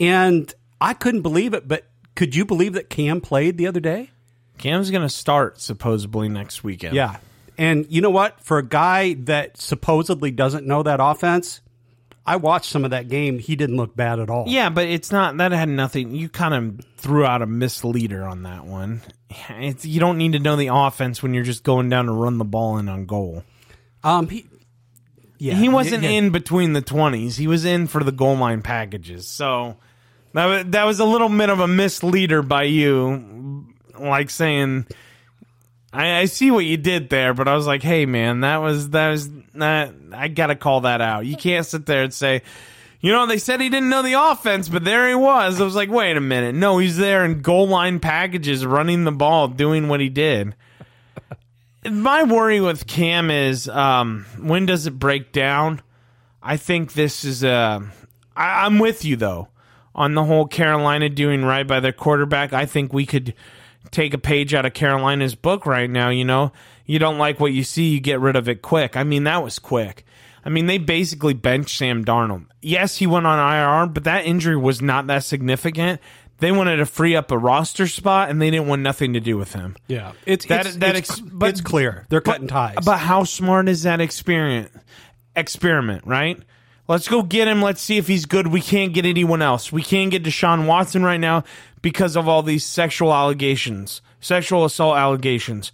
And 0.00 0.52
I 0.80 0.94
couldn't 0.94 1.22
believe 1.22 1.54
it, 1.54 1.68
but 1.68 1.86
could 2.14 2.34
you 2.34 2.44
believe 2.44 2.72
that 2.74 2.90
Cam 2.90 3.20
played 3.20 3.58
the 3.58 3.66
other 3.66 3.80
day? 3.80 4.10
Cam's 4.58 4.90
going 4.90 5.02
to 5.02 5.08
start 5.08 5.60
supposedly 5.60 6.28
next 6.28 6.62
weekend. 6.64 6.94
Yeah. 6.94 7.16
And 7.58 7.86
you 7.88 8.00
know 8.00 8.10
what? 8.10 8.40
For 8.40 8.58
a 8.58 8.66
guy 8.66 9.14
that 9.14 9.56
supposedly 9.58 10.30
doesn't 10.30 10.66
know 10.66 10.82
that 10.82 11.00
offense, 11.00 11.60
I 12.24 12.36
watched 12.36 12.70
some 12.70 12.84
of 12.84 12.92
that 12.92 13.08
game. 13.08 13.38
He 13.38 13.56
didn't 13.56 13.76
look 13.76 13.96
bad 13.96 14.20
at 14.20 14.30
all. 14.30 14.44
Yeah, 14.46 14.70
but 14.70 14.86
it's 14.86 15.10
not, 15.10 15.36
that 15.38 15.52
had 15.52 15.68
nothing. 15.68 16.14
You 16.14 16.28
kind 16.28 16.54
of 16.54 16.86
threw 16.96 17.24
out 17.24 17.42
a 17.42 17.46
misleader 17.46 18.24
on 18.24 18.44
that 18.44 18.64
one. 18.64 19.02
It's, 19.50 19.84
you 19.84 19.98
don't 19.98 20.18
need 20.18 20.32
to 20.32 20.38
know 20.38 20.56
the 20.56 20.68
offense 20.68 21.22
when 21.22 21.34
you're 21.34 21.42
just 21.42 21.64
going 21.64 21.88
down 21.88 22.06
to 22.06 22.12
run 22.12 22.38
the 22.38 22.44
ball 22.44 22.78
in 22.78 22.88
on 22.88 23.06
goal. 23.06 23.44
Um, 24.04 24.28
he, 24.28 24.46
yeah, 25.38 25.54
he 25.54 25.68
wasn't 25.68 26.04
yeah. 26.04 26.10
in 26.10 26.30
between 26.30 26.72
the 26.72 26.82
20s. 26.82 27.36
He 27.36 27.48
was 27.48 27.64
in 27.64 27.88
for 27.88 28.04
the 28.04 28.12
goal 28.12 28.36
line 28.36 28.62
packages. 28.62 29.26
So 29.26 29.76
that 30.34 30.70
that 30.72 30.84
was 30.84 31.00
a 31.00 31.04
little 31.04 31.28
bit 31.28 31.50
of 31.50 31.58
a 31.58 31.66
misleader 31.66 32.42
by 32.42 32.64
you, 32.64 33.66
like 33.98 34.30
saying, 34.30 34.86
I, 35.92 36.20
I 36.20 36.24
see 36.24 36.50
what 36.50 36.64
you 36.64 36.76
did 36.76 37.10
there, 37.10 37.34
but 37.34 37.48
I 37.48 37.54
was 37.54 37.66
like, 37.66 37.82
hey 37.82 38.06
man, 38.06 38.40
that 38.40 38.58
was 38.58 38.90
that 38.90 39.10
was 39.10 39.30
that 39.54 39.94
I 40.12 40.28
gotta 40.28 40.56
call 40.56 40.82
that 40.82 41.00
out. 41.00 41.26
You 41.26 41.36
can't 41.36 41.66
sit 41.66 41.86
there 41.86 42.04
and 42.04 42.14
say, 42.14 42.42
you 43.00 43.12
know, 43.12 43.26
they 43.26 43.38
said 43.38 43.60
he 43.60 43.68
didn't 43.68 43.88
know 43.88 44.02
the 44.02 44.14
offense, 44.14 44.68
but 44.68 44.84
there 44.84 45.08
he 45.08 45.14
was. 45.14 45.60
I 45.60 45.64
was 45.64 45.74
like, 45.74 45.90
wait 45.90 46.16
a 46.16 46.20
minute, 46.20 46.54
no, 46.54 46.78
he's 46.78 46.96
there 46.96 47.24
in 47.24 47.42
goal 47.42 47.68
line 47.68 48.00
packages, 48.00 48.64
running 48.64 49.04
the 49.04 49.12
ball, 49.12 49.48
doing 49.48 49.88
what 49.88 50.00
he 50.00 50.08
did. 50.08 50.54
my 51.90 52.22
worry 52.22 52.60
with 52.60 52.86
Cam 52.86 53.30
is 53.30 53.68
um, 53.68 54.24
when 54.38 54.66
does 54.66 54.86
it 54.86 54.98
break 54.98 55.32
down? 55.32 55.82
I 56.42 56.56
think 56.56 56.94
this 56.94 57.24
is 57.24 57.44
a. 57.44 57.82
I, 58.36 58.64
I'm 58.64 58.78
with 58.78 59.04
you 59.04 59.16
though 59.16 59.48
on 59.94 60.14
the 60.14 60.24
whole 60.24 60.46
Carolina 60.46 61.08
doing 61.08 61.44
right 61.44 61.66
by 61.66 61.80
their 61.80 61.92
quarterback. 61.92 62.52
I 62.52 62.66
think 62.66 62.92
we 62.92 63.04
could 63.04 63.34
take 63.92 64.12
a 64.14 64.18
page 64.18 64.52
out 64.54 64.66
of 64.66 64.74
Carolina's 64.74 65.36
book 65.36 65.64
right 65.66 65.88
now. 65.88 66.08
You 66.08 66.24
know, 66.24 66.52
you 66.84 66.98
don't 66.98 67.18
like 67.18 67.38
what 67.38 67.52
you 67.52 67.62
see, 67.62 67.90
you 67.90 68.00
get 68.00 68.18
rid 68.18 68.34
of 68.34 68.48
it 68.48 68.60
quick. 68.62 68.96
I 68.96 69.04
mean, 69.04 69.24
that 69.24 69.44
was 69.44 69.58
quick. 69.60 70.04
I 70.44 70.48
mean, 70.48 70.66
they 70.66 70.78
basically 70.78 71.34
benched 71.34 71.78
Sam 71.78 72.04
Darnold. 72.04 72.46
Yes, 72.60 72.96
he 72.96 73.06
went 73.06 73.26
on 73.26 73.38
IR, 73.38 73.86
but 73.86 74.02
that 74.04 74.26
injury 74.26 74.56
was 74.56 74.82
not 74.82 75.06
that 75.06 75.22
significant. 75.22 76.00
They 76.38 76.50
wanted 76.50 76.76
to 76.78 76.86
free 76.86 77.14
up 77.14 77.30
a 77.30 77.38
roster 77.38 77.86
spot, 77.86 78.28
and 78.28 78.42
they 78.42 78.50
didn't 78.50 78.66
want 78.66 78.82
nothing 78.82 79.12
to 79.12 79.20
do 79.20 79.36
with 79.36 79.52
him. 79.52 79.76
Yeah, 79.86 80.10
it's 80.26 80.44
That- 80.46 80.66
it's, 80.66 80.76
that 80.78 80.96
it's, 80.96 81.10
ex- 81.10 81.20
but- 81.20 81.50
it's 81.50 81.60
clear 81.60 82.06
they're 82.08 82.20
cutting 82.20 82.48
ties. 82.48 82.78
But 82.84 82.98
how 82.98 83.22
smart 83.22 83.68
is 83.68 83.84
that 83.84 84.00
experiment? 84.00 84.72
Experiment, 85.36 86.04
right? 86.06 86.40
Let's 86.88 87.08
go 87.08 87.22
get 87.22 87.48
him. 87.48 87.62
Let's 87.62 87.80
see 87.80 87.96
if 87.96 88.08
he's 88.08 88.26
good. 88.26 88.48
We 88.48 88.60
can't 88.60 88.92
get 88.92 89.06
anyone 89.06 89.40
else. 89.40 89.70
We 89.70 89.82
can't 89.82 90.10
get 90.10 90.24
Deshaun 90.24 90.66
Watson 90.66 91.02
right 91.04 91.20
now 91.20 91.44
because 91.80 92.16
of 92.16 92.28
all 92.28 92.42
these 92.42 92.66
sexual 92.66 93.12
allegations, 93.12 94.02
sexual 94.20 94.64
assault 94.64 94.96
allegations. 94.96 95.72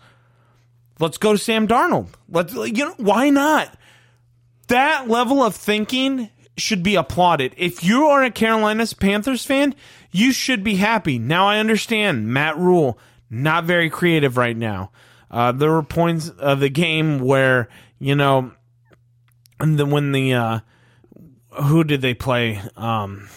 Let's 1.01 1.19
go 1.19 1.33
to 1.33 1.39
Sam 1.39 1.67
Darnold. 1.67 2.09
Let's 2.29 2.55
you 2.55 2.73
know 2.73 2.95
why 2.99 3.31
not? 3.31 3.77
That 4.67 5.09
level 5.09 5.43
of 5.43 5.55
thinking 5.55 6.29
should 6.57 6.83
be 6.83 6.97
applauded. 6.97 7.55
If 7.57 7.85
you 7.85 8.07
are 8.07 8.23
a 8.25 8.31
Carolina 8.31 8.85
Panthers 8.99 9.45
fan, 9.45 9.75
you 10.11 10.33
should 10.33 10.63
be 10.63 10.75
happy. 10.75 11.19
Now 11.19 11.47
I 11.47 11.59
understand 11.59 12.29
Matt 12.29 12.59
Rhule 12.59 12.99
not 13.31 13.65
very 13.65 13.89
creative 13.91 14.37
right 14.37 14.57
now. 14.57 14.91
Uh, 15.31 15.53
there 15.53 15.71
were 15.71 15.83
points 15.83 16.29
of 16.31 16.61
the 16.61 16.69
game 16.69 17.21
where 17.21 17.69
you 17.99 18.15
know, 18.15 18.53
and 19.61 19.79
then 19.79 19.91
when 19.91 20.13
the 20.13 20.35
uh, 20.35 20.61
who 21.51 21.85
did 21.85 22.01
they 22.01 22.15
play 22.15 22.61
um, 22.77 23.29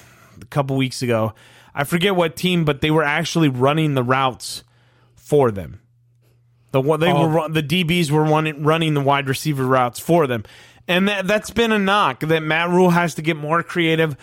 a 0.42 0.46
couple 0.46 0.76
weeks 0.76 1.02
ago? 1.02 1.34
I 1.74 1.84
forget 1.86 2.16
what 2.16 2.36
team, 2.36 2.66
but 2.66 2.82
they 2.82 2.92
were 2.92 3.04
actually 3.04 3.48
running 3.50 3.94
the 3.94 4.04
routes 4.04 4.64
for 5.16 5.52
them. 5.52 5.80
The 6.72 6.82
one 6.82 7.00
they 7.00 7.12
Oh. 7.12 7.28
were 7.28 7.50
the 7.50 7.64
DBs 7.64 8.12
were 8.12 8.24
running 8.24 8.64
running 8.64 8.94
the 8.94 9.02
wide 9.02 9.28
receiver 9.28 9.66
routes 9.66 10.00
for 10.00 10.26
them, 10.28 10.44
and 10.88 11.08
that 11.10 11.28
that's 11.28 11.50
been 11.50 11.72
a 11.72 11.80
knock 11.80 12.22
that 12.22 12.44
Matt 12.44 12.70
Rhule 12.70 12.90
has 12.92 13.16
to 13.16 13.22
get 13.22 13.36
more 13.38 13.62
creative 13.64 14.16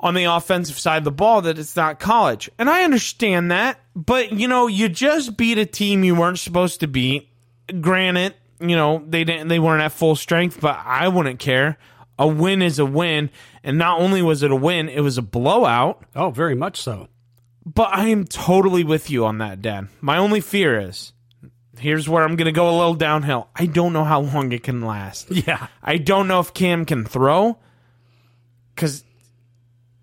on 0.00 0.12
the 0.14 0.24
offensive 0.24 0.78
side 0.78 0.98
of 0.98 1.04
the 1.04 1.10
ball. 1.10 1.40
That 1.42 1.58
it's 1.58 1.74
not 1.76 2.00
college, 2.00 2.50
and 2.58 2.68
I 2.68 2.84
understand 2.84 3.50
that, 3.50 3.80
but 3.96 4.32
you 4.32 4.46
know 4.48 4.66
you 4.66 4.88
just 4.90 5.36
beat 5.38 5.56
a 5.58 5.64
team 5.66 6.04
you 6.04 6.14
weren't 6.14 6.38
supposed 6.38 6.80
to 6.80 6.86
beat. 6.86 7.28
Granted, 7.80 8.34
you 8.60 8.76
know 8.76 9.02
they 9.06 9.24
didn't 9.24 9.48
they 9.48 9.58
weren't 9.58 9.82
at 9.82 9.92
full 9.92 10.16
strength, 10.16 10.60
but 10.60 10.78
I 10.84 11.08
wouldn't 11.08 11.38
care. 11.38 11.78
A 12.18 12.26
win 12.26 12.62
is 12.62 12.78
a 12.78 12.86
win, 12.86 13.30
and 13.64 13.76
not 13.78 14.00
only 14.00 14.22
was 14.22 14.42
it 14.42 14.50
a 14.50 14.56
win, 14.56 14.88
it 14.88 15.00
was 15.00 15.18
a 15.18 15.22
blowout. 15.22 16.04
oh, 16.14 16.30
very 16.30 16.54
much 16.54 16.80
so. 16.80 17.08
But 17.66 17.88
I 17.92 18.08
am 18.08 18.24
totally 18.24 18.84
with 18.84 19.10
you 19.10 19.24
on 19.24 19.38
that, 19.38 19.62
Dan. 19.62 19.88
My 20.00 20.18
only 20.18 20.40
fear 20.40 20.78
is 20.78 21.12
here's 21.78 22.08
where 22.08 22.22
I'm 22.22 22.36
going 22.36 22.46
to 22.46 22.52
go 22.52 22.68
a 22.70 22.76
little 22.76 22.94
downhill. 22.94 23.48
I 23.56 23.66
don't 23.66 23.92
know 23.92 24.04
how 24.04 24.20
long 24.20 24.52
it 24.52 24.62
can 24.62 24.82
last. 24.82 25.30
Yeah, 25.46 25.66
I 25.82 25.96
don't 25.98 26.28
know 26.28 26.38
if 26.40 26.54
Cam 26.54 26.84
can 26.84 27.04
throw 27.04 27.58
because 28.74 29.02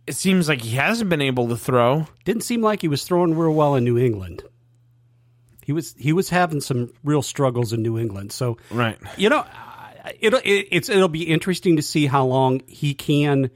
it 0.07 0.14
seems 0.16 0.49
like 0.49 0.62
he 0.62 0.76
hasn't 0.76 1.09
been 1.09 1.22
able 1.22 1.47
to 1.49 1.55
throw. 1.57 2.07
didn't 2.26 2.43
seem 2.43 2.62
like 2.62 2.82
he 2.82 2.88
was 2.89 3.03
throwing 3.03 3.36
real 3.38 3.53
well 3.53 3.76
in 3.76 3.84
New 3.86 3.97
England. 3.97 4.43
He 5.64 5.72
was 5.72 5.95
he 5.97 6.12
was 6.12 6.30
having 6.30 6.59
some 6.59 6.91
real 7.03 7.22
struggles 7.22 7.72
in 7.72 7.82
New 7.84 7.97
England. 7.97 8.32
So 8.34 8.57
Right. 8.72 8.97
you 9.16 9.30
know, 9.30 9.45
it'll 10.20 10.39
it, 10.43 10.68
it's 10.72 10.89
it'll 10.89 11.08
be 11.08 11.24
interesting 11.24 11.78
to 11.78 11.82
see 11.82 12.06
how 12.08 12.26
long 12.26 12.62
he 12.68 12.93
can, 12.93 13.52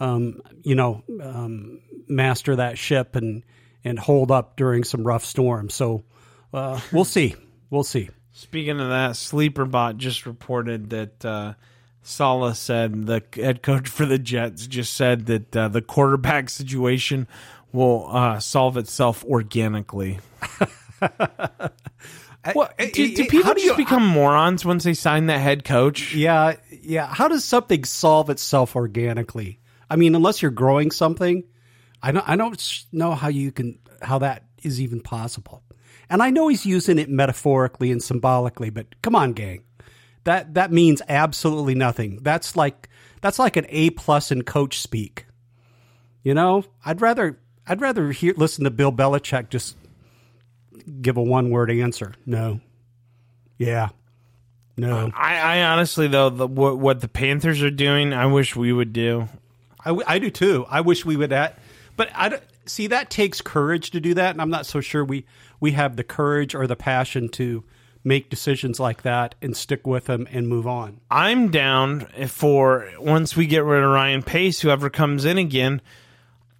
um, 0.00 0.40
you 0.62 0.74
know, 0.74 1.02
um, 1.22 1.80
master 2.08 2.56
that 2.56 2.78
ship 2.78 3.16
and 3.16 3.44
and 3.84 3.98
hold 3.98 4.30
up 4.30 4.56
during 4.56 4.84
some 4.84 5.04
rough 5.04 5.24
storms. 5.24 5.74
So 5.74 6.04
uh, 6.52 6.80
we'll 6.92 7.04
see, 7.04 7.34
we'll 7.70 7.84
see. 7.84 8.10
Speaking 8.32 8.80
of 8.80 8.88
that, 8.88 9.12
Sleeperbot 9.12 9.96
just 9.96 10.26
reported 10.26 10.90
that 10.90 11.24
uh, 11.24 11.54
Saleh 12.02 12.56
said 12.56 13.06
the 13.06 13.22
head 13.34 13.62
coach 13.62 13.88
for 13.88 14.06
the 14.06 14.18
Jets 14.18 14.66
just 14.66 14.94
said 14.94 15.26
that 15.26 15.56
uh, 15.56 15.68
the 15.68 15.82
quarterback 15.82 16.48
situation 16.48 17.26
will 17.72 18.08
uh, 18.10 18.38
solve 18.40 18.76
itself 18.76 19.24
organically. 19.24 20.20
What 22.52 22.76
do, 22.78 23.14
do 23.14 23.24
people 23.26 23.52
do 23.54 23.60
just 23.60 23.64
you- 23.66 23.76
become 23.76 24.06
morons 24.06 24.64
once 24.64 24.84
they 24.84 24.94
sign 24.94 25.26
that 25.26 25.38
head 25.38 25.64
coach? 25.64 26.14
Yeah, 26.14 26.54
yeah. 26.82 27.06
How 27.06 27.28
does 27.28 27.44
something 27.44 27.84
solve 27.84 28.30
itself 28.30 28.76
organically? 28.76 29.60
I 29.90 29.96
mean, 29.96 30.14
unless 30.14 30.40
you're 30.40 30.50
growing 30.50 30.90
something, 30.90 31.44
I 32.02 32.12
don't. 32.12 32.28
I 32.28 32.36
don't 32.36 32.84
know 32.92 33.12
how 33.14 33.28
you 33.28 33.50
can 33.52 33.78
how 34.00 34.18
that 34.20 34.44
is 34.62 34.80
even 34.80 35.00
possible. 35.00 35.62
And 36.10 36.22
I 36.22 36.30
know 36.30 36.48
he's 36.48 36.64
using 36.64 36.98
it 36.98 37.10
metaphorically 37.10 37.90
and 37.92 38.02
symbolically, 38.02 38.70
but 38.70 38.86
come 39.02 39.14
on, 39.14 39.32
gang, 39.32 39.64
that 40.24 40.54
that 40.54 40.70
means 40.72 41.02
absolutely 41.08 41.74
nothing. 41.74 42.20
That's 42.22 42.56
like 42.56 42.88
that's 43.20 43.38
like 43.38 43.56
an 43.56 43.66
A 43.68 43.90
plus 43.90 44.30
in 44.30 44.42
coach 44.42 44.80
speak. 44.80 45.26
You 46.22 46.34
know, 46.34 46.64
I'd 46.84 47.00
rather 47.00 47.40
I'd 47.66 47.80
rather 47.80 48.12
hear 48.12 48.32
listen 48.36 48.64
to 48.64 48.70
Bill 48.70 48.92
Belichick 48.92 49.50
just 49.50 49.76
give 51.02 51.16
a 51.16 51.22
one 51.22 51.50
word 51.50 51.70
answer. 51.70 52.14
No. 52.26 52.60
Yeah. 53.58 53.88
No. 54.76 55.10
I, 55.14 55.58
I 55.58 55.62
honestly 55.64 56.08
though 56.08 56.30
the, 56.30 56.46
what, 56.46 56.78
what 56.78 57.00
the 57.00 57.08
Panthers 57.08 57.62
are 57.62 57.70
doing, 57.70 58.12
I 58.12 58.26
wish 58.26 58.54
we 58.54 58.72
would 58.72 58.92
do. 58.92 59.28
I, 59.84 59.96
I 60.06 60.18
do 60.18 60.30
too. 60.30 60.66
I 60.68 60.80
wish 60.80 61.04
we 61.04 61.16
would 61.16 61.32
at, 61.32 61.58
but 61.96 62.10
I 62.14 62.40
see 62.66 62.88
that 62.88 63.10
takes 63.10 63.40
courage 63.40 63.90
to 63.92 64.00
do 64.00 64.14
that, 64.14 64.30
and 64.32 64.40
I'm 64.40 64.50
not 64.50 64.66
so 64.66 64.80
sure 64.80 65.04
we 65.04 65.24
we 65.60 65.72
have 65.72 65.96
the 65.96 66.04
courage 66.04 66.54
or 66.54 66.66
the 66.66 66.76
passion 66.76 67.28
to 67.30 67.64
make 68.04 68.30
decisions 68.30 68.78
like 68.78 69.02
that 69.02 69.34
and 69.42 69.56
stick 69.56 69.86
with 69.86 70.06
them 70.06 70.26
and 70.30 70.48
move 70.48 70.66
on. 70.66 71.00
I'm 71.10 71.50
down 71.50 72.06
for 72.28 72.90
once 72.98 73.36
we 73.36 73.46
get 73.46 73.64
rid 73.64 73.82
of 73.82 73.90
Ryan 73.90 74.22
Pace, 74.22 74.60
whoever 74.60 74.88
comes 74.88 75.24
in 75.24 75.38
again. 75.38 75.82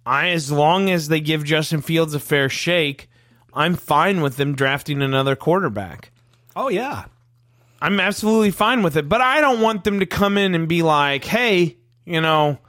I 0.05 0.29
as 0.29 0.51
long 0.51 0.89
as 0.89 1.07
they 1.07 1.21
give 1.21 1.43
Justin 1.43 1.81
Fields 1.81 2.13
a 2.13 2.19
fair 2.19 2.49
shake, 2.49 3.08
I'm 3.53 3.75
fine 3.75 4.21
with 4.21 4.37
them 4.37 4.55
drafting 4.55 5.01
another 5.01 5.35
quarterback. 5.35 6.11
Oh 6.55 6.69
yeah, 6.69 7.05
I'm 7.81 7.99
absolutely 7.99 8.51
fine 8.51 8.83
with 8.83 8.97
it, 8.97 9.07
but 9.07 9.21
I 9.21 9.41
don't 9.41 9.61
want 9.61 9.83
them 9.83 9.99
to 9.99 10.05
come 10.05 10.37
in 10.37 10.55
and 10.55 10.67
be 10.67 10.83
like, 10.83 11.23
"Hey, 11.23 11.77
you 12.05 12.21
know, 12.21 12.59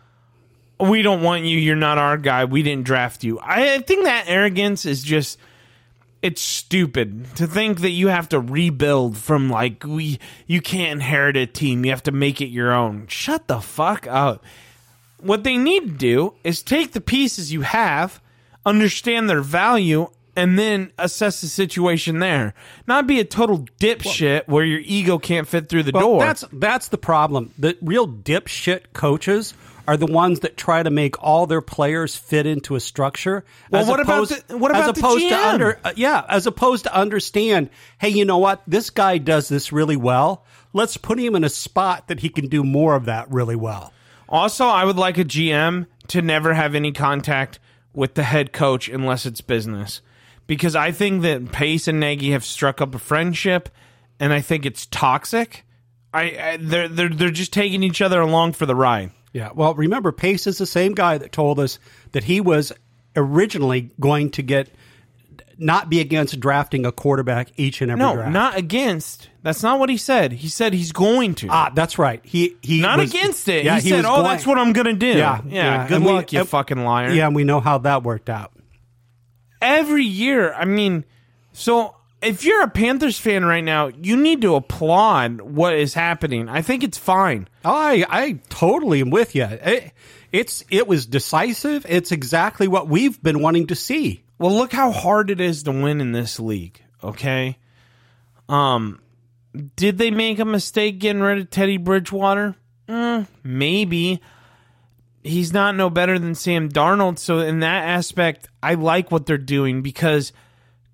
we 0.79 1.03
don't 1.03 1.23
want 1.23 1.45
you. 1.45 1.59
You're 1.59 1.77
not 1.77 1.99
our 1.99 2.17
guy. 2.17 2.45
We 2.45 2.63
didn't 2.63 2.85
draft 2.85 3.25
you." 3.25 3.39
I 3.43 3.79
think 3.81 4.05
that 4.05 4.25
arrogance 4.29 4.87
is 4.87 5.03
just 5.03 5.39
it's 6.23 6.43
stupid 6.43 7.25
to 7.37 7.47
think 7.47 7.81
that 7.81 7.91
you 7.91 8.09
have 8.09 8.29
to 8.29 8.41
rebuild 8.41 9.17
from 9.17 9.49
like 9.49 9.85
we 9.85 10.19
you 10.47 10.61
can't 10.61 10.93
inherit 10.93 11.37
a 11.37 11.47
team. 11.47 11.85
You 11.85 11.91
have 11.93 12.03
to 12.05 12.13
make 12.13 12.41
it 12.41 12.49
your 12.49 12.73
own. 12.73 13.07
Shut 13.07 13.49
the 13.49 13.61
fuck 13.61 14.07
up. 14.07 14.45
What 15.19 15.45
they 15.45 15.57
need 15.57 15.81
to 15.85 15.91
do 15.91 16.35
is 16.45 16.63
take 16.63 16.93
the 16.93 17.01
pieces 17.01 17.53
you 17.53 17.63
have, 17.63 18.21
understand 18.65 19.29
their 19.29 19.43
value, 19.43 20.09
and 20.37 20.59
then 20.59 20.93
assess 20.99 21.41
the 21.41 21.47
situation 21.47 22.19
there. 22.19 22.55
Not 22.87 23.07
be 23.07 23.21
a 23.21 23.25
total 23.25 23.67
dipshit 23.81 24.47
where 24.49 24.65
your 24.65 24.81
ego 24.85 25.19
can't 25.19 25.47
fit 25.49 25.69
through 25.69 25.85
the 25.85 25.93
Well, 25.93 26.03
door. 26.07 26.21
that's 26.21 26.45
that's 26.53 26.89
the 26.89 26.99
problem. 26.99 27.53
The 27.59 27.77
real 27.83 28.07
dipshit 28.09 28.93
coaches 28.93 29.55
are 29.89 29.97
the 29.97 30.07
ones 30.07 30.41
that 30.41 30.57
try 30.57 30.83
to 30.83 30.91
make 30.91 31.21
all 31.23 31.47
their 31.47 31.61
players 31.61 32.15
fit 32.15 32.47
into 32.47 32.77
a 32.77 32.81
structure. 32.81 33.45
Well, 33.71 33.83
as 33.83 33.89
what 33.89 33.99
about 34.01 34.29
the- 34.29 34.57
what 34.59 34.71
as 34.75 34.85
about 34.85 34.95
the 34.95 35.01
opposed 35.01 35.29
to 35.29 35.49
under 35.49 35.79
uh, 35.85 35.93
yeah, 35.97 36.25
as 36.29 36.47
opposed 36.47 36.85
to 36.85 36.95
understand, 36.95 37.71
hey, 37.99 38.11
you 38.11 38.25
know 38.25 38.39
what? 38.39 38.63
This 38.67 38.91
guy 38.91 39.19
does 39.19 39.49
this 39.49 39.73
really 39.73 39.97
well. 39.97 40.45
Let's 40.73 40.97
put 40.97 41.19
him 41.19 41.35
in 41.35 41.43
a 41.43 41.49
spot 41.49 42.07
that 42.09 42.21
he 42.21 42.29
can 42.29 42.47
do 42.47 42.63
more 42.63 42.95
of 42.95 43.07
that 43.07 43.29
really 43.33 43.57
well. 43.57 43.93
Also, 44.29 44.67
I 44.67 44.85
would 44.85 44.97
like 44.97 45.19
a 45.19 45.25
GM 45.25 45.87
to 46.09 46.23
never 46.23 46.55
have 46.55 46.77
any 46.77 46.93
contact 46.93 47.59
with 47.93 48.15
the 48.15 48.23
head 48.23 48.53
coach 48.53 48.89
unless 48.89 49.27
it's 49.27 49.41
business. 49.41 50.01
Because 50.51 50.75
I 50.75 50.91
think 50.91 51.23
that 51.23 51.53
Pace 51.53 51.87
and 51.87 52.01
Nagy 52.01 52.33
have 52.33 52.45
struck 52.45 52.81
up 52.81 52.93
a 52.97 52.99
friendship 52.99 53.69
and 54.19 54.33
I 54.33 54.41
think 54.41 54.67
it's 54.67 54.87
toxic. 54.87 55.65
I, 56.13 56.23
I 56.23 56.57
they're 56.61 56.89
they're 56.89 57.09
they're 57.09 57.31
just 57.31 57.53
taking 57.53 57.85
each 57.85 58.03
other 58.03 58.21
along 58.21 58.55
for 58.55 58.67
the 58.67 58.75
ride. 58.75 59.13
Yeah. 59.33 59.51
Well, 59.55 59.75
remember, 59.75 60.11
Pace 60.11 60.49
is 60.49 60.59
the 60.59 60.67
same 60.67 60.93
guy 60.97 61.19
that 61.19 61.31
told 61.31 61.61
us 61.61 61.79
that 62.11 62.25
he 62.25 62.41
was 62.41 62.73
originally 63.15 63.91
going 64.01 64.31
to 64.31 64.43
get 64.43 64.69
not 65.57 65.89
be 65.89 66.01
against 66.01 66.41
drafting 66.41 66.85
a 66.85 66.91
quarterback 66.91 67.51
each 67.57 67.81
and 67.81 67.91
every 67.93 68.03
No, 68.05 68.15
draft. 68.17 68.33
not 68.33 68.57
against. 68.59 69.29
That's 69.43 69.63
not 69.63 69.79
what 69.79 69.89
he 69.89 69.99
said. 69.99 70.33
He 70.33 70.49
said 70.49 70.73
he's 70.73 70.91
going 70.91 71.37
to. 71.37 71.47
Ah, 71.49 71.71
that's 71.73 71.97
right. 71.97 72.21
He 72.25 72.57
he 72.61 72.81
not 72.81 72.99
was- 72.99 73.11
against 73.15 73.49
it. 73.49 73.65
Yeah, 73.65 73.79
he, 73.79 73.91
said, 73.91 74.05
"Oh, 74.05 74.17
going- 74.17 74.25
that's 74.25 74.45
what 74.47 74.59
I'm 74.59 74.73
going 74.73 74.87
to 74.87 74.95
do." 74.95 75.17
Yeah, 75.17 75.43
yeah. 75.47 75.87
Good 75.87 75.99
and 75.99 76.05
we- 76.07 76.11
luck, 76.13 76.33
you 76.33 76.41
and- 76.41 76.49
fucking 76.49 76.83
liar. 76.83 77.11
Yeah, 77.13 77.27
and 77.27 77.37
we 77.37 77.45
know 77.45 77.61
how 77.61 77.79
that 77.79 78.03
worked 78.03 78.29
out. 78.29 78.51
Every 79.61 80.05
year. 80.05 80.53
I 80.53 80.65
mean, 80.65 81.05
so 81.53 81.97
if 82.23 82.45
you're 82.45 82.63
a 82.63 82.71
Panthers 82.71 83.19
fan 83.19 83.45
right 83.45 83.65
now, 83.65 83.89
you 83.89 84.17
need 84.17 84.43
to 84.43 84.55
applaud 84.55 85.41
what 85.41 85.75
is 85.75 85.95
happening. 85.95 86.49
I 86.49 86.63
think 86.63 86.85
it's 86.85 86.99
fine. 86.99 87.49
I 87.65 88.05
I 88.09 88.41
totally 88.49 89.01
am 89.01 89.11
with 89.11 89.35
you. 89.35 89.45
It, 89.45 89.93
it's 90.33 90.65
it 90.71 90.87
was 90.87 91.07
decisive. 91.07 91.87
It's 91.89 92.13
exactly 92.13 92.69
what 92.69 92.89
we've 92.89 93.21
been 93.23 93.41
wanting 93.41 93.69
to 93.69 93.75
see. 93.75 94.23
Well, 94.39 94.57
look 94.57 94.73
how 94.73 94.91
hard 94.91 95.31
it 95.31 95.41
is 95.41 95.65
to 95.65 95.73
win 95.73 96.01
in 96.01 96.13
this 96.13 96.41
league. 96.41 96.83
Okay. 97.03 97.59
Um, 98.49 99.01
did 99.77 99.99
they 99.99 100.11
make 100.11 100.39
a 100.39 100.45
mistake 100.45 100.99
getting 100.99 101.23
rid 101.23 101.39
of 101.39 101.51
Teddy 101.51 101.77
Bridgewater? 101.77 102.57
Mm, 102.89 103.27
maybe. 103.43 104.21
He's 105.23 105.53
not 105.53 105.75
no 105.75 105.91
better 105.91 106.19
than 106.19 106.35
Sam 106.35 106.71
Darnold. 106.71 107.19
So 107.19 107.39
in 107.41 107.61
that 107.61 107.85
aspect, 107.85 108.49
I 108.63 108.75
like 108.75 109.11
what 109.11 109.27
they're 109.27 109.39
doing 109.39 109.83
because 109.83 110.33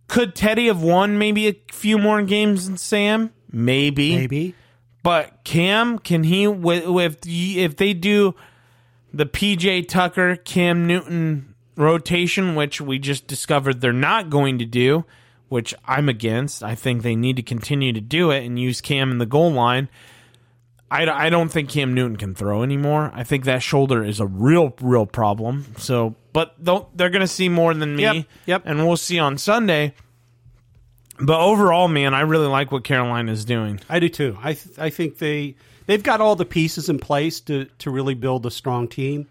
could 0.09 0.35
Teddy 0.35 0.67
have 0.67 0.83
won 0.83 1.19
maybe 1.19 1.49
a 1.49 1.57
few 1.73 1.99
more 1.99 2.23
games 2.23 2.67
than 2.67 2.77
Sam? 2.77 3.33
Maybe. 3.51 4.17
Maybe. 4.17 4.55
But 5.03 5.45
Cam, 5.45 6.01
can 6.01 6.25
he? 6.25 6.45
If 6.45 7.17
if 7.25 7.77
they 7.77 7.95
do 7.95 8.35
the 9.13 9.27
PJ 9.27 9.89
Tucker 9.89 10.37
Cam 10.37 10.87
Newton 10.87 11.55
rotation, 11.77 12.55
which 12.55 12.81
we 12.81 12.99
just 12.99 13.27
discovered 13.27 13.81
they're 13.81 13.93
not 13.93 14.31
going 14.31 14.59
to 14.59 14.65
do, 14.65 15.05
which 15.49 15.75
I'm 15.87 16.09
against. 16.09 16.63
I 16.63 16.75
think 16.75 17.03
they 17.03 17.15
need 17.15 17.37
to 17.37 17.43
continue 17.43 17.93
to 17.93 18.01
do 18.01 18.31
it 18.31 18.45
and 18.45 18.59
use 18.59 18.81
Cam 18.81 19.11
in 19.13 19.19
the 19.19 19.27
goal 19.27 19.53
line. 19.53 19.89
I, 20.91 21.27
I 21.27 21.31
don't 21.31 21.49
think 21.49 21.71
Cam 21.71 21.95
Newton 21.95 22.17
can 22.17 22.35
throw 22.35 22.63
anymore. 22.63 23.11
I 23.13 23.25
think 23.25 23.45
that 23.45 23.63
shoulder 23.63 24.05
is 24.05 24.21
a 24.21 24.27
real, 24.27 24.73
real 24.81 25.07
problem. 25.07 25.67
So, 25.79 26.15
but 26.33 26.55
they're 26.59 27.11
going 27.11 27.21
to 27.21 27.27
see 27.27 27.49
more 27.49 27.75
than 27.75 27.97
me. 27.97 28.03
Yep, 28.03 28.27
yep. 28.47 28.63
And 28.65 28.87
we'll 28.87 28.97
see 28.97 29.19
on 29.19 29.37
Sunday. 29.39 29.95
But 31.19 31.41
overall, 31.41 31.89
man, 31.89 32.15
I 32.15 32.21
really 32.21 32.47
like 32.47 32.71
what 32.71 32.85
Carolina 32.85 33.33
is 33.33 33.45
doing. 33.45 33.81
I 33.89 34.01
do 34.01 34.09
too. 34.09 34.39
I 34.43 34.53
th- 34.53 34.79
I 34.79 34.91
think 34.91 35.19
they 35.19 35.57
they've 35.87 36.03
got 36.03 36.21
all 36.21 36.37
the 36.37 36.45
pieces 36.45 36.89
in 36.89 36.99
place 36.99 37.41
to 37.43 37.65
to 37.79 37.91
really 37.91 38.15
build 38.15 38.45
a 38.45 38.51
strong 38.51 38.87
team, 38.87 39.27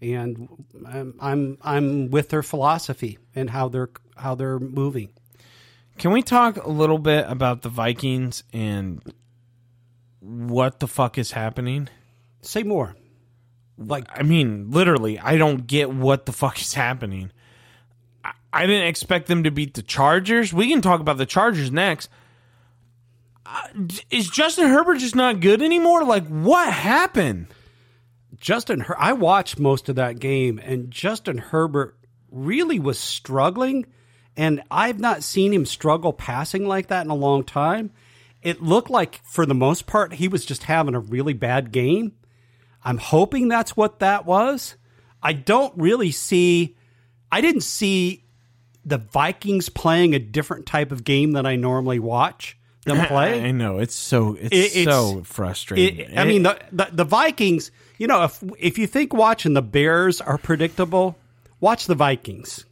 and 0.00 0.48
I'm 0.88 1.14
I'm, 1.20 1.58
I'm 1.60 2.10
with 2.10 2.30
their 2.30 2.42
philosophy 2.42 3.18
and 3.34 3.50
how 3.50 3.68
they're 3.68 3.90
how 4.16 4.34
they're 4.34 4.58
moving. 4.58 5.10
Can 5.98 6.10
we 6.10 6.22
talk 6.22 6.56
a 6.56 6.70
little 6.70 6.98
bit 6.98 7.26
about 7.28 7.60
the 7.62 7.68
Vikings 7.68 8.42
and 8.52 9.02
what 10.20 10.80
the 10.80 10.88
fuck 10.88 11.18
is 11.18 11.32
happening? 11.32 11.88
Say 12.42 12.62
more. 12.62 12.96
Like, 13.78 14.06
I 14.08 14.22
mean, 14.22 14.70
literally, 14.70 15.18
I 15.18 15.36
don't 15.36 15.66
get 15.66 15.90
what 15.90 16.26
the 16.26 16.32
fuck 16.32 16.60
is 16.60 16.74
happening. 16.74 17.30
I, 18.24 18.32
I 18.52 18.66
didn't 18.66 18.86
expect 18.86 19.26
them 19.26 19.44
to 19.44 19.50
beat 19.50 19.74
the 19.74 19.82
Chargers. 19.82 20.52
We 20.52 20.68
can 20.68 20.80
talk 20.80 21.00
about 21.00 21.18
the 21.18 21.26
Chargers 21.26 21.70
next. 21.70 22.08
Uh, 23.44 23.68
is 24.10 24.28
Justin 24.28 24.68
Herbert 24.68 24.98
just 24.98 25.14
not 25.14 25.40
good 25.40 25.62
anymore? 25.62 26.04
Like, 26.04 26.26
what 26.26 26.72
happened? 26.72 27.48
Justin, 28.38 28.80
Her- 28.80 29.00
I 29.00 29.12
watched 29.12 29.58
most 29.58 29.88
of 29.88 29.96
that 29.96 30.18
game, 30.18 30.58
and 30.58 30.90
Justin 30.90 31.38
Herbert 31.38 31.96
really 32.30 32.78
was 32.78 32.98
struggling. 32.98 33.86
And 34.36 34.62
I've 34.70 35.00
not 35.00 35.22
seen 35.22 35.52
him 35.52 35.64
struggle 35.64 36.12
passing 36.12 36.66
like 36.66 36.88
that 36.88 37.04
in 37.04 37.10
a 37.10 37.14
long 37.14 37.44
time. 37.44 37.90
It 38.46 38.62
looked 38.62 38.90
like, 38.90 39.20
for 39.24 39.44
the 39.44 39.56
most 39.56 39.86
part, 39.86 40.14
he 40.14 40.28
was 40.28 40.46
just 40.46 40.62
having 40.62 40.94
a 40.94 41.00
really 41.00 41.32
bad 41.32 41.72
game. 41.72 42.12
I'm 42.84 42.96
hoping 42.96 43.48
that's 43.48 43.76
what 43.76 43.98
that 43.98 44.24
was. 44.24 44.76
I 45.20 45.32
don't 45.32 45.76
really 45.76 46.12
see, 46.12 46.76
I 47.32 47.40
didn't 47.40 47.62
see 47.62 48.22
the 48.84 48.98
Vikings 48.98 49.68
playing 49.68 50.14
a 50.14 50.20
different 50.20 50.64
type 50.64 50.92
of 50.92 51.02
game 51.02 51.32
than 51.32 51.44
I 51.44 51.56
normally 51.56 51.98
watch 51.98 52.56
them 52.84 53.04
play. 53.08 53.42
I 53.42 53.50
know 53.50 53.80
it's 53.80 53.96
so 53.96 54.36
it's, 54.40 54.54
it, 54.54 54.76
it's 54.76 54.84
so 54.84 55.24
frustrating. 55.24 55.98
It, 55.98 56.16
I 56.16 56.24
mean 56.24 56.44
the, 56.44 56.56
the, 56.70 56.88
the 56.92 57.04
Vikings. 57.04 57.72
You 57.98 58.06
know, 58.06 58.22
if 58.22 58.44
if 58.60 58.78
you 58.78 58.86
think 58.86 59.12
watching 59.12 59.54
the 59.54 59.62
Bears 59.62 60.20
are 60.20 60.38
predictable, 60.38 61.16
watch 61.58 61.86
the 61.86 61.96
Vikings 61.96 62.64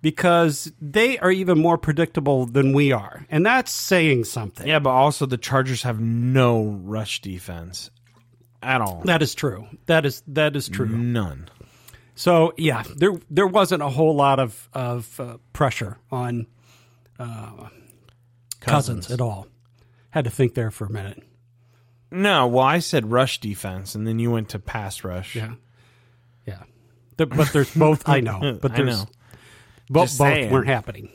because 0.00 0.72
they 0.80 1.18
are 1.18 1.30
even 1.30 1.58
more 1.58 1.78
predictable 1.78 2.46
than 2.46 2.72
we 2.72 2.92
are, 2.92 3.26
and 3.30 3.44
that's 3.44 3.70
saying 3.70 4.24
something. 4.24 4.66
Yeah, 4.66 4.78
but 4.78 4.90
also 4.90 5.26
the 5.26 5.38
Chargers 5.38 5.82
have 5.82 6.00
no 6.00 6.64
rush 6.64 7.20
defense 7.20 7.90
at 8.62 8.80
all. 8.80 9.02
That 9.04 9.22
is 9.22 9.34
true. 9.34 9.66
That 9.86 10.06
is 10.06 10.22
that 10.28 10.56
is 10.56 10.68
true. 10.68 10.88
None. 10.88 11.48
So 12.14 12.52
yeah, 12.56 12.82
there 12.96 13.12
there 13.30 13.46
wasn't 13.46 13.82
a 13.82 13.88
whole 13.88 14.14
lot 14.14 14.38
of 14.38 14.68
of 14.72 15.20
uh, 15.20 15.38
pressure 15.52 15.98
on 16.10 16.46
uh, 17.18 17.68
Cousins. 18.60 19.06
Cousins 19.06 19.10
at 19.10 19.20
all. 19.20 19.46
Had 20.10 20.24
to 20.24 20.30
think 20.30 20.54
there 20.54 20.70
for 20.70 20.86
a 20.86 20.90
minute. 20.90 21.22
No, 22.10 22.46
well, 22.46 22.64
I 22.64 22.78
said 22.78 23.10
rush 23.10 23.38
defense, 23.40 23.94
and 23.94 24.06
then 24.06 24.18
you 24.18 24.30
went 24.30 24.48
to 24.50 24.58
pass 24.58 25.04
rush. 25.04 25.36
Yeah, 25.36 25.54
yeah. 26.46 26.62
The, 27.18 27.26
but 27.26 27.52
there's 27.52 27.74
both. 27.74 28.08
I 28.08 28.20
know, 28.20 28.58
but 28.62 28.74
there's 28.74 29.04
I 29.90 29.92
know. 29.92 30.00
both, 30.00 30.18
both 30.18 30.50
weren't 30.50 30.66
happening. 30.66 31.10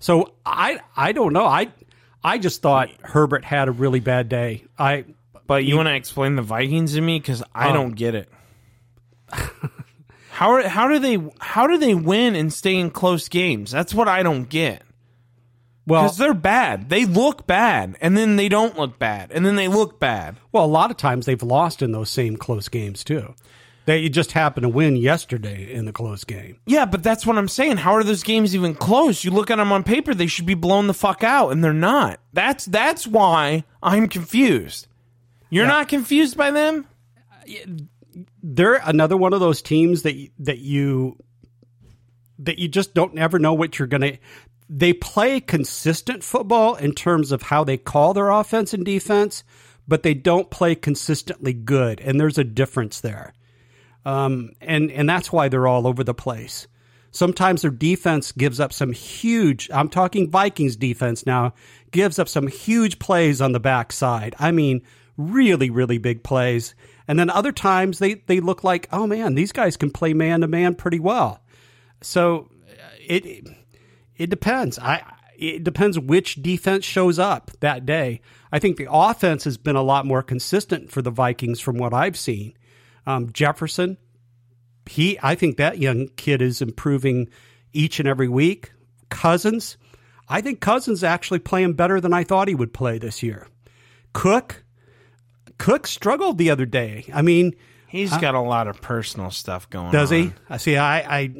So 0.00 0.34
I 0.44 0.80
I 0.96 1.12
don't 1.12 1.32
know. 1.32 1.46
I 1.46 1.68
I 2.22 2.38
just 2.38 2.62
thought 2.62 2.90
Herbert 3.02 3.44
had 3.44 3.68
a 3.68 3.72
really 3.72 4.00
bad 4.00 4.28
day. 4.28 4.64
I 4.78 5.04
but 5.46 5.64
you 5.64 5.76
want 5.76 5.88
to 5.88 5.94
explain 5.94 6.36
the 6.36 6.42
Vikings 6.42 6.94
to 6.94 7.00
me 7.00 7.18
because 7.18 7.42
I 7.54 7.68
um, 7.68 7.74
don't 7.74 7.90
get 7.92 8.14
it. 8.14 8.28
how 10.30 10.52
are, 10.52 10.68
how 10.68 10.88
do 10.88 10.98
they 10.98 11.18
how 11.40 11.66
do 11.66 11.78
they 11.78 11.94
win 11.94 12.34
and 12.34 12.52
stay 12.52 12.76
in 12.76 12.90
close 12.90 13.28
games? 13.28 13.70
That's 13.70 13.94
what 13.94 14.08
I 14.08 14.22
don't 14.22 14.48
get. 14.48 14.82
Well, 15.86 16.04
because 16.04 16.16
they're 16.16 16.34
bad. 16.34 16.88
They 16.88 17.04
look 17.04 17.46
bad, 17.46 17.96
and 18.00 18.16
then 18.16 18.36
they 18.36 18.48
don't 18.48 18.78
look 18.78 18.98
bad, 18.98 19.30
and 19.32 19.44
then 19.44 19.56
they 19.56 19.68
look 19.68 20.00
bad. 20.00 20.36
Well, 20.50 20.64
a 20.64 20.66
lot 20.66 20.90
of 20.90 20.96
times 20.96 21.26
they've 21.26 21.42
lost 21.42 21.82
in 21.82 21.92
those 21.92 22.08
same 22.08 22.38
close 22.38 22.68
games 22.68 23.04
too. 23.04 23.34
They 23.86 24.08
just 24.08 24.32
happened 24.32 24.62
to 24.62 24.68
win 24.68 24.96
yesterday 24.96 25.72
in 25.72 25.84
the 25.84 25.92
close 25.92 26.24
game. 26.24 26.58
Yeah, 26.66 26.86
but 26.86 27.02
that's 27.02 27.26
what 27.26 27.36
I'm 27.36 27.48
saying. 27.48 27.76
How 27.78 27.92
are 27.92 28.04
those 28.04 28.22
games 28.22 28.54
even 28.54 28.74
close? 28.74 29.24
You 29.24 29.30
look 29.30 29.50
at 29.50 29.56
them 29.56 29.72
on 29.72 29.82
paper, 29.82 30.14
they 30.14 30.26
should 30.26 30.46
be 30.46 30.54
blown 30.54 30.86
the 30.86 30.94
fuck 30.94 31.22
out, 31.22 31.50
and 31.50 31.62
they're 31.62 31.74
not. 31.74 32.20
That's 32.32 32.64
that's 32.64 33.06
why 33.06 33.64
I'm 33.82 34.08
confused. 34.08 34.86
You're 35.50 35.64
yeah. 35.64 35.72
not 35.72 35.88
confused 35.88 36.36
by 36.36 36.50
them? 36.50 36.86
They're 38.42 38.80
another 38.84 39.16
one 39.16 39.34
of 39.34 39.40
those 39.40 39.60
teams 39.60 40.02
that 40.02 40.14
that 40.38 40.58
you 40.58 41.16
that 42.38 42.58
you 42.58 42.68
just 42.68 42.94
don't 42.94 43.18
ever 43.18 43.38
know 43.38 43.54
what 43.54 43.78
you're 43.78 43.88
going 43.88 44.00
to 44.00 44.18
they 44.68 44.92
play 44.92 45.40
consistent 45.40 46.24
football 46.24 46.74
in 46.74 46.92
terms 46.92 47.32
of 47.32 47.42
how 47.42 47.64
they 47.64 47.76
call 47.76 48.14
their 48.14 48.30
offense 48.30 48.72
and 48.72 48.84
defense, 48.84 49.44
but 49.86 50.02
they 50.02 50.14
don't 50.14 50.50
play 50.50 50.74
consistently 50.74 51.52
good, 51.52 52.00
and 52.00 52.18
there's 52.18 52.38
a 52.38 52.44
difference 52.44 53.00
there. 53.00 53.34
Um, 54.04 54.52
and 54.60 54.90
and 54.90 55.08
that's 55.08 55.32
why 55.32 55.48
they're 55.48 55.66
all 55.66 55.86
over 55.86 56.04
the 56.04 56.14
place. 56.14 56.66
Sometimes 57.10 57.62
their 57.62 57.70
defense 57.70 58.32
gives 58.32 58.58
up 58.58 58.72
some 58.72 58.92
huge. 58.92 59.70
I'm 59.72 59.88
talking 59.88 60.30
Vikings 60.30 60.76
defense 60.76 61.24
now. 61.24 61.54
Gives 61.90 62.18
up 62.18 62.28
some 62.28 62.48
huge 62.48 62.98
plays 62.98 63.40
on 63.40 63.52
the 63.52 63.60
backside. 63.60 64.34
I 64.38 64.50
mean, 64.50 64.82
really, 65.16 65.70
really 65.70 65.98
big 65.98 66.24
plays. 66.24 66.74
And 67.06 67.18
then 67.18 67.30
other 67.30 67.52
times 67.52 67.98
they 67.98 68.14
they 68.14 68.40
look 68.40 68.64
like, 68.64 68.88
oh 68.92 69.06
man, 69.06 69.34
these 69.34 69.52
guys 69.52 69.76
can 69.76 69.90
play 69.90 70.12
man 70.12 70.40
to 70.40 70.48
man 70.48 70.74
pretty 70.74 70.98
well. 70.98 71.40
So 72.02 72.50
it 73.00 73.48
it 74.16 74.30
depends. 74.30 74.78
I 74.78 75.02
it 75.36 75.64
depends 75.64 75.98
which 75.98 76.42
defense 76.42 76.84
shows 76.84 77.18
up 77.18 77.50
that 77.60 77.86
day. 77.86 78.20
I 78.52 78.58
think 78.58 78.76
the 78.76 78.88
offense 78.90 79.44
has 79.44 79.56
been 79.56 79.76
a 79.76 79.82
lot 79.82 80.06
more 80.06 80.22
consistent 80.22 80.90
for 80.90 81.02
the 81.02 81.10
Vikings 81.10 81.60
from 81.60 81.76
what 81.76 81.92
I've 81.92 82.16
seen. 82.16 82.54
Um, 83.06 83.32
Jefferson, 83.32 83.96
he, 84.86 85.18
I 85.22 85.34
think 85.34 85.56
that 85.58 85.78
young 85.78 86.08
kid 86.16 86.42
is 86.42 86.60
improving 86.62 87.28
each 87.72 88.00
and 88.00 88.08
every 88.08 88.28
week. 88.28 88.72
Cousins, 89.10 89.76
I 90.28 90.40
think 90.40 90.60
Cousins 90.60 91.04
actually 91.04 91.38
playing 91.40 91.74
better 91.74 92.00
than 92.00 92.12
I 92.12 92.24
thought 92.24 92.48
he 92.48 92.54
would 92.54 92.72
play 92.72 92.98
this 92.98 93.22
year. 93.22 93.46
Cook, 94.12 94.64
Cook 95.58 95.86
struggled 95.86 96.38
the 96.38 96.50
other 96.50 96.66
day. 96.66 97.04
I 97.12 97.22
mean, 97.22 97.54
he's 97.88 98.12
uh, 98.12 98.18
got 98.18 98.34
a 98.34 98.40
lot 98.40 98.68
of 98.68 98.80
personal 98.80 99.30
stuff 99.30 99.68
going. 99.70 99.86
On. 99.86 99.92
Does 99.92 100.12
on. 100.12 100.18
he? 100.18 100.32
I 100.48 100.56
see. 100.56 100.76
I, 100.76 101.20
I 101.20 101.30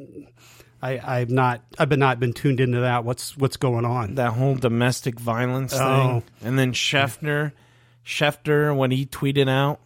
I, 0.82 1.20
I've 1.20 1.30
not 1.30 1.62
I've 1.78 1.88
been 1.88 1.98
not 2.00 2.20
been 2.20 2.34
tuned 2.34 2.60
into 2.60 2.80
that. 2.80 3.04
What's 3.04 3.36
what's 3.38 3.56
going 3.56 3.84
on? 3.86 4.16
That 4.16 4.32
whole 4.34 4.54
domestic 4.54 5.18
violence 5.18 5.72
Oh. 5.74 6.20
thing, 6.20 6.22
and 6.48 6.58
then 6.58 6.72
Schefter, 6.72 7.52
Schefter, 8.04 8.76
when 8.76 8.90
he 8.90 9.06
tweeted 9.06 9.48
out, 9.48 9.80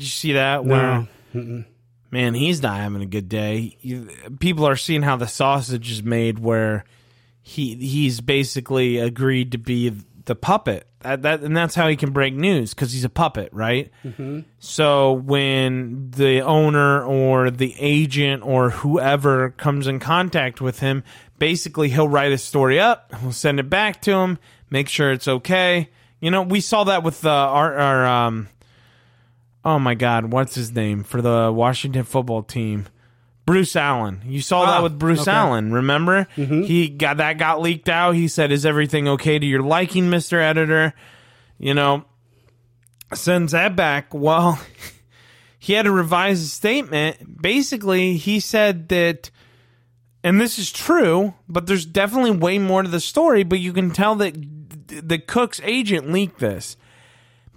did 0.00 0.04
you 0.06 0.10
see 0.10 0.32
that? 0.32 0.64
Where 0.64 1.06
No. 1.34 1.64
man, 2.10 2.34
he's 2.34 2.62
not 2.62 2.78
having 2.78 3.02
a 3.02 3.06
good 3.06 3.28
day. 3.28 3.76
You- 3.80 4.08
People 4.40 4.66
are 4.66 4.76
seeing 4.76 5.02
how 5.02 5.16
the 5.16 5.28
sausage 5.28 5.90
is 5.90 6.02
made, 6.02 6.38
where 6.38 6.84
he 7.42 7.74
he's 7.74 8.20
basically 8.20 8.98
agreed 8.98 9.52
to 9.52 9.58
be 9.58 9.92
the 10.24 10.34
puppet. 10.34 10.86
That, 11.00 11.22
that 11.22 11.40
and 11.40 11.56
that's 11.56 11.74
how 11.74 11.88
he 11.88 11.96
can 11.96 12.12
break 12.12 12.34
news 12.34 12.74
because 12.74 12.92
he's 12.92 13.04
a 13.04 13.08
puppet, 13.10 13.48
right? 13.52 13.90
Mm-hmm. 14.04 14.40
So 14.58 15.12
when 15.12 16.10
the 16.10 16.40
owner 16.42 17.02
or 17.02 17.50
the 17.50 17.74
agent 17.78 18.42
or 18.44 18.70
whoever 18.70 19.50
comes 19.50 19.86
in 19.86 19.98
contact 19.98 20.60
with 20.60 20.80
him, 20.80 21.02
basically 21.38 21.88
he'll 21.88 22.08
write 22.08 22.32
a 22.32 22.38
story 22.38 22.78
up, 22.78 23.12
we'll 23.22 23.32
send 23.32 23.58
it 23.60 23.70
back 23.70 24.02
to 24.02 24.12
him, 24.12 24.38
make 24.68 24.88
sure 24.88 25.10
it's 25.12 25.26
okay. 25.28 25.88
You 26.20 26.30
know, 26.30 26.42
we 26.42 26.60
saw 26.60 26.84
that 26.84 27.02
with 27.02 27.24
uh, 27.24 27.30
our, 27.30 27.74
our 27.78 28.06
um, 28.06 28.48
oh 29.64 29.78
my 29.78 29.94
god, 29.94 30.32
what's 30.32 30.54
his 30.54 30.72
name 30.72 31.02
for 31.04 31.20
the 31.22 31.52
Washington 31.54 32.04
football 32.04 32.42
team? 32.42 32.86
Bruce 33.46 33.74
Allen. 33.74 34.22
You 34.26 34.42
saw 34.42 34.66
that 34.66 34.78
Ah, 34.78 34.82
with 34.82 34.98
Bruce 34.98 35.22
okay. 35.22 35.32
Allen. 35.32 35.72
Remember? 35.72 36.28
He 36.36 36.88
got 36.88 37.16
that 37.16 37.36
got 37.38 37.60
leaked 37.60 37.88
out. 37.88 38.14
He 38.14 38.28
said, 38.28 38.52
"Is 38.52 38.64
everything 38.64 39.08
okay 39.08 39.38
to 39.38 39.46
your 39.46 39.62
liking, 39.62 40.08
Mister 40.08 40.40
Editor?" 40.40 40.94
You 41.58 41.74
know, 41.74 42.04
sends 43.14 43.52
that 43.52 43.74
back. 43.76 44.08
Well, 44.14 44.60
he 45.58 45.72
had 45.72 45.82
to 45.86 45.90
revise 45.92 46.38
his 46.38 46.52
statement. 46.52 47.42
Basically, 47.42 48.16
he 48.16 48.38
said 48.40 48.88
that, 48.90 49.30
and 50.22 50.40
this 50.40 50.58
is 50.58 50.70
true, 50.70 51.34
but 51.48 51.66
there's 51.66 51.84
definitely 51.86 52.30
way 52.32 52.58
more 52.58 52.82
to 52.82 52.88
the 52.88 53.00
story. 53.00 53.42
But 53.42 53.58
you 53.58 53.72
can 53.72 53.90
tell 53.90 54.14
that 54.16 54.34
the 54.86 55.18
Cook's 55.18 55.60
agent 55.64 56.12
leaked 56.12 56.38
this 56.38 56.76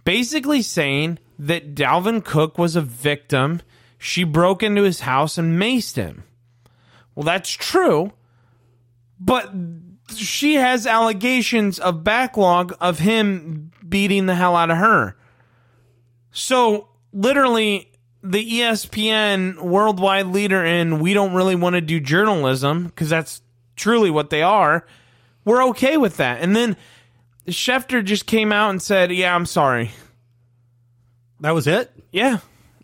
basically 0.03 0.61
saying 0.61 1.19
that 1.39 1.75
Dalvin 1.75 2.23
Cook 2.23 2.57
was 2.57 2.75
a 2.75 2.81
victim. 2.81 3.61
She 3.97 4.23
broke 4.23 4.63
into 4.63 4.83
his 4.83 5.01
house 5.01 5.37
and 5.37 5.59
maced 5.59 5.95
him. 5.95 6.23
Well, 7.15 7.23
that's 7.23 7.51
true, 7.51 8.13
but 9.19 9.51
she 10.15 10.55
has 10.55 10.87
allegations 10.87 11.79
of 11.79 12.03
backlog 12.03 12.75
of 12.81 12.99
him 12.99 13.71
beating 13.87 14.25
the 14.25 14.35
hell 14.35 14.55
out 14.55 14.71
of 14.71 14.77
her. 14.77 15.15
So, 16.31 16.89
literally, 17.11 17.91
the 18.23 18.59
ESPN 18.59 19.61
worldwide 19.61 20.27
leader 20.27 20.63
in 20.63 20.99
we 20.99 21.13
don't 21.13 21.33
really 21.33 21.55
want 21.55 21.75
to 21.75 21.81
do 21.81 21.99
journalism 21.99 22.85
because 22.85 23.09
that's 23.09 23.41
truly 23.75 24.09
what 24.09 24.29
they 24.29 24.41
are. 24.41 24.85
We're 25.45 25.65
okay 25.67 25.97
with 25.97 26.17
that. 26.17 26.41
And 26.41 26.55
then 26.55 26.77
Schefter 27.47 28.03
just 28.03 28.25
came 28.25 28.51
out 28.51 28.69
and 28.69 28.81
said, 28.81 29.11
"Yeah, 29.11 29.35
I'm 29.35 29.45
sorry." 29.45 29.91
That 31.41 31.51
was 31.51 31.67
it. 31.67 31.91
Yeah. 32.11 32.39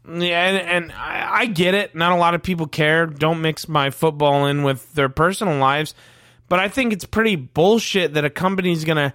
Yeah, 0.05 0.47
and, 0.47 0.57
and 0.57 0.91
I, 0.91 1.41
I 1.41 1.45
get 1.45 1.75
it. 1.75 1.95
Not 1.95 2.11
a 2.11 2.15
lot 2.15 2.33
of 2.33 2.43
people 2.43 2.67
care. 2.67 3.05
Don't 3.05 3.41
mix 3.41 3.69
my 3.69 3.89
football 3.89 4.47
in 4.47 4.63
with 4.63 4.91
their 4.93 5.07
personal 5.07 5.57
lives. 5.57 5.93
But 6.47 6.59
I 6.59 6.67
think 6.67 6.91
it's 6.91 7.05
pretty 7.05 7.35
bullshit 7.35 8.15
that 8.15 8.25
a 8.25 8.29
company's 8.29 8.85
going 8.85 8.97
to 8.97 9.13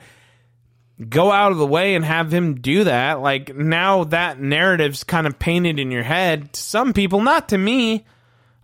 go 1.08 1.32
out 1.32 1.52
of 1.52 1.58
the 1.58 1.66
way 1.66 1.96
and 1.96 2.04
have 2.04 2.32
him 2.32 2.60
do 2.60 2.84
that. 2.84 3.20
Like, 3.20 3.54
now 3.54 4.04
that 4.04 4.40
narrative's 4.40 5.02
kind 5.04 5.26
of 5.26 5.38
painted 5.38 5.78
in 5.78 5.90
your 5.90 6.04
head. 6.04 6.52
To 6.52 6.60
some 6.60 6.92
people, 6.92 7.20
not 7.20 7.48
to 7.48 7.58
me. 7.58 8.06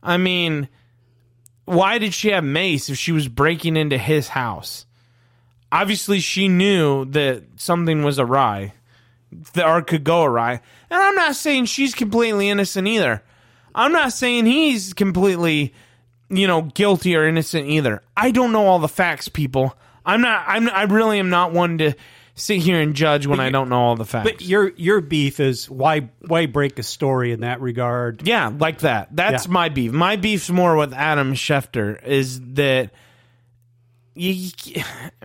I 0.03 0.17
mean, 0.17 0.69
why 1.65 1.99
did 1.99 2.15
she 2.15 2.31
have 2.31 2.45
mace 2.45 2.89
if 2.89 2.97
she 2.97 3.13
was 3.13 3.29
breaking 3.29 3.77
into 3.77 3.99
his 3.99 4.29
house? 4.29 4.87
Obviously, 5.73 6.21
she 6.21 6.49
knew 6.49 7.05
that 7.07 7.45
something 7.57 8.03
was 8.03 8.19
awry 8.19 8.73
the 9.53 9.63
art 9.63 9.87
could 9.87 10.05
go 10.05 10.25
awry. 10.25 10.61
And 10.91 11.01
I'm 11.03 11.15
not 11.15 11.37
saying 11.37 11.67
she's 11.67 11.95
completely 11.95 12.49
innocent 12.49 12.89
either. 12.89 13.23
I'm 13.75 13.93
not 13.93 14.13
saying 14.13 14.47
he's 14.47 14.93
completely, 14.93 15.73
you 16.29 16.47
know, 16.47 16.63
guilty 16.63 17.15
or 17.17 17.27
innocent 17.27 17.67
either. 17.69 18.03
I 18.17 18.33
don't 18.33 18.53
know 18.53 18.67
all 18.67 18.81
the 18.81 18.89
facts, 18.89 19.29
people. 19.29 19.77
I'm 20.05 20.21
not. 20.21 20.45
I'm. 20.49 20.69
I 20.69 20.83
really 20.85 21.19
am 21.21 21.31
not 21.31 21.53
one 21.53 21.79
to 21.79 21.95
sit 22.35 22.59
here 22.59 22.81
and 22.81 22.95
judge 22.95 23.27
when 23.27 23.39
I 23.39 23.51
don't 23.51 23.69
know 23.69 23.79
all 23.81 23.97
the 23.97 24.05
facts. 24.05 24.29
But 24.29 24.41
your 24.43 24.73
your 24.77 25.01
beef 25.01 25.39
is 25.39 25.71
why 25.71 26.11
why 26.27 26.47
break 26.47 26.79
a 26.79 26.83
story 26.83 27.33
in 27.33 27.41
that 27.43 27.61
regard? 27.61 28.27
Yeah, 28.27 28.51
like 28.59 28.81
that. 28.81 29.15
That's 29.15 29.47
Yeah. 29.47 29.53
my 29.53 29.69
beef. 29.69 29.93
My 29.93 30.17
beef's 30.17 30.51
more 30.51 30.75
with 30.77 30.93
Adam 30.93 31.35
Schefter 31.35 32.03
is 32.05 32.41
that 32.55 32.91
you, 34.23 34.83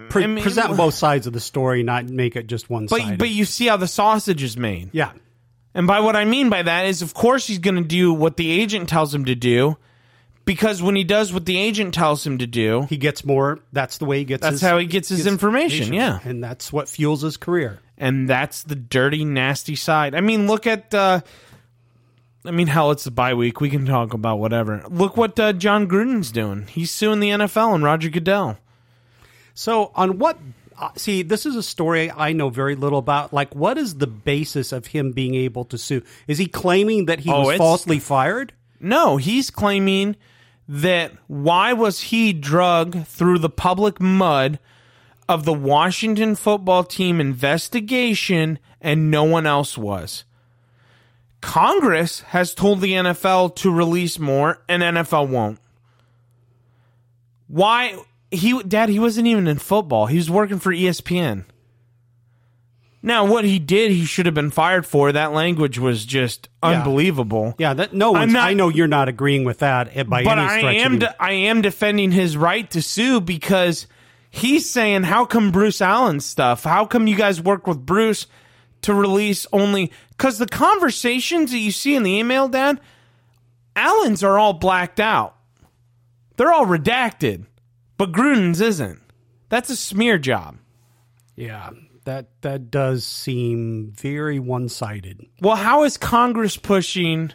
Pre- 0.09 0.23
I 0.23 0.27
mean, 0.27 0.43
present 0.43 0.75
both 0.77 0.93
sides 0.93 1.27
of 1.27 1.33
the 1.33 1.39
story, 1.39 1.83
not 1.83 2.05
make 2.05 2.35
it 2.35 2.47
just 2.47 2.69
one 2.69 2.85
But 2.87 3.01
side. 3.01 3.17
but 3.17 3.29
you 3.29 3.45
see 3.45 3.67
how 3.67 3.77
the 3.77 3.87
sausage 3.87 4.41
is 4.43 4.55
made. 4.57 4.89
yeah, 4.93 5.11
And 5.73 5.87
by 5.87 5.99
what 5.99 6.15
I 6.15 6.25
mean 6.25 6.49
by 6.49 6.61
that 6.63 6.85
is, 6.85 7.01
of 7.01 7.13
course, 7.13 7.47
he's 7.47 7.59
going 7.59 7.75
to 7.75 7.83
do 7.83 8.13
what 8.13 8.37
the 8.37 8.49
agent 8.51 8.87
tells 8.89 9.13
him 9.13 9.25
to 9.25 9.35
do, 9.35 9.77
because 10.45 10.81
when 10.81 10.95
he 10.95 11.03
does 11.03 11.33
what 11.33 11.45
the 11.45 11.57
agent 11.57 11.93
tells 11.93 12.25
him 12.25 12.37
to 12.37 12.47
do, 12.47 12.83
he 12.89 12.97
gets 12.97 13.25
more. 13.25 13.59
That's 13.73 13.97
the 13.97 14.05
way 14.05 14.19
he 14.19 14.25
gets. 14.25 14.41
that's 14.43 14.53
his, 14.53 14.61
how 14.61 14.77
he 14.77 14.85
gets 14.85 15.09
his 15.09 15.19
gets 15.23 15.27
information. 15.31 15.93
Yeah, 15.93 16.19
and 16.23 16.43
that's 16.43 16.71
what 16.71 16.87
fuels 16.87 17.21
his 17.23 17.35
career. 17.37 17.79
and 17.97 18.29
that's 18.29 18.63
the 18.63 18.75
dirty, 18.75 19.25
nasty 19.25 19.75
side. 19.75 20.13
I 20.15 20.21
mean, 20.21 20.47
look 20.47 20.67
at. 20.67 20.93
Uh, 20.93 21.21
I 22.45 22.51
mean, 22.51 22.67
hell, 22.67 22.91
it's 22.91 23.05
the 23.05 23.09
bye 23.11 23.33
week. 23.33 23.59
We 23.59 23.71
can 23.71 23.87
talk 23.87 24.13
about 24.13 24.37
whatever. 24.37 24.83
Look 24.87 25.17
what 25.17 25.39
uh, 25.39 25.51
Jon 25.53 25.87
Gruden's 25.87 26.31
doing. 26.31 26.67
He's 26.67 26.91
suing 26.91 27.19
the 27.19 27.29
NFL 27.29 27.73
and 27.73 27.83
Roger 27.83 28.09
Goodell. 28.09 28.59
So, 29.55 29.91
on 29.95 30.19
what? 30.19 30.37
Uh, 30.77 30.89
see, 30.97 31.23
this 31.23 31.45
is 31.45 31.55
a 31.55 31.63
story 31.63 32.11
I 32.11 32.33
know 32.33 32.49
very 32.49 32.75
little 32.75 32.99
about. 32.99 33.33
Like, 33.33 33.55
what 33.55 33.77
is 33.77 33.95
the 33.95 34.07
basis 34.07 34.71
of 34.73 34.87
him 34.87 35.13
being 35.13 35.33
able 35.33 35.63
to 35.65 35.77
sue? 35.77 36.03
Is 36.27 36.37
he 36.37 36.47
claiming 36.47 37.05
that 37.05 37.21
he 37.21 37.31
Oh, 37.31 37.45
was 37.47 37.57
falsely 37.57 37.97
fired? 37.99 38.53
No, 38.81 39.15
he's 39.15 39.49
claiming 39.49 40.17
that 40.67 41.13
why 41.27 41.71
was 41.73 42.01
he 42.01 42.33
drug 42.33 43.05
through 43.05 43.39
the 43.39 43.49
public 43.49 44.01
mud 44.01 44.59
of 45.29 45.45
the 45.45 45.53
Washington 45.53 46.35
football 46.35 46.83
team 46.83 47.21
investigation 47.21 48.59
and 48.81 49.09
no 49.09 49.23
one 49.23 49.45
else 49.47 49.77
was? 49.77 50.25
Congress 51.39 52.21
has 52.21 52.53
told 52.53 52.81
the 52.81 52.93
NFL 52.93 53.55
to 53.55 53.71
release 53.71 54.19
more 54.19 54.61
and 54.67 54.83
NFL 54.83 55.29
won't. 55.29 55.59
Why 57.47 57.97
he 58.31 58.61
dad 58.63 58.89
he 58.89 58.99
wasn't 58.99 59.27
even 59.27 59.47
in 59.47 59.57
football. 59.59 60.07
He 60.07 60.17
was 60.17 60.29
working 60.29 60.59
for 60.59 60.71
ESPN. 60.73 61.45
Now 63.01 63.25
what 63.25 63.45
he 63.45 63.59
did 63.59 63.91
he 63.91 64.05
should 64.05 64.25
have 64.25 64.33
been 64.35 64.49
fired 64.49 64.85
for. 64.85 65.11
That 65.11 65.31
language 65.31 65.77
was 65.77 66.05
just 66.05 66.49
unbelievable. 66.63 67.53
Yeah, 67.59 67.73
that 67.75 67.93
no 67.93 68.11
one's. 68.11 68.33
not- 68.33 68.47
I 68.47 68.53
know 68.53 68.69
you're 68.69 68.87
not 68.87 69.07
agreeing 69.09 69.43
with 69.43 69.59
that 69.59 69.93
by 70.09 70.23
but 70.23 70.39
any 70.39 70.47
I 70.47 70.57
stretch. 70.57 70.75
am 70.77 70.93
of 70.95 70.99
de- 71.01 71.21
I 71.23 71.31
am 71.31 71.61
defending 71.61 72.11
his 72.11 72.35
right 72.35 72.69
to 72.71 72.81
sue 72.81 73.21
because 73.21 73.85
he's 74.31 74.67
saying 74.69 75.03
how 75.03 75.25
come 75.25 75.51
Bruce 75.51 75.81
Allen 75.81 76.19
stuff? 76.19 76.63
How 76.63 76.85
come 76.85 77.05
you 77.05 77.15
guys 77.15 77.39
work 77.39 77.67
with 77.67 77.85
Bruce 77.85 78.25
to 78.81 78.93
release 78.93 79.45
only 79.53 79.91
cuz 80.17 80.39
the 80.39 80.47
conversations 80.47 81.51
that 81.51 81.59
you 81.59 81.71
see 81.71 81.95
in 81.95 82.01
the 82.03 82.17
email 82.17 82.47
dad 82.47 82.79
Allen's 83.75 84.23
are 84.23 84.39
all 84.39 84.53
blacked 84.53 84.99
out. 84.99 85.35
They're 86.37 86.51
all 86.53 86.65
redacted. 86.65 87.45
But 87.97 88.11
Gruden's 88.11 88.61
isn't. 88.61 89.01
That's 89.49 89.69
a 89.69 89.75
smear 89.75 90.17
job. 90.17 90.57
yeah, 91.35 91.69
that 92.03 92.27
that 92.41 92.69
does 92.69 93.03
seem 93.05 93.91
very 93.91 94.37
one 94.39 94.69
sided. 94.69 95.25
Well, 95.41 95.55
how 95.55 95.83
is 95.83 95.97
Congress 95.97 96.57
pushing 96.57 97.31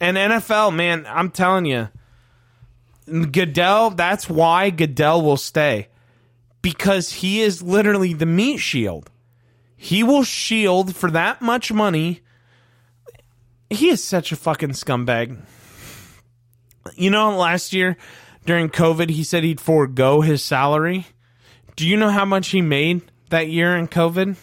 and 0.00 0.16
NFL, 0.16 0.74
man, 0.74 1.06
I'm 1.08 1.30
telling 1.30 1.64
you, 1.64 1.88
Goodell, 3.06 3.90
that's 3.90 4.28
why 4.28 4.70
Goodell 4.70 5.22
will 5.22 5.36
stay. 5.36 5.88
Because 6.60 7.12
he 7.12 7.40
is 7.40 7.62
literally 7.62 8.12
the 8.12 8.26
meat 8.26 8.58
shield. 8.58 9.10
He 9.76 10.02
will 10.02 10.24
shield 10.24 10.96
for 10.96 11.10
that 11.12 11.40
much 11.40 11.72
money. 11.72 12.22
He 13.70 13.88
is 13.88 14.02
such 14.02 14.32
a 14.32 14.36
fucking 14.36 14.70
scumbag. 14.70 15.38
You 16.96 17.10
know, 17.10 17.36
last 17.36 17.72
year 17.72 17.96
during 18.46 18.70
COVID, 18.70 19.10
he 19.10 19.24
said 19.24 19.44
he'd 19.44 19.60
forego 19.60 20.20
his 20.20 20.42
salary. 20.42 21.06
Do 21.74 21.86
you 21.86 21.96
know 21.96 22.10
how 22.10 22.24
much 22.24 22.48
he 22.48 22.62
made 22.62 23.02
that 23.30 23.48
year 23.48 23.76
in 23.76 23.88
COVID? 23.88 24.36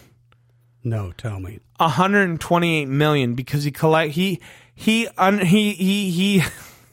No, 0.84 1.12
tell 1.12 1.40
me. 1.40 1.60
128 1.78 2.86
million 2.86 3.34
because 3.34 3.64
he 3.64 3.72
collect 3.72 4.12
he 4.12 4.40
he 4.74 5.08
un, 5.18 5.40
he 5.40 5.72
he 5.72 6.10
he 6.10 6.42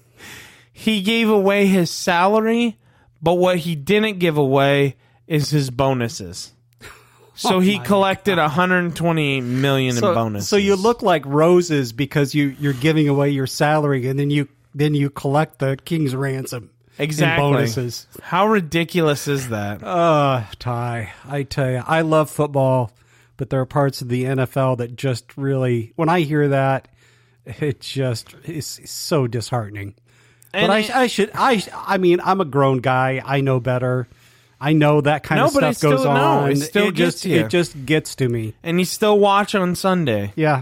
he 0.74 1.02
gave 1.02 1.30
away 1.30 1.68
his 1.68 1.92
salary, 1.92 2.80
but 3.22 3.36
what 3.36 3.58
he 3.58 3.76
didn't 3.76 4.18
give 4.18 4.38
away 4.38 4.96
is 5.28 5.50
his 5.52 5.70
bonuses. 5.70 6.54
So 7.34 7.56
oh 7.56 7.60
he 7.60 7.80
collected 7.80 8.38
128 8.38 9.42
million 9.42 9.96
in 9.96 10.02
bonuses. 10.02 10.48
so 10.50 10.58
you 10.58 10.76
look 10.76 11.02
like 11.02 11.26
roses 11.26 11.92
because 11.92 12.36
you 12.36 12.56
you're 12.60 12.74
giving 12.74 13.08
away 13.08 13.30
your 13.32 13.48
salary 13.48 14.06
and 14.08 14.20
then 14.20 14.30
you 14.30 14.48
then 14.76 14.94
you 14.94 15.10
collect 15.10 15.58
the 15.58 15.78
king's 15.78 16.14
ransom 16.14 16.71
exactly 16.98 17.42
bonuses. 17.44 18.08
How 18.22 18.48
ridiculous 18.48 19.28
is 19.28 19.50
that? 19.50 19.84
Uh, 19.84 20.44
Ty, 20.60 21.12
I 21.28 21.44
tell 21.44 21.70
you, 21.72 21.84
I 21.86 22.02
love 22.02 22.30
football, 22.30 22.92
but 23.38 23.50
there 23.50 23.60
are 23.62 23.66
parts 23.66 24.02
of 24.02 24.10
the 24.10 24.24
NFL 24.26 24.78
that 24.80 24.96
just 24.96 25.38
really, 25.38 25.94
when 25.96 26.10
I 26.10 26.22
hear 26.22 26.50
that, 26.50 26.88
it 27.46 27.82
just 27.82 28.36
is 28.46 28.80
so 28.86 29.28
disheartening. 29.28 29.96
And 30.54 30.68
but 30.68 30.80
it- 30.82 30.96
I, 30.96 31.02
I 31.04 31.08
should, 31.08 31.32
I, 31.34 31.64
I 31.76 31.98
mean, 31.98 32.20
I'm 32.24 32.42
a 32.42 32.46
grown 32.46 32.80
guy. 32.80 33.22
I 33.26 33.42
know 33.42 33.60
better. 33.60 34.08
I 34.60 34.74
know 34.74 35.02
that 35.02 35.24
kind 35.24 35.40
No, 35.40 35.46
of 35.48 35.56
it 35.56 35.58
stuff 35.76 35.80
goes 35.92 36.02
still- 36.02 36.14
no, 36.14 36.22
on. 36.22 36.52
it 36.52 36.58
still 36.58 36.92
gets 36.92 37.22
just 37.22 37.26
you. 37.26 37.40
it 37.40 37.50
just 37.50 37.86
gets 37.86 38.16
to 38.18 38.30
me. 38.30 38.54
and 38.62 38.78
you 38.80 38.86
still 38.86 39.18
watch 39.18 39.56
on 39.56 39.74
Sunday. 39.76 40.34
Yeah. 40.36 40.62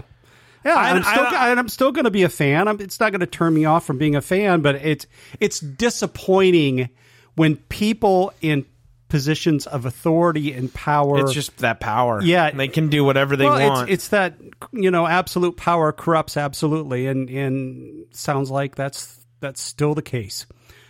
Yeah, 0.64 0.74
I- 0.74 0.90
I'm 0.90 1.02
still, 1.02 1.26
I- 1.26 1.50
and 1.50 1.60
I'm 1.60 1.68
still 1.68 1.92
going 1.92 2.04
to 2.04 2.10
be 2.10 2.22
a 2.22 2.28
fan. 2.28 2.68
I'm, 2.68 2.80
it's 2.80 3.00
not 3.00 3.12
going 3.12 3.20
to 3.20 3.26
turn 3.26 3.54
me 3.54 3.64
off 3.64 3.84
from 3.84 3.98
being 3.98 4.16
a 4.16 4.20
fan, 4.20 4.60
but 4.60 4.76
it's 4.76 5.06
it's 5.38 5.60
disappointing 5.60 6.90
when 7.34 7.56
people 7.56 8.32
in 8.40 8.66
positions 9.08 9.66
of 9.66 9.84
authority 9.84 10.52
and 10.52 10.72
power. 10.72 11.20
It's 11.20 11.32
just 11.32 11.58
that 11.58 11.80
power. 11.80 12.22
Yeah. 12.22 12.50
they 12.50 12.68
can 12.68 12.88
do 12.88 13.04
whatever 13.04 13.36
they 13.36 13.44
well, 13.44 13.68
want. 13.68 13.90
It's, 13.90 14.04
it's 14.04 14.08
that 14.08 14.36
you 14.72 14.90
know 14.90 15.06
absolute 15.06 15.56
power 15.56 15.92
corrupts 15.92 16.36
absolutely, 16.36 17.06
and 17.06 17.28
and 17.28 18.06
sounds 18.12 18.50
like 18.50 18.74
that's 18.76 19.18
that's 19.40 19.60
still 19.60 19.94
the 19.94 20.02
case. 20.02 20.46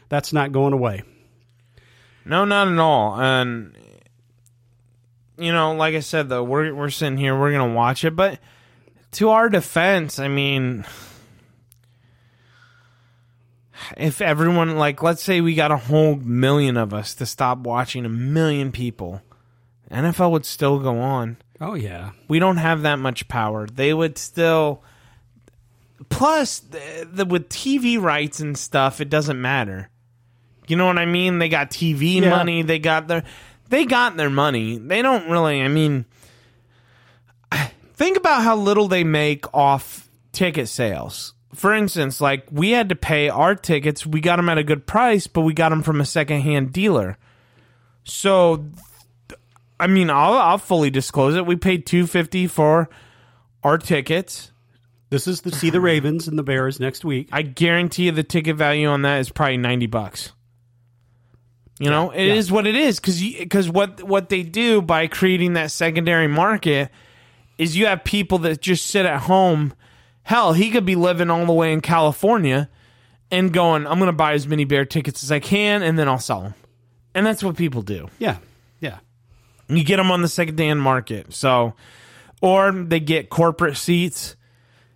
That's 0.09 0.33
not 0.33 0.53
going 0.53 0.73
away. 0.73 1.03
No, 2.25 2.45
not 2.45 2.69
at 2.69 2.79
all. 2.79 3.19
And 3.19 3.77
you 5.39 5.53
know, 5.53 5.75
like 5.75 5.95
I 5.95 6.01
said 6.01 6.29
though, 6.29 6.45
we're 6.45 6.75
we're 6.75 6.91
sitting 6.91 7.19
here, 7.19 7.39
we're 7.39 7.53
gonna 7.53 7.75
watch 7.75 8.05
it, 8.05 8.15
but 8.15 8.39
to 9.13 9.31
our 9.31 9.49
defense, 9.49 10.19
I 10.19 10.29
mean 10.29 10.85
if 13.97 14.21
everyone 14.21 14.77
like 14.77 15.03
let's 15.03 15.23
say 15.23 15.41
we 15.41 15.55
got 15.55 15.71
a 15.73 15.77
whole 15.77 16.17
million 16.17 16.77
of 16.77 16.93
us 16.93 17.15
to 17.17 17.27
stop 17.27 17.59
watching 17.59 18.05
a 18.05 18.09
million 18.11 18.73
people, 18.73 19.23
NFL 19.91 20.31
would 20.33 20.45
still 20.45 20.79
go 20.79 20.99
on. 20.99 21.37
Oh 21.61 21.75
yeah, 21.75 22.11
We 22.29 22.39
don't 22.39 22.57
have 22.59 22.83
that 22.83 22.99
much 22.99 23.29
power. 23.29 23.67
They 23.67 23.93
would 23.93 24.17
still 24.19 24.83
plus 26.09 26.61
the, 26.61 27.09
the, 27.13 27.25
with 27.27 27.49
TV 27.51 28.01
rights 28.01 28.41
and 28.41 28.57
stuff, 28.57 29.01
it 29.01 29.11
doesn't 29.11 29.41
matter. 29.41 29.91
You 30.69 30.77
know 30.77 30.87
what 30.87 30.99
I 30.99 31.05
mean? 31.07 31.39
They 31.39 31.49
got 31.49 31.71
TV 31.71 32.21
Yeah. 32.21 32.31
money. 32.31 32.63
They 32.63 32.79
got 32.79 33.09
their 33.09 33.25
they 33.69 33.85
got 33.85 34.17
their 34.17 34.31
money. 34.31 34.79
They 34.79 35.03
don't 35.03 35.29
really. 35.31 35.63
I 35.63 35.69
mean, 35.69 36.05
think 38.01 38.17
about 38.17 38.43
how 38.43 38.57
little 38.57 38.89
they 38.89 39.05
make 39.05 39.45
off 39.55 40.09
ticket 40.33 40.69
sales. 40.69 41.35
For 41.55 41.75
instance, 41.75 42.19
like 42.19 42.47
we 42.51 42.71
had 42.71 42.89
to 42.89 42.97
pay 42.97 43.29
our 43.29 43.55
tickets. 43.55 44.07
We 44.07 44.23
got 44.23 44.37
them 44.37 44.49
at 44.49 44.57
a 44.57 44.65
good 44.65 44.87
price, 44.87 45.27
but 45.27 45.43
we 45.43 45.53
got 45.53 45.69
them 45.69 45.83
from 45.83 46.01
a 46.01 46.07
secondhand 46.07 46.73
dealer. 46.73 47.19
So, 48.05 48.65
I 49.79 49.87
mean, 49.87 50.09
I'll 50.09 50.33
I'll 50.33 50.59
fully 50.59 50.89
disclose 50.89 51.37
it. 51.37 51.45
We 51.45 51.57
paid 51.57 51.85
two 51.85 52.07
fifty 52.07 52.47
for 52.47 52.89
our 53.63 53.77
tickets. 53.77 54.51
this 55.11 55.27
is 55.27 55.43
to 55.43 55.55
see 55.55 55.69
the 55.69 55.83
Ravens 55.83 56.27
and 56.27 56.39
the 56.39 56.43
Bears 56.43 56.81
next 56.81 57.05
week. 57.05 57.29
I 57.31 57.43
guarantee 57.43 58.05
you 58.05 58.13
the 58.13 58.23
ticket 58.23 58.57
value 58.57 58.89
on 58.89 59.03
that 59.03 59.19
is 59.19 59.29
probably 59.29 59.59
90 59.59 59.87
bucks. 59.87 60.33
You 61.79 61.91
know, 61.91 62.11
it 62.11 62.27
is 62.27 62.49
yeah. 62.49 62.55
what 62.55 62.67
it 62.67 62.75
is 62.75 63.01
cuz 63.01 63.23
cuz 63.51 63.69
what 63.69 64.03
what 64.03 64.31
they 64.31 64.43
do 64.43 64.81
by 64.81 65.07
creating 65.09 65.55
that 65.55 65.71
secondary 65.71 66.29
market 66.29 66.91
is 67.61 67.77
you 67.77 67.85
have 67.85 68.03
people 68.05 68.39
that 68.39 68.63
just 68.63 68.87
sit 68.87 69.05
at 69.05 69.21
home. 69.21 69.75
Hell, 70.23 70.55
he 70.55 70.71
could 70.71 70.87
be 70.87 70.95
living 70.95 71.29
all 71.29 71.45
the 71.45 71.53
way 71.53 71.75
in 71.75 71.83
California 71.83 72.71
and 73.31 73.53
going, 73.53 73.87
"I'm 73.87 73.99
going 73.99 74.07
to 74.07 74.15
buy 74.15 74.33
as 74.33 74.49
many 74.49 74.65
bear 74.65 74.87
tickets 74.87 75.23
as 75.23 75.31
I 75.31 75.41
can 75.41 75.83
and 75.83 75.99
then 75.99 76.09
I'll 76.09 76.19
sell 76.19 76.41
them." 76.41 76.55
And 77.15 77.27
that's 77.27 77.45
what 77.45 77.57
people 77.57 77.83
do. 77.83 78.09
Yeah, 78.19 78.39
yeah. 78.81 79.01
You 79.69 79.85
get 79.85 79.99
them 79.99 80.11
on 80.11 80.23
the 80.23 80.29
second 80.29 80.55
secondhand 80.55 80.81
market. 80.81 81.35
So, 81.35 81.75
or 82.41 82.73
they 82.73 82.99
get 82.99 83.29
corporate 83.29 83.77
seats. 83.77 84.37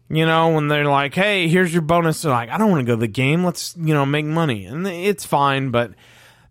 You 0.09 0.25
know, 0.25 0.55
when 0.55 0.69
they're 0.69 0.87
like, 0.87 1.15
"Hey, 1.15 1.49
here's 1.49 1.71
your 1.71 1.83
bonus," 1.83 2.23
they're 2.23 2.33
like, 2.33 2.49
"I 2.49 2.57
don't 2.57 2.71
want 2.71 2.81
to 2.81 2.87
go 2.87 2.97
to 2.97 3.01
the 3.01 3.07
game. 3.07 3.45
Let's 3.45 3.77
you 3.77 3.93
know 3.93 4.07
make 4.07 4.25
money," 4.25 4.65
and 4.65 4.87
it's 4.87 5.27
fine. 5.27 5.69
But 5.69 5.93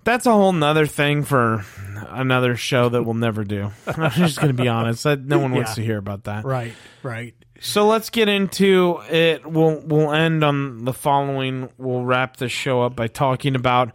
that's 0.04 0.26
a 0.26 0.32
whole 0.32 0.54
nother 0.54 0.86
thing 0.86 1.24
for 1.24 1.66
another 2.10 2.56
show 2.56 2.90
that 2.90 3.04
we'll 3.04 3.14
never 3.14 3.44
do. 3.44 3.72
I'm 3.88 4.12
just 4.12 4.40
going 4.40 4.56
to 4.56 4.62
be 4.62 4.68
honest. 4.68 5.06
No 5.06 5.40
one 5.40 5.52
wants 5.54 5.72
Yeah. 5.72 5.76
to 5.76 5.84
hear 5.84 5.98
about 5.98 6.26
that. 6.26 6.46
Right, 6.46 6.74
right. 7.02 7.34
So 7.60 7.88
let's 7.88 8.10
get 8.10 8.28
into 8.28 9.00
it. 9.10 9.46
We'll 9.50 9.82
we'll 9.86 10.12
end 10.14 10.44
on 10.44 10.84
the 10.86 10.94
following. 10.94 11.70
We'll 11.78 12.04
wrap 12.04 12.36
the 12.38 12.50
show 12.50 12.82
up 12.82 12.96
by 12.96 13.08
talking 13.08 13.56
about 13.56 13.92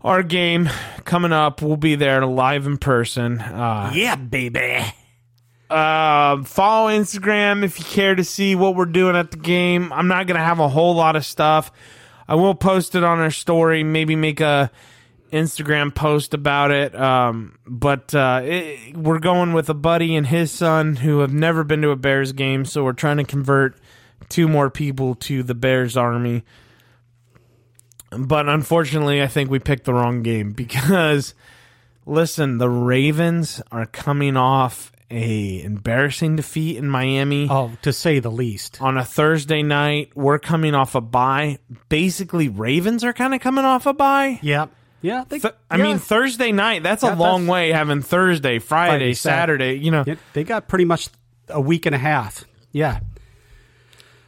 our 0.00 0.22
game 0.22 0.70
coming 1.04 1.32
up. 1.32 1.60
We'll 1.60 1.76
be 1.76 1.94
there 1.94 2.24
live 2.24 2.66
in 2.66 2.78
person. 2.78 3.40
Uh, 3.40 3.90
Yeah, 3.94 4.16
baby. 4.16 4.78
uh, 5.70 6.42
follow 6.44 6.90
Instagram 6.90 7.64
if 7.64 7.78
you 7.78 7.84
care 7.84 8.14
to 8.14 8.24
see 8.24 8.54
what 8.54 8.76
we're 8.76 8.84
doing 8.86 9.16
at 9.16 9.30
the 9.30 9.36
game. 9.36 9.92
I'm 9.92 10.08
not 10.08 10.26
gonna 10.26 10.44
have 10.44 10.60
a 10.60 10.68
whole 10.68 10.94
lot 10.94 11.16
of 11.16 11.24
stuff. 11.26 11.70
I 12.26 12.34
will 12.36 12.54
post 12.54 12.94
it 12.94 13.04
on 13.04 13.18
our 13.18 13.30
story. 13.30 13.82
Maybe 13.82 14.16
make 14.16 14.40
a 14.40 14.70
Instagram 15.32 15.94
post 15.94 16.34
about 16.34 16.70
it. 16.70 16.94
Um, 16.94 17.58
but 17.66 18.14
uh, 18.14 18.42
it, 18.44 18.96
we're 18.96 19.18
going 19.18 19.52
with 19.52 19.68
a 19.68 19.74
buddy 19.74 20.14
and 20.16 20.26
his 20.26 20.50
son 20.52 20.96
who 20.96 21.20
have 21.20 21.32
never 21.32 21.64
been 21.64 21.82
to 21.82 21.90
a 21.90 21.96
Bears 21.96 22.32
game, 22.32 22.64
so 22.64 22.84
we're 22.84 22.92
trying 22.92 23.16
to 23.18 23.24
convert 23.24 23.78
two 24.28 24.48
more 24.48 24.70
people 24.70 25.14
to 25.16 25.42
the 25.42 25.54
Bears 25.54 25.96
army. 25.96 26.44
But 28.10 28.48
unfortunately, 28.48 29.22
I 29.22 29.26
think 29.26 29.50
we 29.50 29.58
picked 29.58 29.84
the 29.84 29.94
wrong 29.94 30.22
game 30.22 30.52
because 30.56 31.34
listen, 32.06 32.58
the 32.58 32.68
Ravens 32.70 33.60
are 33.72 33.86
coming 33.86 34.36
off 34.36 34.92
a 35.10 35.62
embarrassing 35.62 36.34
defeat 36.36 36.76
in 36.76 36.88
Miami 36.88 37.46
Oh, 37.50 37.72
to 37.82 37.92
say 37.92 38.18
the 38.20 38.30
least. 38.30 38.80
on 38.80 38.96
a 38.96 39.04
Thursday 39.04 39.62
night. 39.62 40.10
We're 40.14 40.38
coming 40.38 40.74
off 40.74 40.94
a 40.94 41.00
bye. 41.00 41.58
Basically, 41.88 42.48
Ravens 42.48 43.04
are 43.04 43.12
kind 43.12 43.34
of 43.34 43.40
coming 43.40 43.64
off 43.64 43.86
a 43.86 43.92
bye. 43.92 44.38
Yeah, 44.42 44.66
yeah. 45.04 45.24
They, 45.28 45.38
Th- 45.38 45.54
I 45.70 45.76
yeah. 45.76 45.82
mean, 45.84 45.98
Thursday 45.98 46.50
night, 46.50 46.82
that's 46.82 47.02
a 47.02 47.14
long 47.14 47.42
that's- 47.42 47.48
way 47.48 47.72
having 47.72 48.00
Thursday, 48.02 48.58
Friday, 48.58 48.90
Friday, 48.90 49.14
Saturday, 49.14 49.72
you 49.74 49.90
know. 49.90 50.04
Yeah, 50.06 50.14
they 50.32 50.42
got 50.44 50.66
pretty 50.66 50.84
much 50.86 51.08
a 51.48 51.60
week 51.60 51.84
and 51.86 51.94
a 51.94 51.98
half. 51.98 52.44
Yeah. 52.72 53.00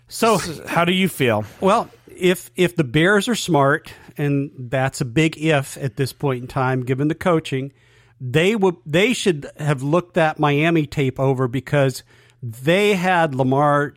So, 0.09 0.39
How 0.69 0.85
do 0.85 0.93
you 0.93 1.09
feel? 1.09 1.45
well, 1.61 1.91
if 2.07 2.51
if 2.57 2.77
the 2.77 2.85
Bears 2.85 3.29
are 3.29 3.35
smart, 3.35 3.93
and 4.17 4.51
that's 4.57 5.01
a 5.01 5.05
big 5.05 5.37
if 5.39 5.77
at 5.79 5.97
this 5.97 6.13
point 6.13 6.43
in 6.43 6.47
time, 6.49 6.85
given 6.85 7.09
the 7.09 7.15
coaching, 7.15 7.73
they 8.21 8.55
would 8.55 8.77
they 8.87 9.13
should 9.15 9.51
have 9.59 9.83
looked 9.83 10.15
that 10.15 10.39
Miami 10.39 10.87
tape 10.87 11.19
over 11.19 11.49
because 11.49 12.03
they 12.43 12.95
had 12.95 13.35
Lamar 13.35 13.95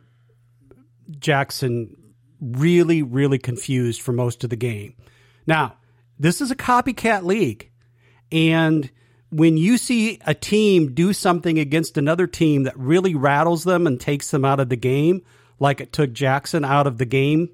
Jackson 1.18 1.96
really, 2.40 3.02
really 3.02 3.38
confused 3.38 4.00
for 4.02 4.12
most 4.12 4.44
of 4.44 4.50
the 4.50 4.56
game. 4.56 4.94
Now, 5.46 5.74
this 6.20 6.42
is 6.42 6.50
a 6.50 6.56
copycat 6.56 7.24
league. 7.24 7.70
And 8.30 8.90
when 9.30 9.56
you 9.56 9.78
see 9.78 10.20
a 10.26 10.34
team 10.34 10.92
do 10.92 11.14
something 11.14 11.58
against 11.58 11.96
another 11.96 12.26
team 12.26 12.64
that 12.64 12.78
really 12.78 13.14
rattles 13.14 13.64
them 13.64 13.86
and 13.86 13.98
takes 13.98 14.30
them 14.30 14.44
out 14.44 14.60
of 14.60 14.68
the 14.68 14.76
game, 14.76 15.22
like 15.58 15.80
it 15.80 15.94
took 15.94 16.12
Jackson 16.12 16.64
out 16.64 16.86
of 16.86 16.98
the 16.98 17.06
game, 17.06 17.48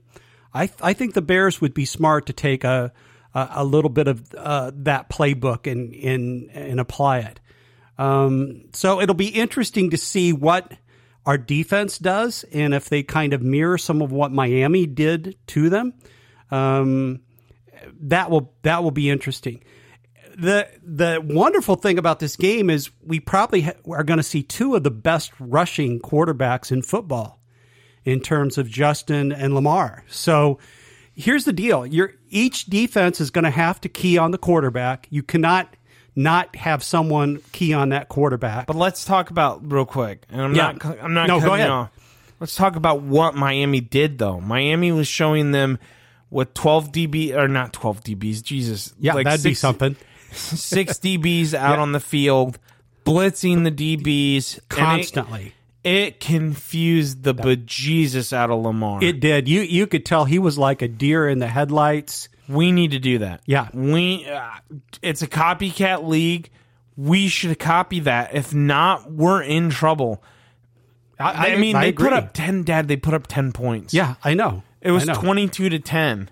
I, 0.52 0.68
I 0.82 0.94
think 0.94 1.14
the 1.14 1.22
Bears 1.22 1.60
would 1.60 1.74
be 1.74 1.84
smart 1.84 2.26
to 2.26 2.32
take 2.32 2.64
a, 2.64 2.92
a, 3.34 3.48
a 3.56 3.64
little 3.64 3.88
bit 3.88 4.08
of 4.08 4.34
uh, 4.34 4.72
that 4.74 5.08
playbook 5.10 5.70
and, 5.70 5.94
and, 5.94 6.50
and 6.50 6.80
apply 6.80 7.20
it. 7.20 7.40
Um, 7.98 8.64
so 8.72 9.00
it'll 9.00 9.14
be 9.14 9.28
interesting 9.28 9.90
to 9.90 9.96
see 9.96 10.32
what 10.32 10.72
our 11.24 11.38
defense 11.38 11.98
does 11.98 12.44
and 12.52 12.74
if 12.74 12.88
they 12.88 13.04
kind 13.04 13.32
of 13.32 13.42
mirror 13.42 13.78
some 13.78 14.02
of 14.02 14.10
what 14.10 14.32
Miami 14.32 14.86
did 14.86 15.36
to 15.48 15.68
them. 15.68 15.94
Um, 16.50 17.20
that 18.02 18.30
will 18.30 18.52
that 18.62 18.82
will 18.82 18.90
be 18.90 19.10
interesting. 19.10 19.62
The 20.36 20.68
the 20.82 21.20
wonderful 21.24 21.76
thing 21.76 21.98
about 21.98 22.18
this 22.20 22.36
game 22.36 22.68
is 22.70 22.90
we 23.02 23.20
probably 23.20 23.62
ha- 23.62 23.72
are 23.90 24.04
going 24.04 24.18
to 24.18 24.22
see 24.22 24.42
two 24.42 24.74
of 24.74 24.82
the 24.82 24.90
best 24.90 25.32
rushing 25.40 25.98
quarterbacks 26.00 26.70
in 26.70 26.82
football 26.82 27.40
in 28.04 28.20
terms 28.20 28.58
of 28.58 28.68
Justin 28.68 29.32
and 29.32 29.54
Lamar. 29.54 30.04
So 30.08 30.58
here's 31.14 31.44
the 31.46 31.52
deal. 31.54 31.86
Your 31.86 32.12
each 32.28 32.66
defense 32.66 33.20
is 33.20 33.30
going 33.30 33.44
to 33.44 33.50
have 33.50 33.80
to 33.80 33.88
key 33.88 34.18
on 34.18 34.30
the 34.30 34.38
quarterback. 34.38 35.06
You 35.10 35.22
cannot 35.22 35.74
not 36.14 36.54
have 36.56 36.82
someone 36.82 37.40
key 37.52 37.72
on 37.74 37.90
that 37.90 38.08
quarterback. 38.08 38.66
But 38.66 38.76
let's 38.76 39.04
talk 39.04 39.30
about 39.30 39.70
real 39.70 39.84
quick. 39.86 40.24
And 40.30 40.40
I'm 40.42 40.54
Yeah. 40.54 40.72
not. 40.72 40.98
I'm 41.02 41.14
not. 41.14 41.28
No, 41.28 41.40
go 41.40 41.54
ahead. 41.54 41.70
off. 41.70 41.90
Let's 42.40 42.54
talk 42.54 42.76
about 42.76 43.00
what 43.00 43.34
Miami 43.34 43.80
did, 43.80 44.18
though. 44.18 44.38
Miami 44.40 44.92
was 44.92 45.08
showing 45.08 45.52
them 45.52 45.78
with 46.30 46.54
12 46.54 46.92
DB 46.92 47.36
or 47.36 47.48
not 47.48 47.72
12 47.72 48.02
DBs. 48.02 48.42
Jesus, 48.42 48.94
yeah, 48.98 49.14
like 49.14 49.24
that'd 49.24 49.42
be 49.42 49.54
something. 49.54 49.96
Six 50.32 50.94
DBs 50.98 51.54
out 51.54 51.78
on 51.78 51.92
the 51.92 52.00
field, 52.00 52.58
blitzing 53.04 53.64
the 53.64 53.70
DBs 53.70 54.58
it- 54.58 54.68
Constantly. 54.68 55.52
It, 55.84 56.18
confused 56.18 57.22
the 57.22 57.32
bejesus 57.32 58.32
out 58.32 58.50
of 58.50 58.60
Lamar. 58.60 59.04
It 59.04 59.20
did. 59.20 59.48
You 59.48 59.60
you 59.60 59.86
could 59.86 60.04
tell 60.04 60.24
he 60.24 60.40
was 60.40 60.58
like 60.58 60.82
a 60.82 60.88
deer 60.88 61.28
in 61.28 61.38
the 61.38 61.46
headlights. 61.46 62.28
We 62.48 62.72
need 62.72 62.90
to 62.90 62.98
do 62.98 63.18
that. 63.18 63.42
Yeah. 63.46 63.68
We 63.72 64.26
uh, 64.26 64.50
it's 65.00 65.22
a 65.22 65.28
copycat 65.28 66.04
league. 66.04 66.50
We 66.96 67.28
should 67.28 67.56
copy 67.60 68.00
that. 68.00 68.34
If 68.34 68.52
not, 68.52 69.12
we're 69.12 69.42
in 69.42 69.70
trouble. 69.70 70.24
I, 71.18 71.56
mean, 71.56 71.78
they 71.78 71.92
put 71.92 72.12
up 72.12 72.32
10 72.32 72.64
dad, 72.64 72.88
they 72.88 72.96
put 72.96 73.14
up 73.14 73.26
10 73.26 73.52
points. 73.52 73.94
Yeah, 73.94 74.16
I 74.22 74.34
know. 74.34 74.62
It 74.86 74.90
was 74.92 75.08
I 75.08 75.12
know. 75.14 75.20
22 75.20 75.68
to 75.70 75.78
10. 75.78 76.30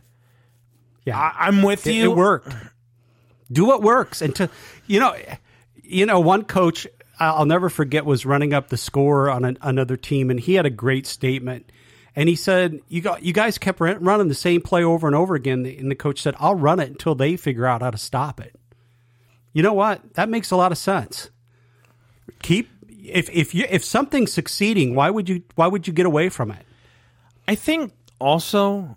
Yeah, 1.05 1.19
I, 1.19 1.47
I'm 1.49 1.63
with 1.63 1.87
It- 1.87 1.95
you. 1.95 2.13
It 2.13 2.17
worked. 2.17 2.55
Do 3.53 3.67
what 3.67 3.83
works, 3.83 4.23
and 4.23 4.35
to 4.37 4.49
you 4.87 4.99
know, 5.01 5.15
you 5.83 6.07
know, 6.07 6.19
one 6.21 6.45
coach 6.45 6.87
I'll 7.21 7.45
never 7.45 7.69
forget 7.69 8.05
was 8.07 8.25
running 8.25 8.55
up 8.55 8.69
the 8.69 8.77
score 8.79 9.29
on 9.31 9.45
an, 9.45 9.59
another 9.61 9.97
team, 9.99 10.31
and 10.31 10.41
he 10.41 10.55
had 10.55 10.65
a 10.67 10.71
great 10.71 11.07
statement. 11.07 11.71
And 12.17 12.29
he 12.29 12.37
said, 12.37 12.81
"You 12.89 13.03
got 13.03 13.23
you 13.23 13.33
guys 13.35 13.59
kept 13.59 13.81
running 13.81 14.29
the 14.29 14.35
same 14.35 14.63
play 14.63 14.83
over 14.83 15.07
and 15.07 15.15
over 15.15 15.35
again." 15.35 15.67
And 15.67 15.91
the 15.91 15.95
coach 15.95 16.23
said, 16.23 16.35
"I'll 16.41 16.55
run 16.55 16.81
it 16.81 16.89
until 16.89 17.15
they 17.15 17.37
figure 17.37 17.67
out 17.67 17.83
how 17.83 17.91
to 17.91 17.99
stop 17.99 18.41
it." 18.41 18.57
You 19.53 19.63
know 19.63 19.75
what? 19.75 20.15
That 20.15 20.29
makes 20.31 20.51
a 20.51 20.57
lot 20.57 20.73
of 20.73 20.79
sense. 20.79 21.31
Keep 22.43 22.71
if 22.89 23.29
if 23.31 23.55
you 23.55 23.67
if 23.69 23.85
something's 23.85 24.33
succeeding, 24.33 24.95
why 24.95 25.11
would 25.11 25.29
you 25.29 25.43
why 25.55 25.67
would 25.67 25.87
you 25.87 25.93
get 25.93 26.07
away 26.07 26.29
from 26.31 26.51
it? 26.51 26.65
I 27.47 27.55
think 27.57 27.93
also 28.25 28.97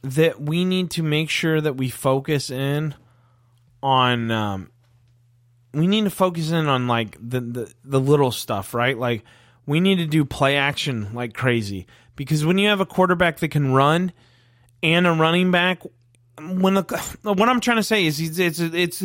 that 0.00 0.40
we 0.40 0.64
need 0.64 0.90
to 0.92 1.02
make 1.02 1.28
sure 1.28 1.60
that 1.60 1.76
we 1.76 1.90
focus 1.90 2.50
in 2.50 2.94
on 3.82 4.30
um, 4.30 4.70
we 5.74 5.86
need 5.86 6.04
to 6.04 6.10
focus 6.10 6.50
in 6.50 6.66
on 6.66 6.88
like 6.88 7.18
the, 7.20 7.40
the 7.40 7.74
the 7.84 8.00
little 8.00 8.32
stuff, 8.32 8.72
right? 8.72 8.96
Like 8.96 9.24
we 9.66 9.78
need 9.78 9.96
to 9.96 10.06
do 10.06 10.24
play 10.24 10.56
action 10.56 11.12
like 11.12 11.34
crazy 11.34 11.86
because 12.16 12.46
when 12.46 12.56
you 12.56 12.68
have 12.68 12.80
a 12.80 12.86
quarterback 12.86 13.40
that 13.40 13.48
can 13.48 13.74
run 13.74 14.10
and 14.82 15.06
a 15.06 15.12
running 15.12 15.50
back, 15.50 15.82
when 16.38 16.74
the, 16.74 16.82
what 17.22 17.48
I'm 17.48 17.60
trying 17.60 17.76
to 17.76 17.82
say 17.82 18.06
is 18.06 18.20
it's 18.20 18.38
it's 18.38 18.60
it's 18.60 19.02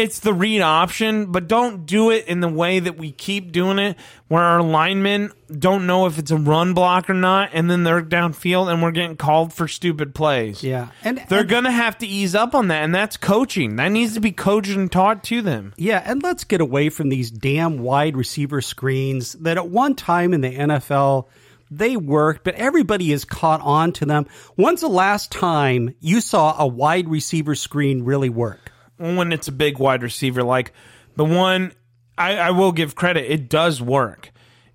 it's 0.00 0.20
the 0.20 0.32
read 0.32 0.62
option, 0.62 1.26
but 1.26 1.46
don't 1.46 1.84
do 1.84 2.10
it 2.10 2.26
in 2.26 2.40
the 2.40 2.48
way 2.48 2.80
that 2.80 2.96
we 2.96 3.12
keep 3.12 3.52
doing 3.52 3.78
it, 3.78 3.96
where 4.28 4.42
our 4.42 4.62
linemen 4.62 5.30
don't 5.50 5.86
know 5.86 6.06
if 6.06 6.18
it's 6.18 6.30
a 6.30 6.36
run 6.36 6.72
block 6.72 7.10
or 7.10 7.14
not, 7.14 7.50
and 7.52 7.70
then 7.70 7.84
they're 7.84 8.02
downfield 8.02 8.72
and 8.72 8.82
we're 8.82 8.92
getting 8.92 9.16
called 9.16 9.52
for 9.52 9.68
stupid 9.68 10.14
plays. 10.14 10.62
Yeah, 10.62 10.88
and 11.04 11.22
they're 11.28 11.40
and, 11.40 11.48
gonna 11.48 11.70
have 11.70 11.98
to 11.98 12.06
ease 12.06 12.34
up 12.34 12.54
on 12.54 12.68
that, 12.68 12.82
and 12.82 12.94
that's 12.94 13.16
coaching. 13.16 13.76
That 13.76 13.88
needs 13.88 14.14
to 14.14 14.20
be 14.20 14.32
coached 14.32 14.70
and 14.70 14.90
taught 14.90 15.22
to 15.24 15.42
them. 15.42 15.74
Yeah, 15.76 16.02
and 16.04 16.22
let's 16.22 16.44
get 16.44 16.60
away 16.60 16.88
from 16.88 17.10
these 17.10 17.30
damn 17.30 17.80
wide 17.80 18.16
receiver 18.16 18.62
screens 18.62 19.34
that 19.34 19.58
at 19.58 19.68
one 19.68 19.94
time 19.94 20.32
in 20.32 20.40
the 20.40 20.56
NFL 20.56 21.26
they 21.70 21.96
worked, 21.96 22.42
but 22.42 22.54
everybody 22.56 23.12
is 23.12 23.24
caught 23.24 23.60
on 23.60 23.92
to 23.92 24.04
them. 24.06 24.26
When's 24.56 24.80
the 24.80 24.88
last 24.88 25.30
time 25.30 25.94
you 26.00 26.20
saw 26.20 26.56
a 26.58 26.66
wide 26.66 27.08
receiver 27.08 27.54
screen 27.54 28.02
really 28.02 28.28
work? 28.28 28.72
When 29.00 29.32
it's 29.32 29.48
a 29.48 29.52
big 29.52 29.78
wide 29.78 30.02
receiver 30.02 30.42
like 30.42 30.72
the 31.16 31.24
one 31.24 31.72
I, 32.16 32.36
I 32.36 32.50
will 32.50 32.72
give 32.72 32.94
credit, 32.94 33.30
it 33.30 33.48
does 33.48 33.80
work. 33.80 34.30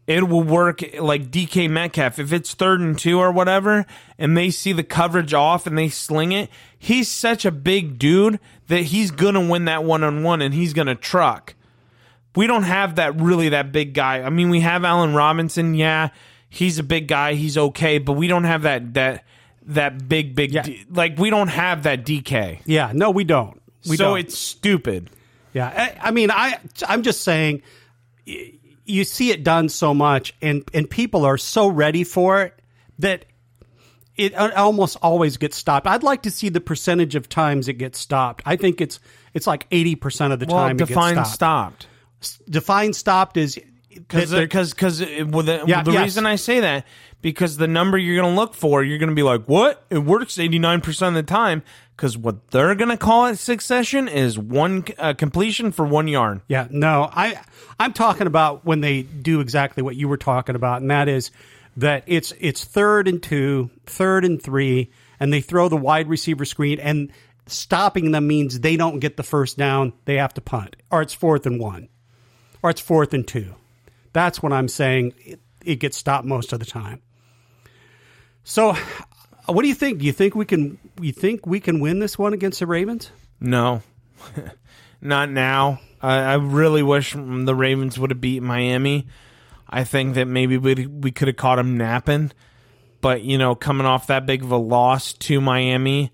It 0.07 0.28
will 0.28 0.43
work 0.43 0.82
like 0.99 1.32
DK 1.32 1.69
Metcalf. 1.69 2.19
If 2.19 2.32
it's 2.32 2.53
third 2.53 2.80
and 2.80 2.97
two 2.97 3.19
or 3.19 3.32
whatever, 3.32 3.86
and 4.19 4.38
they 4.38 4.51
see 4.51 4.71
the 4.71 4.84
coverage 4.84 5.34
off 5.34 5.65
and 5.65 5.78
they 5.78 5.89
sling 5.89 6.32
it, 6.32 6.49
he's 6.78 7.09
such 7.09 7.45
a 7.45 7.51
big 7.51 7.97
dude 7.97 8.39
that 8.67 8.84
he's 8.84 9.11
gonna 9.11 9.47
win 9.47 9.65
that 9.65 9.84
one 9.84 10.03
on 10.03 10.23
one 10.23 10.41
and 10.41 10.53
he's 10.53 10.73
gonna 10.73 10.95
truck. 10.95 11.55
We 12.36 12.47
don't 12.47 12.63
have 12.63 12.95
that 12.95 13.19
really 13.19 13.49
that 13.49 13.71
big 13.71 13.93
guy. 13.93 14.21
I 14.21 14.30
mean, 14.30 14.49
we 14.49 14.59
have 14.59 14.84
Allen 14.84 15.15
Robinson, 15.15 15.73
yeah, 15.73 16.09
he's 16.49 16.78
a 16.78 16.84
big 16.84 17.07
guy, 17.07 17.34
he's 17.34 17.57
okay, 17.57 17.97
but 17.97 18.13
we 18.13 18.28
don't 18.28 18.43
have 18.43 18.63
that 18.63 18.93
that 18.93 19.23
that 19.67 20.07
big 20.07 20.36
big 20.36 20.51
yeah. 20.51 20.63
D, 20.63 20.86
like 20.89 21.17
we 21.17 21.32
don't 21.32 21.47
have 21.47 21.84
that 21.84 22.05
DK. 22.05 22.59
Yeah, 22.65 22.91
no, 22.93 23.09
we 23.09 23.23
don't. 23.23 23.59
We 23.88 23.97
so 23.97 24.05
don't. 24.05 24.19
it's 24.19 24.38
stupid. 24.38 25.09
Yeah, 25.53 25.67
I, 25.67 26.09
I 26.09 26.11
mean, 26.11 26.31
I 26.31 26.59
I'm 26.88 27.03
just 27.03 27.21
saying, 27.21 27.61
you 28.25 29.03
see 29.03 29.31
it 29.31 29.43
done 29.43 29.69
so 29.69 29.93
much, 29.93 30.33
and 30.41 30.63
and 30.73 30.89
people 30.89 31.25
are 31.25 31.38
so 31.38 31.67
ready 31.67 32.03
for 32.03 32.41
it 32.43 32.59
that 32.99 33.25
it 34.15 34.33
almost 34.36 34.97
always 35.01 35.38
gets 35.38 35.57
stopped. 35.57 35.88
I'd 35.88 36.03
like 36.03 36.23
to 36.23 36.31
see 36.31 36.49
the 36.49 36.61
percentage 36.61 37.15
of 37.15 37.27
times 37.27 37.67
it 37.67 37.73
gets 37.73 37.99
stopped. 37.99 38.43
I 38.45 38.55
think 38.55 38.81
it's 38.81 38.99
it's 39.33 39.47
like 39.47 39.67
eighty 39.71 39.95
percent 39.95 40.33
of 40.33 40.39
the 40.39 40.45
well, 40.45 40.57
time. 40.57 40.77
Define 40.77 41.25
stopped. 41.25 41.88
stopped. 42.21 42.49
Define 42.49 42.93
stopped 42.93 43.38
is 43.38 43.59
because 44.07 44.73
because 44.73 45.01
well, 45.01 45.43
the, 45.43 45.63
yeah, 45.65 45.83
the 45.83 45.91
yes. 45.91 46.03
reason 46.03 46.25
I 46.25 46.35
say 46.35 46.59
that 46.59 46.85
because 47.21 47.57
the 47.57 47.67
number 47.67 47.97
you're 47.97 48.21
going 48.21 48.35
to 48.35 48.39
look 48.39 48.53
for, 48.53 48.83
you're 48.83 48.99
going 48.99 49.09
to 49.09 49.15
be 49.15 49.23
like, 49.23 49.45
what? 49.45 49.83
It 49.89 49.97
works 49.97 50.35
89% 50.35 51.07
of 51.07 51.13
the 51.15 51.23
time 51.23 51.63
because 51.95 52.15
what 52.17 52.51
they're 52.51 52.75
going 52.75 52.89
to 52.89 52.97
call 52.97 53.25
it 53.25 53.37
succession 53.37 54.07
is 54.07 54.37
one 54.37 54.85
uh, 54.99 55.13
completion 55.13 55.71
for 55.71 55.85
one 55.85 56.07
yarn 56.07 56.41
Yeah, 56.47 56.67
no, 56.69 57.09
I 57.11 57.41
I'm 57.79 57.93
talking 57.93 58.27
about 58.27 58.65
when 58.65 58.81
they 58.81 59.01
do 59.01 59.39
exactly 59.39 59.81
what 59.81 59.95
you 59.95 60.07
were 60.07 60.17
talking 60.17 60.55
about, 60.55 60.81
and 60.81 60.91
that 60.91 61.07
is 61.07 61.31
that 61.77 62.03
it's 62.05 62.33
it's 62.39 62.63
third 62.63 63.07
and 63.07 63.21
two, 63.23 63.69
third 63.85 64.23
and 64.23 64.41
three, 64.41 64.91
and 65.19 65.33
they 65.33 65.41
throw 65.41 65.67
the 65.67 65.77
wide 65.77 66.07
receiver 66.07 66.45
screen, 66.45 66.79
and 66.79 67.11
stopping 67.47 68.11
them 68.11 68.27
means 68.27 68.59
they 68.59 68.77
don't 68.77 68.99
get 68.99 69.17
the 69.17 69.23
first 69.23 69.57
down, 69.57 69.93
they 70.05 70.17
have 70.17 70.33
to 70.35 70.41
punt, 70.41 70.75
or 70.91 71.01
it's 71.01 71.13
fourth 71.13 71.45
and 71.45 71.59
one, 71.59 71.89
or 72.61 72.69
it's 72.69 72.81
fourth 72.81 73.13
and 73.13 73.27
two. 73.27 73.55
That's 74.16 74.41
what 74.41 74.53
I'm 74.53 74.70
saying. 74.70 75.13
It, 75.26 75.41
it 75.66 75.76
gets 75.76 75.97
stopped 75.97 76.26
most 76.26 76.53
of 76.53 76.59
the 76.59 76.66
time. 76.66 77.01
So, 78.45 78.78
what 79.45 79.61
do 79.61 79.68
you 79.68 79.76
think? 79.76 79.99
Do 79.99 80.05
you 80.05 80.13
think 80.13 80.36
we 80.36 80.45
can? 80.45 80.78
You 81.01 81.11
think 81.11 81.45
we 81.45 81.59
can 81.59 81.82
win 81.82 81.99
this 81.99 82.18
one 82.18 82.32
against 82.32 82.59
the 82.59 82.66
Ravens? 82.66 83.11
No, 83.41 83.82
not 85.01 85.30
now. 85.30 85.82
I, 86.01 86.20
I 86.20 86.34
really 86.36 86.82
wish 86.82 87.11
the 87.11 87.53
Ravens 87.53 87.99
would 87.99 88.11
have 88.11 88.22
beat 88.22 88.41
Miami. 88.41 89.05
I 89.70 89.84
think 89.84 90.16
that 90.16 90.30
maybe 90.30 90.57
we 90.57 90.88
we 90.88 91.11
could 91.11 91.28
have 91.28 91.36
caught 91.36 91.57
them 91.57 91.76
napping, 91.76 92.32
but 93.01 93.22
you 93.22 93.38
know, 93.38 93.53
coming 93.53 93.86
off 93.86 94.07
that 94.07 94.26
big 94.26 94.43
of 94.43 94.51
a 94.51 94.57
loss 94.57 95.11
to 95.11 95.41
Miami, 95.41 96.13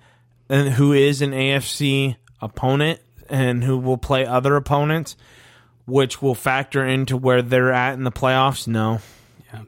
and 0.49 0.69
who 0.69 0.91
is 0.91 1.21
an 1.21 1.33
AFC 1.33 2.15
opponent 2.41 2.99
and 3.29 3.63
who 3.63 3.77
will 3.77 3.99
play 3.99 4.25
other 4.25 4.55
opponents, 4.55 5.15
which 5.91 6.21
will 6.21 6.35
factor 6.35 6.85
into 6.85 7.17
where 7.17 7.41
they're 7.41 7.73
at 7.73 7.93
in 7.93 8.03
the 8.03 8.11
playoffs. 8.11 8.65
No. 8.67 9.01
Yeah, 9.51 9.63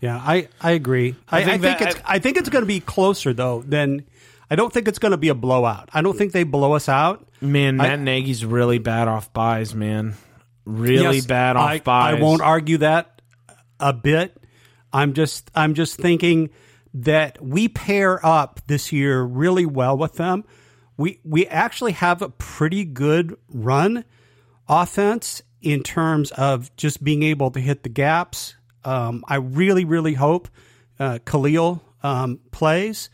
yeah, 0.00 0.16
I, 0.16 0.48
I 0.60 0.72
agree. 0.72 1.14
I, 1.28 1.38
I 1.38 1.44
think, 1.44 1.64
I 1.64 1.74
think 1.74 1.80
it's 1.80 1.96
I, 2.04 2.14
I 2.14 2.18
think 2.18 2.36
it's 2.36 2.48
going 2.48 2.62
to 2.62 2.66
be 2.66 2.80
closer 2.80 3.32
though 3.32 3.62
than 3.62 4.04
I 4.50 4.56
don't 4.56 4.72
think 4.72 4.88
it's 4.88 4.98
going 4.98 5.12
to 5.12 5.18
be 5.18 5.28
a 5.28 5.34
blowout. 5.34 5.88
I 5.92 6.02
don't 6.02 6.18
think 6.18 6.32
they 6.32 6.42
blow 6.42 6.72
us 6.72 6.88
out. 6.88 7.26
Man, 7.40 7.76
Matt 7.76 8.00
I, 8.00 8.02
Nagy's 8.02 8.44
really 8.44 8.78
bad 8.78 9.06
off 9.06 9.32
byes, 9.32 9.74
man. 9.74 10.14
Really 10.64 11.16
yes, 11.16 11.26
bad 11.26 11.56
off 11.56 11.70
I, 11.70 11.78
byes. 11.78 12.16
I 12.16 12.20
won't 12.20 12.42
argue 12.42 12.78
that 12.78 13.22
a 13.78 13.92
bit. 13.92 14.36
I'm 14.92 15.14
just 15.14 15.48
I'm 15.54 15.74
just 15.74 15.96
thinking 15.96 16.50
that 16.94 17.42
we 17.42 17.68
pair 17.68 18.24
up 18.26 18.60
this 18.66 18.92
year 18.92 19.22
really 19.22 19.64
well 19.64 19.96
with 19.96 20.14
them. 20.14 20.44
We 20.96 21.20
we 21.24 21.46
actually 21.46 21.92
have 21.92 22.20
a 22.20 22.28
pretty 22.28 22.84
good 22.84 23.36
run 23.48 24.04
offense 24.68 25.42
in 25.62 25.82
terms 25.82 26.30
of 26.32 26.74
just 26.76 27.02
being 27.02 27.22
able 27.22 27.50
to 27.52 27.60
hit 27.60 27.82
the 27.82 27.88
gaps 27.88 28.54
um, 28.84 29.24
I 29.28 29.36
really, 29.36 29.84
really 29.84 30.14
hope 30.14 30.48
uh, 30.98 31.18
Khalil 31.24 31.82
um, 32.02 32.40
plays. 32.50 33.10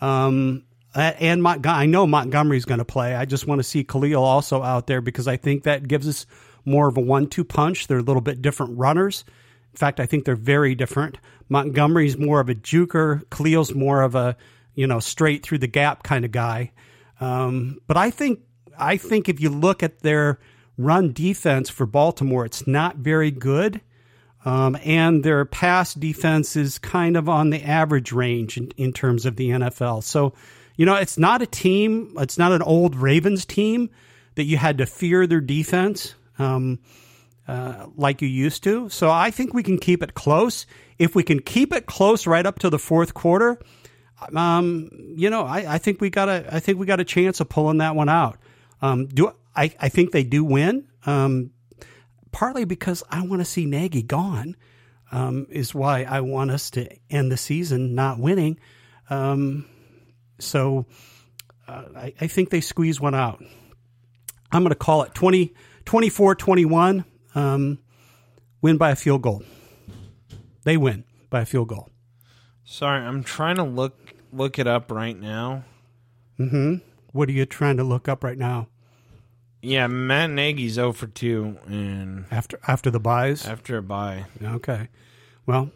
Um, 0.00 0.64
and 0.94 1.46
I 1.46 1.86
know 1.86 2.06
Montgomery's 2.06 2.64
going 2.64 2.78
to 2.78 2.84
play. 2.84 3.14
I 3.14 3.24
just 3.24 3.46
want 3.46 3.60
to 3.60 3.62
see 3.62 3.84
Khalil 3.84 4.22
also 4.22 4.62
out 4.62 4.86
there 4.86 5.00
because 5.00 5.28
I 5.28 5.36
think 5.36 5.64
that 5.64 5.86
gives 5.86 6.08
us 6.08 6.26
more 6.64 6.88
of 6.88 6.96
a 6.96 7.00
one-two 7.00 7.44
punch. 7.44 7.86
They're 7.86 7.98
a 7.98 8.02
little 8.02 8.22
bit 8.22 8.42
different 8.42 8.78
runners. 8.78 9.24
In 9.72 9.76
fact, 9.76 10.00
I 10.00 10.06
think 10.06 10.24
they're 10.24 10.34
very 10.34 10.74
different. 10.74 11.18
Montgomery's 11.48 12.18
more 12.18 12.40
of 12.40 12.48
a 12.48 12.54
juker. 12.54 13.28
Khalil's 13.30 13.74
more 13.74 14.02
of 14.02 14.14
a 14.14 14.36
you 14.74 14.86
know 14.86 14.98
straight 14.98 15.44
through 15.44 15.58
the 15.58 15.66
gap 15.66 16.02
kind 16.02 16.24
of 16.24 16.32
guy. 16.32 16.72
Um, 17.20 17.78
but 17.86 17.96
I 17.96 18.10
think 18.10 18.40
I 18.76 18.96
think 18.96 19.28
if 19.28 19.40
you 19.40 19.50
look 19.50 19.82
at 19.82 20.00
their 20.00 20.40
run 20.78 21.12
defense 21.12 21.68
for 21.68 21.84
Baltimore, 21.84 22.46
it's 22.46 22.66
not 22.66 22.96
very 22.96 23.30
good. 23.30 23.80
Um, 24.44 24.78
and 24.84 25.24
their 25.24 25.44
pass 25.44 25.92
defense 25.92 26.56
is 26.56 26.78
kind 26.78 27.16
of 27.16 27.28
on 27.28 27.50
the 27.50 27.62
average 27.62 28.12
range 28.12 28.56
in, 28.56 28.70
in, 28.76 28.92
terms 28.92 29.26
of 29.26 29.36
the 29.36 29.50
NFL. 29.50 30.04
So, 30.04 30.32
you 30.76 30.86
know, 30.86 30.94
it's 30.94 31.18
not 31.18 31.42
a 31.42 31.46
team, 31.46 32.14
it's 32.18 32.38
not 32.38 32.52
an 32.52 32.62
old 32.62 32.94
Ravens 32.94 33.44
team 33.44 33.90
that 34.36 34.44
you 34.44 34.56
had 34.56 34.78
to 34.78 34.86
fear 34.86 35.26
their 35.26 35.40
defense 35.40 36.14
um, 36.38 36.78
uh, 37.48 37.86
like 37.96 38.22
you 38.22 38.28
used 38.28 38.62
to. 38.62 38.88
So 38.88 39.10
I 39.10 39.32
think 39.32 39.52
we 39.52 39.64
can 39.64 39.76
keep 39.76 40.02
it 40.02 40.14
close. 40.14 40.66
If 40.98 41.16
we 41.16 41.24
can 41.24 41.40
keep 41.40 41.74
it 41.74 41.86
close 41.86 42.26
right 42.26 42.46
up 42.46 42.60
to 42.60 42.70
the 42.70 42.78
fourth 42.78 43.14
quarter, 43.14 43.60
um, 44.34 44.90
you 45.16 45.30
know, 45.30 45.42
I, 45.42 45.74
I, 45.74 45.78
think 45.78 46.00
we 46.00 46.10
got 46.10 46.28
a, 46.28 46.46
I 46.54 46.60
think 46.60 46.78
we 46.78 46.86
got 46.86 47.00
a 47.00 47.04
chance 47.04 47.40
of 47.40 47.48
pulling 47.48 47.78
that 47.78 47.94
one 47.94 48.08
out. 48.08 48.38
Um, 48.80 49.06
do 49.06 49.32
I, 49.54 49.74
I 49.80 49.88
think 49.88 50.12
they 50.12 50.24
do 50.24 50.44
win. 50.44 50.88
Um, 51.06 51.50
partly 52.32 52.64
because 52.64 53.02
I 53.10 53.22
want 53.22 53.40
to 53.40 53.44
see 53.44 53.64
Nagy 53.64 54.02
gone, 54.02 54.56
um, 55.10 55.46
is 55.50 55.74
why 55.74 56.02
I 56.02 56.20
want 56.20 56.50
us 56.50 56.70
to 56.70 56.88
end 57.10 57.32
the 57.32 57.36
season 57.36 57.94
not 57.94 58.18
winning. 58.18 58.58
Um, 59.08 59.66
so 60.38 60.86
uh, 61.66 61.84
I, 61.96 62.14
I, 62.20 62.26
think 62.26 62.50
they 62.50 62.60
squeeze 62.60 63.00
one 63.00 63.14
out. 63.14 63.42
I'm 64.52 64.62
going 64.62 64.70
to 64.70 64.76
call 64.76 65.02
it 65.02 65.14
20, 65.14 65.54
24 65.84 66.34
21, 66.34 67.04
um, 67.34 67.78
win 68.60 68.76
by 68.76 68.90
a 68.90 68.96
field 68.96 69.22
goal. 69.22 69.42
They 70.64 70.76
win 70.76 71.04
by 71.30 71.42
a 71.42 71.46
field 71.46 71.68
goal. 71.68 71.88
Sorry, 72.64 73.00
I'm 73.00 73.24
trying 73.24 73.56
to 73.56 73.62
look 73.62 73.96
look 74.30 74.58
it 74.58 74.66
up 74.66 74.90
right 74.90 75.18
now. 75.18 75.64
Mm-hmm. 76.38 76.76
What 77.12 77.28
are 77.30 77.32
you 77.32 77.46
trying 77.46 77.78
to 77.78 77.84
look 77.84 78.08
up 78.08 78.22
right 78.22 78.36
now? 78.36 78.68
Yeah, 79.60 79.86
Matt 79.88 80.30
Nagy's 80.30 80.74
0 80.74 80.92
for 80.92 81.06
2 81.08 81.58
and 81.66 82.24
after 82.30 82.58
after 82.68 82.90
the 82.90 83.00
byes. 83.00 83.44
after 83.46 83.76
a 83.78 83.82
bye. 83.82 84.26
Okay, 84.42 84.88
well, 85.46 85.70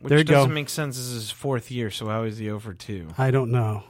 Which 0.00 0.08
There 0.10 0.18
you 0.18 0.24
go. 0.24 0.34
doesn't 0.34 0.54
make 0.54 0.68
sense. 0.68 0.96
This 0.96 1.06
is 1.06 1.14
his 1.14 1.30
fourth 1.30 1.70
year, 1.70 1.90
so 1.90 2.08
how 2.08 2.22
is 2.24 2.38
he 2.38 2.46
0 2.46 2.58
for 2.60 2.74
2? 2.74 3.08
I 3.18 3.30
don't 3.30 3.50
know. 3.52 3.84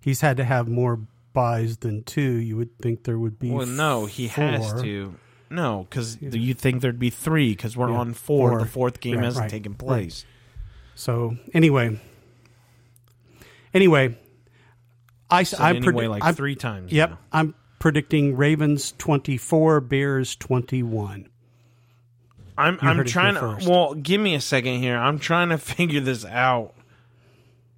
He's 0.00 0.20
had 0.22 0.36
to 0.38 0.44
have 0.44 0.66
more 0.68 1.00
byes 1.34 1.78
than 1.78 2.02
two. 2.04 2.20
You 2.22 2.56
would 2.56 2.78
think 2.78 3.04
there 3.04 3.18
would 3.18 3.38
be. 3.38 3.50
Well, 3.50 3.66
no, 3.66 4.06
he 4.06 4.28
has 4.28 4.72
four. 4.72 4.82
to. 4.82 5.14
No, 5.50 5.86
because 5.88 6.18
you 6.20 6.54
think 6.54 6.80
there'd 6.82 6.98
be 6.98 7.10
three 7.10 7.50
because 7.50 7.76
we're 7.76 7.90
Yeah, 7.90 7.98
on 7.98 8.14
four. 8.14 8.50
four. 8.50 8.58
The 8.60 8.66
fourth 8.66 9.00
game 9.00 9.16
Right, 9.16 9.24
hasn't 9.24 9.42
right, 9.42 9.50
taken 9.50 9.72
right. 9.72 9.78
place. 9.78 10.24
So 10.94 11.36
anyway, 11.52 12.00
anyway, 13.74 14.16
I 15.30 15.42
Said 15.42 15.60
I'm 15.60 15.76
anyway 15.76 16.04
predi- 16.04 16.10
like 16.10 16.24
I'm- 16.24 16.34
three 16.34 16.54
times. 16.56 16.92
Yep, 16.92 17.10
now. 17.10 17.18
I'm 17.32 17.54
predicting 17.86 18.36
Ravens 18.36 18.94
twenty 18.98 19.36
four, 19.36 19.80
Bears 19.80 20.34
twenty 20.34 20.82
one. 20.82 21.28
I'm 22.58 22.80
You 22.82 22.88
I'm 22.88 23.04
trying 23.04 23.34
to. 23.36 23.70
Well, 23.70 23.94
give 23.94 24.20
me 24.20 24.34
a 24.34 24.40
second 24.40 24.80
here. 24.80 24.96
I'm 24.96 25.20
trying 25.20 25.50
to 25.50 25.58
figure 25.76 26.00
this 26.00 26.24
out. 26.24 26.74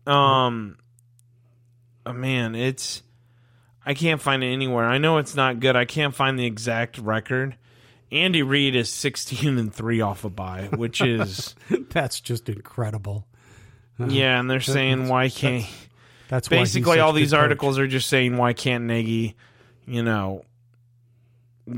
Um, 0.07 0.79
oh, 2.07 2.15
man, 2.15 2.55
it's 2.55 3.03
I 3.85 3.93
can't 3.93 4.19
find 4.19 4.43
it 4.43 4.47
anywhere. 4.47 4.87
I 4.87 4.97
know 4.97 5.19
it's 5.19 5.35
not 5.35 5.61
good. 5.61 5.77
I 5.77 5.85
can't 5.85 6.15
find 6.15 6.39
the 6.39 6.47
exact 6.47 6.97
record. 6.97 7.59
Andy 8.11 8.43
Reid 8.43 8.75
is 8.75 8.89
16 8.89 9.59
and 9.59 9.75
three 9.75 10.01
off 10.01 10.25
a 10.25 10.31
bye, 10.31 10.71
which 10.75 11.03
is 11.03 11.55
That's 11.91 12.23
just 12.23 12.49
incredible. 12.49 13.27
yeah. 13.99 14.41
And 14.41 14.51
they're 14.51 14.61
saying 14.61 15.09
why 15.09 15.29
can't 15.29 15.67
That's 16.29 16.49
he's 16.49 16.59
basically 16.59 16.99
all 16.99 17.13
these 17.13 17.33
coach. 17.33 17.41
articles 17.41 17.79
are 17.79 17.87
just 17.87 18.09
saying 18.09 18.39
why 18.39 18.55
can't 18.55 18.85
Nagy, 18.85 19.37
you 19.89 20.03
know, 20.03 20.45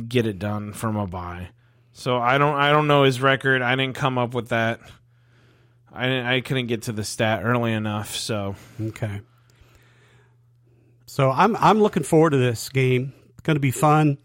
get 0.08 0.26
it 0.26 0.38
done 0.38 0.72
from 0.72 0.96
a 0.96 1.06
bye. 1.06 1.48
So 1.92 2.18
I 2.18 2.38
don't 2.38 2.54
I 2.54 2.70
don't 2.70 2.86
know 2.86 3.04
his 3.04 3.20
record. 3.20 3.62
I 3.62 3.74
didn't 3.76 3.96
come 3.96 4.18
up 4.18 4.34
with 4.34 4.48
that. 4.48 4.80
I 5.92 6.06
didn't, 6.06 6.26
I 6.26 6.40
couldn't 6.40 6.66
get 6.66 6.82
to 6.82 6.92
the 6.92 7.04
stat 7.04 7.42
early 7.44 7.72
enough. 7.72 8.14
So 8.16 8.54
Okay. 8.80 9.20
So 11.06 11.30
I'm 11.30 11.56
I'm 11.56 11.80
looking 11.80 12.04
forward 12.04 12.30
to 12.30 12.38
this 12.38 12.68
game. 12.68 13.12
It's 13.30 13.40
going 13.40 13.56
to 13.56 13.61
be 13.61 13.72
fun. 13.72 14.18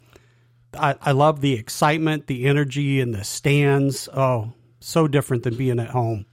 I, 0.73 0.95
I 1.01 1.11
love 1.13 1.41
the 1.41 1.53
excitement, 1.53 2.27
the 2.27 2.45
energy, 2.45 2.99
and 2.99 3.13
the 3.13 3.23
stands. 3.23 4.09
Oh, 4.13 4.53
so 4.79 5.07
different 5.07 5.43
than 5.43 5.55
being 5.55 5.79
at 5.79 5.89
home. 5.89 6.25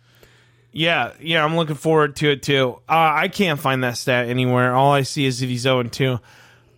yeah, 0.72 1.12
yeah, 1.20 1.44
I'm 1.44 1.56
looking 1.56 1.76
forward 1.76 2.16
to 2.16 2.30
it 2.32 2.42
too. 2.42 2.80
Uh, 2.88 3.12
I 3.14 3.28
can't 3.28 3.60
find 3.60 3.84
that 3.84 3.96
stat 3.96 4.28
anywhere. 4.28 4.74
All 4.74 4.92
I 4.92 5.02
see 5.02 5.24
is 5.24 5.40
that 5.40 5.46
he's 5.46 5.62
0 5.62 5.84
2. 5.84 6.18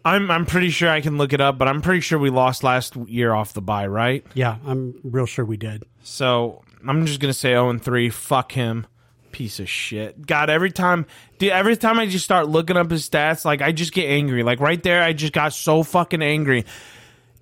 I'm 0.04 0.30
I'm 0.30 0.46
pretty 0.46 0.70
sure 0.70 0.90
I 0.90 1.00
can 1.00 1.16
look 1.16 1.32
it 1.32 1.40
up, 1.40 1.56
but 1.58 1.66
I'm 1.68 1.80
pretty 1.80 2.00
sure 2.00 2.18
we 2.18 2.30
lost 2.30 2.62
last 2.62 2.94
year 2.96 3.32
off 3.32 3.54
the 3.54 3.62
bye, 3.62 3.86
right? 3.86 4.24
Yeah, 4.34 4.56
I'm 4.66 5.00
real 5.02 5.26
sure 5.26 5.44
we 5.44 5.56
did. 5.56 5.84
So 6.02 6.62
I'm 6.86 7.06
just 7.06 7.20
gonna 7.20 7.32
say 7.32 7.50
0 7.50 7.70
and 7.70 7.82
3. 7.82 8.10
Fuck 8.10 8.52
him. 8.52 8.86
Piece 9.32 9.58
of 9.58 9.68
shit. 9.68 10.24
God, 10.26 10.50
every 10.50 10.70
time 10.70 11.06
dude, 11.38 11.50
every 11.50 11.76
time 11.76 11.98
I 11.98 12.06
just 12.06 12.24
start 12.24 12.48
looking 12.48 12.76
up 12.76 12.90
his 12.90 13.08
stats, 13.08 13.44
like 13.44 13.62
I 13.62 13.72
just 13.72 13.92
get 13.92 14.06
angry. 14.06 14.42
Like 14.42 14.60
right 14.60 14.80
there, 14.82 15.02
I 15.02 15.12
just 15.12 15.32
got 15.32 15.52
so 15.52 15.82
fucking 15.82 16.22
angry. 16.22 16.64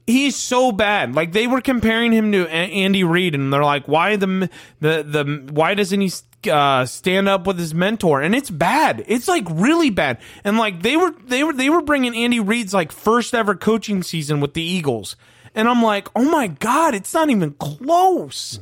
He's 0.07 0.37
so 0.37 0.73
bad. 0.73 1.15
Like 1.15 1.33
they 1.33 1.47
were 1.47 1.61
comparing 1.61 2.13
him 2.13 2.33
to 2.33 2.45
A- 2.47 2.51
Andy 2.51 3.05
Reid, 3.05 3.35
and 3.35 3.53
they're 3.53 3.65
like, 3.65 3.87
"Why 3.87 4.17
the 4.17 4.51
the 4.81 5.03
the 5.03 5.49
why 5.53 5.75
doesn't 5.75 6.01
he 6.01 6.11
uh, 6.51 6.85
stand 6.87 7.29
up 7.29 7.47
with 7.47 7.59
his 7.59 7.73
mentor?" 7.73 8.21
And 8.21 8.35
it's 8.35 8.51
bad. 8.51 9.05
It's 9.07 9.29
like 9.29 9.47
really 9.49 9.91
bad. 9.91 10.19
And 10.43 10.59
like 10.59 10.83
they 10.83 10.97
were 10.97 11.15
they 11.25 11.45
were 11.45 11.53
they 11.53 11.71
were 11.71 11.83
bringing 11.83 12.17
Andy 12.17 12.41
Reid's 12.41 12.75
like 12.75 12.91
first 12.91 13.35
ever 13.35 13.55
coaching 13.55 14.03
season 14.03 14.41
with 14.41 14.55
the 14.55 14.63
Eagles, 14.63 15.15
and 15.55 15.69
I'm 15.69 15.83
like, 15.83 16.09
"Oh 16.17 16.29
my 16.29 16.49
god, 16.49 16.95
it's 16.95 17.15
not 17.15 17.31
even 17.31 17.53
close." 17.53 18.59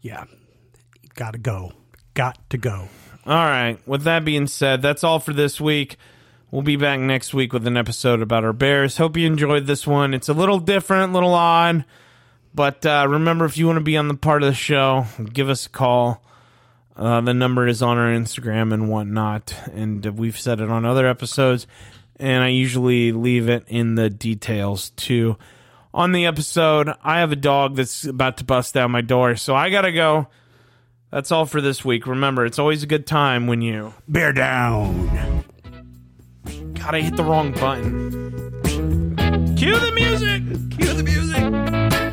Yeah, 0.00 0.24
got 1.14 1.32
to 1.32 1.38
go. 1.38 1.72
Got 2.14 2.50
to 2.50 2.58
go. 2.58 2.88
All 3.24 3.34
right. 3.36 3.78
With 3.86 4.02
that 4.02 4.24
being 4.24 4.48
said, 4.48 4.82
that's 4.82 5.04
all 5.04 5.20
for 5.20 5.32
this 5.32 5.60
week. 5.60 5.96
We'll 6.52 6.60
be 6.60 6.76
back 6.76 7.00
next 7.00 7.32
week 7.32 7.54
with 7.54 7.66
an 7.66 7.78
episode 7.78 8.20
about 8.20 8.44
our 8.44 8.52
Bears. 8.52 8.98
Hope 8.98 9.16
you 9.16 9.26
enjoyed 9.26 9.66
this 9.66 9.86
one. 9.86 10.12
It's 10.12 10.28
a 10.28 10.34
little 10.34 10.58
different, 10.58 11.12
a 11.12 11.14
little 11.14 11.32
odd. 11.32 11.86
But 12.54 12.84
uh, 12.84 13.06
remember, 13.08 13.46
if 13.46 13.56
you 13.56 13.66
want 13.66 13.78
to 13.78 13.82
be 13.82 13.96
on 13.96 14.08
the 14.08 14.14
part 14.14 14.42
of 14.42 14.50
the 14.50 14.54
show, 14.54 15.06
give 15.32 15.48
us 15.48 15.64
a 15.64 15.70
call. 15.70 16.22
Uh, 16.94 17.22
the 17.22 17.32
number 17.32 17.66
is 17.66 17.80
on 17.80 17.96
our 17.96 18.10
Instagram 18.10 18.74
and 18.74 18.90
whatnot. 18.90 19.54
And 19.72 20.04
we've 20.18 20.38
said 20.38 20.60
it 20.60 20.68
on 20.68 20.84
other 20.84 21.06
episodes. 21.06 21.66
And 22.16 22.44
I 22.44 22.48
usually 22.48 23.12
leave 23.12 23.48
it 23.48 23.64
in 23.68 23.94
the 23.94 24.10
details 24.10 24.90
too. 24.90 25.38
On 25.94 26.12
the 26.12 26.26
episode, 26.26 26.92
I 27.02 27.20
have 27.20 27.32
a 27.32 27.36
dog 27.36 27.76
that's 27.76 28.04
about 28.04 28.36
to 28.36 28.44
bust 28.44 28.74
down 28.74 28.90
my 28.90 29.00
door. 29.00 29.36
So 29.36 29.54
I 29.54 29.70
got 29.70 29.82
to 29.82 29.92
go. 29.92 30.28
That's 31.10 31.32
all 31.32 31.46
for 31.46 31.62
this 31.62 31.82
week. 31.82 32.06
Remember, 32.06 32.44
it's 32.44 32.58
always 32.58 32.82
a 32.82 32.86
good 32.86 33.06
time 33.06 33.46
when 33.46 33.62
you. 33.62 33.94
Bear 34.06 34.34
down. 34.34 35.44
God, 36.44 36.94
I 36.94 37.00
hit 37.00 37.16
the 37.16 37.24
wrong 37.24 37.52
button. 37.52 38.22
Cue 39.56 39.78
the 39.78 39.92
music! 39.92 40.42
Cue 40.70 40.92
the 40.92 41.02
music! 41.02 42.11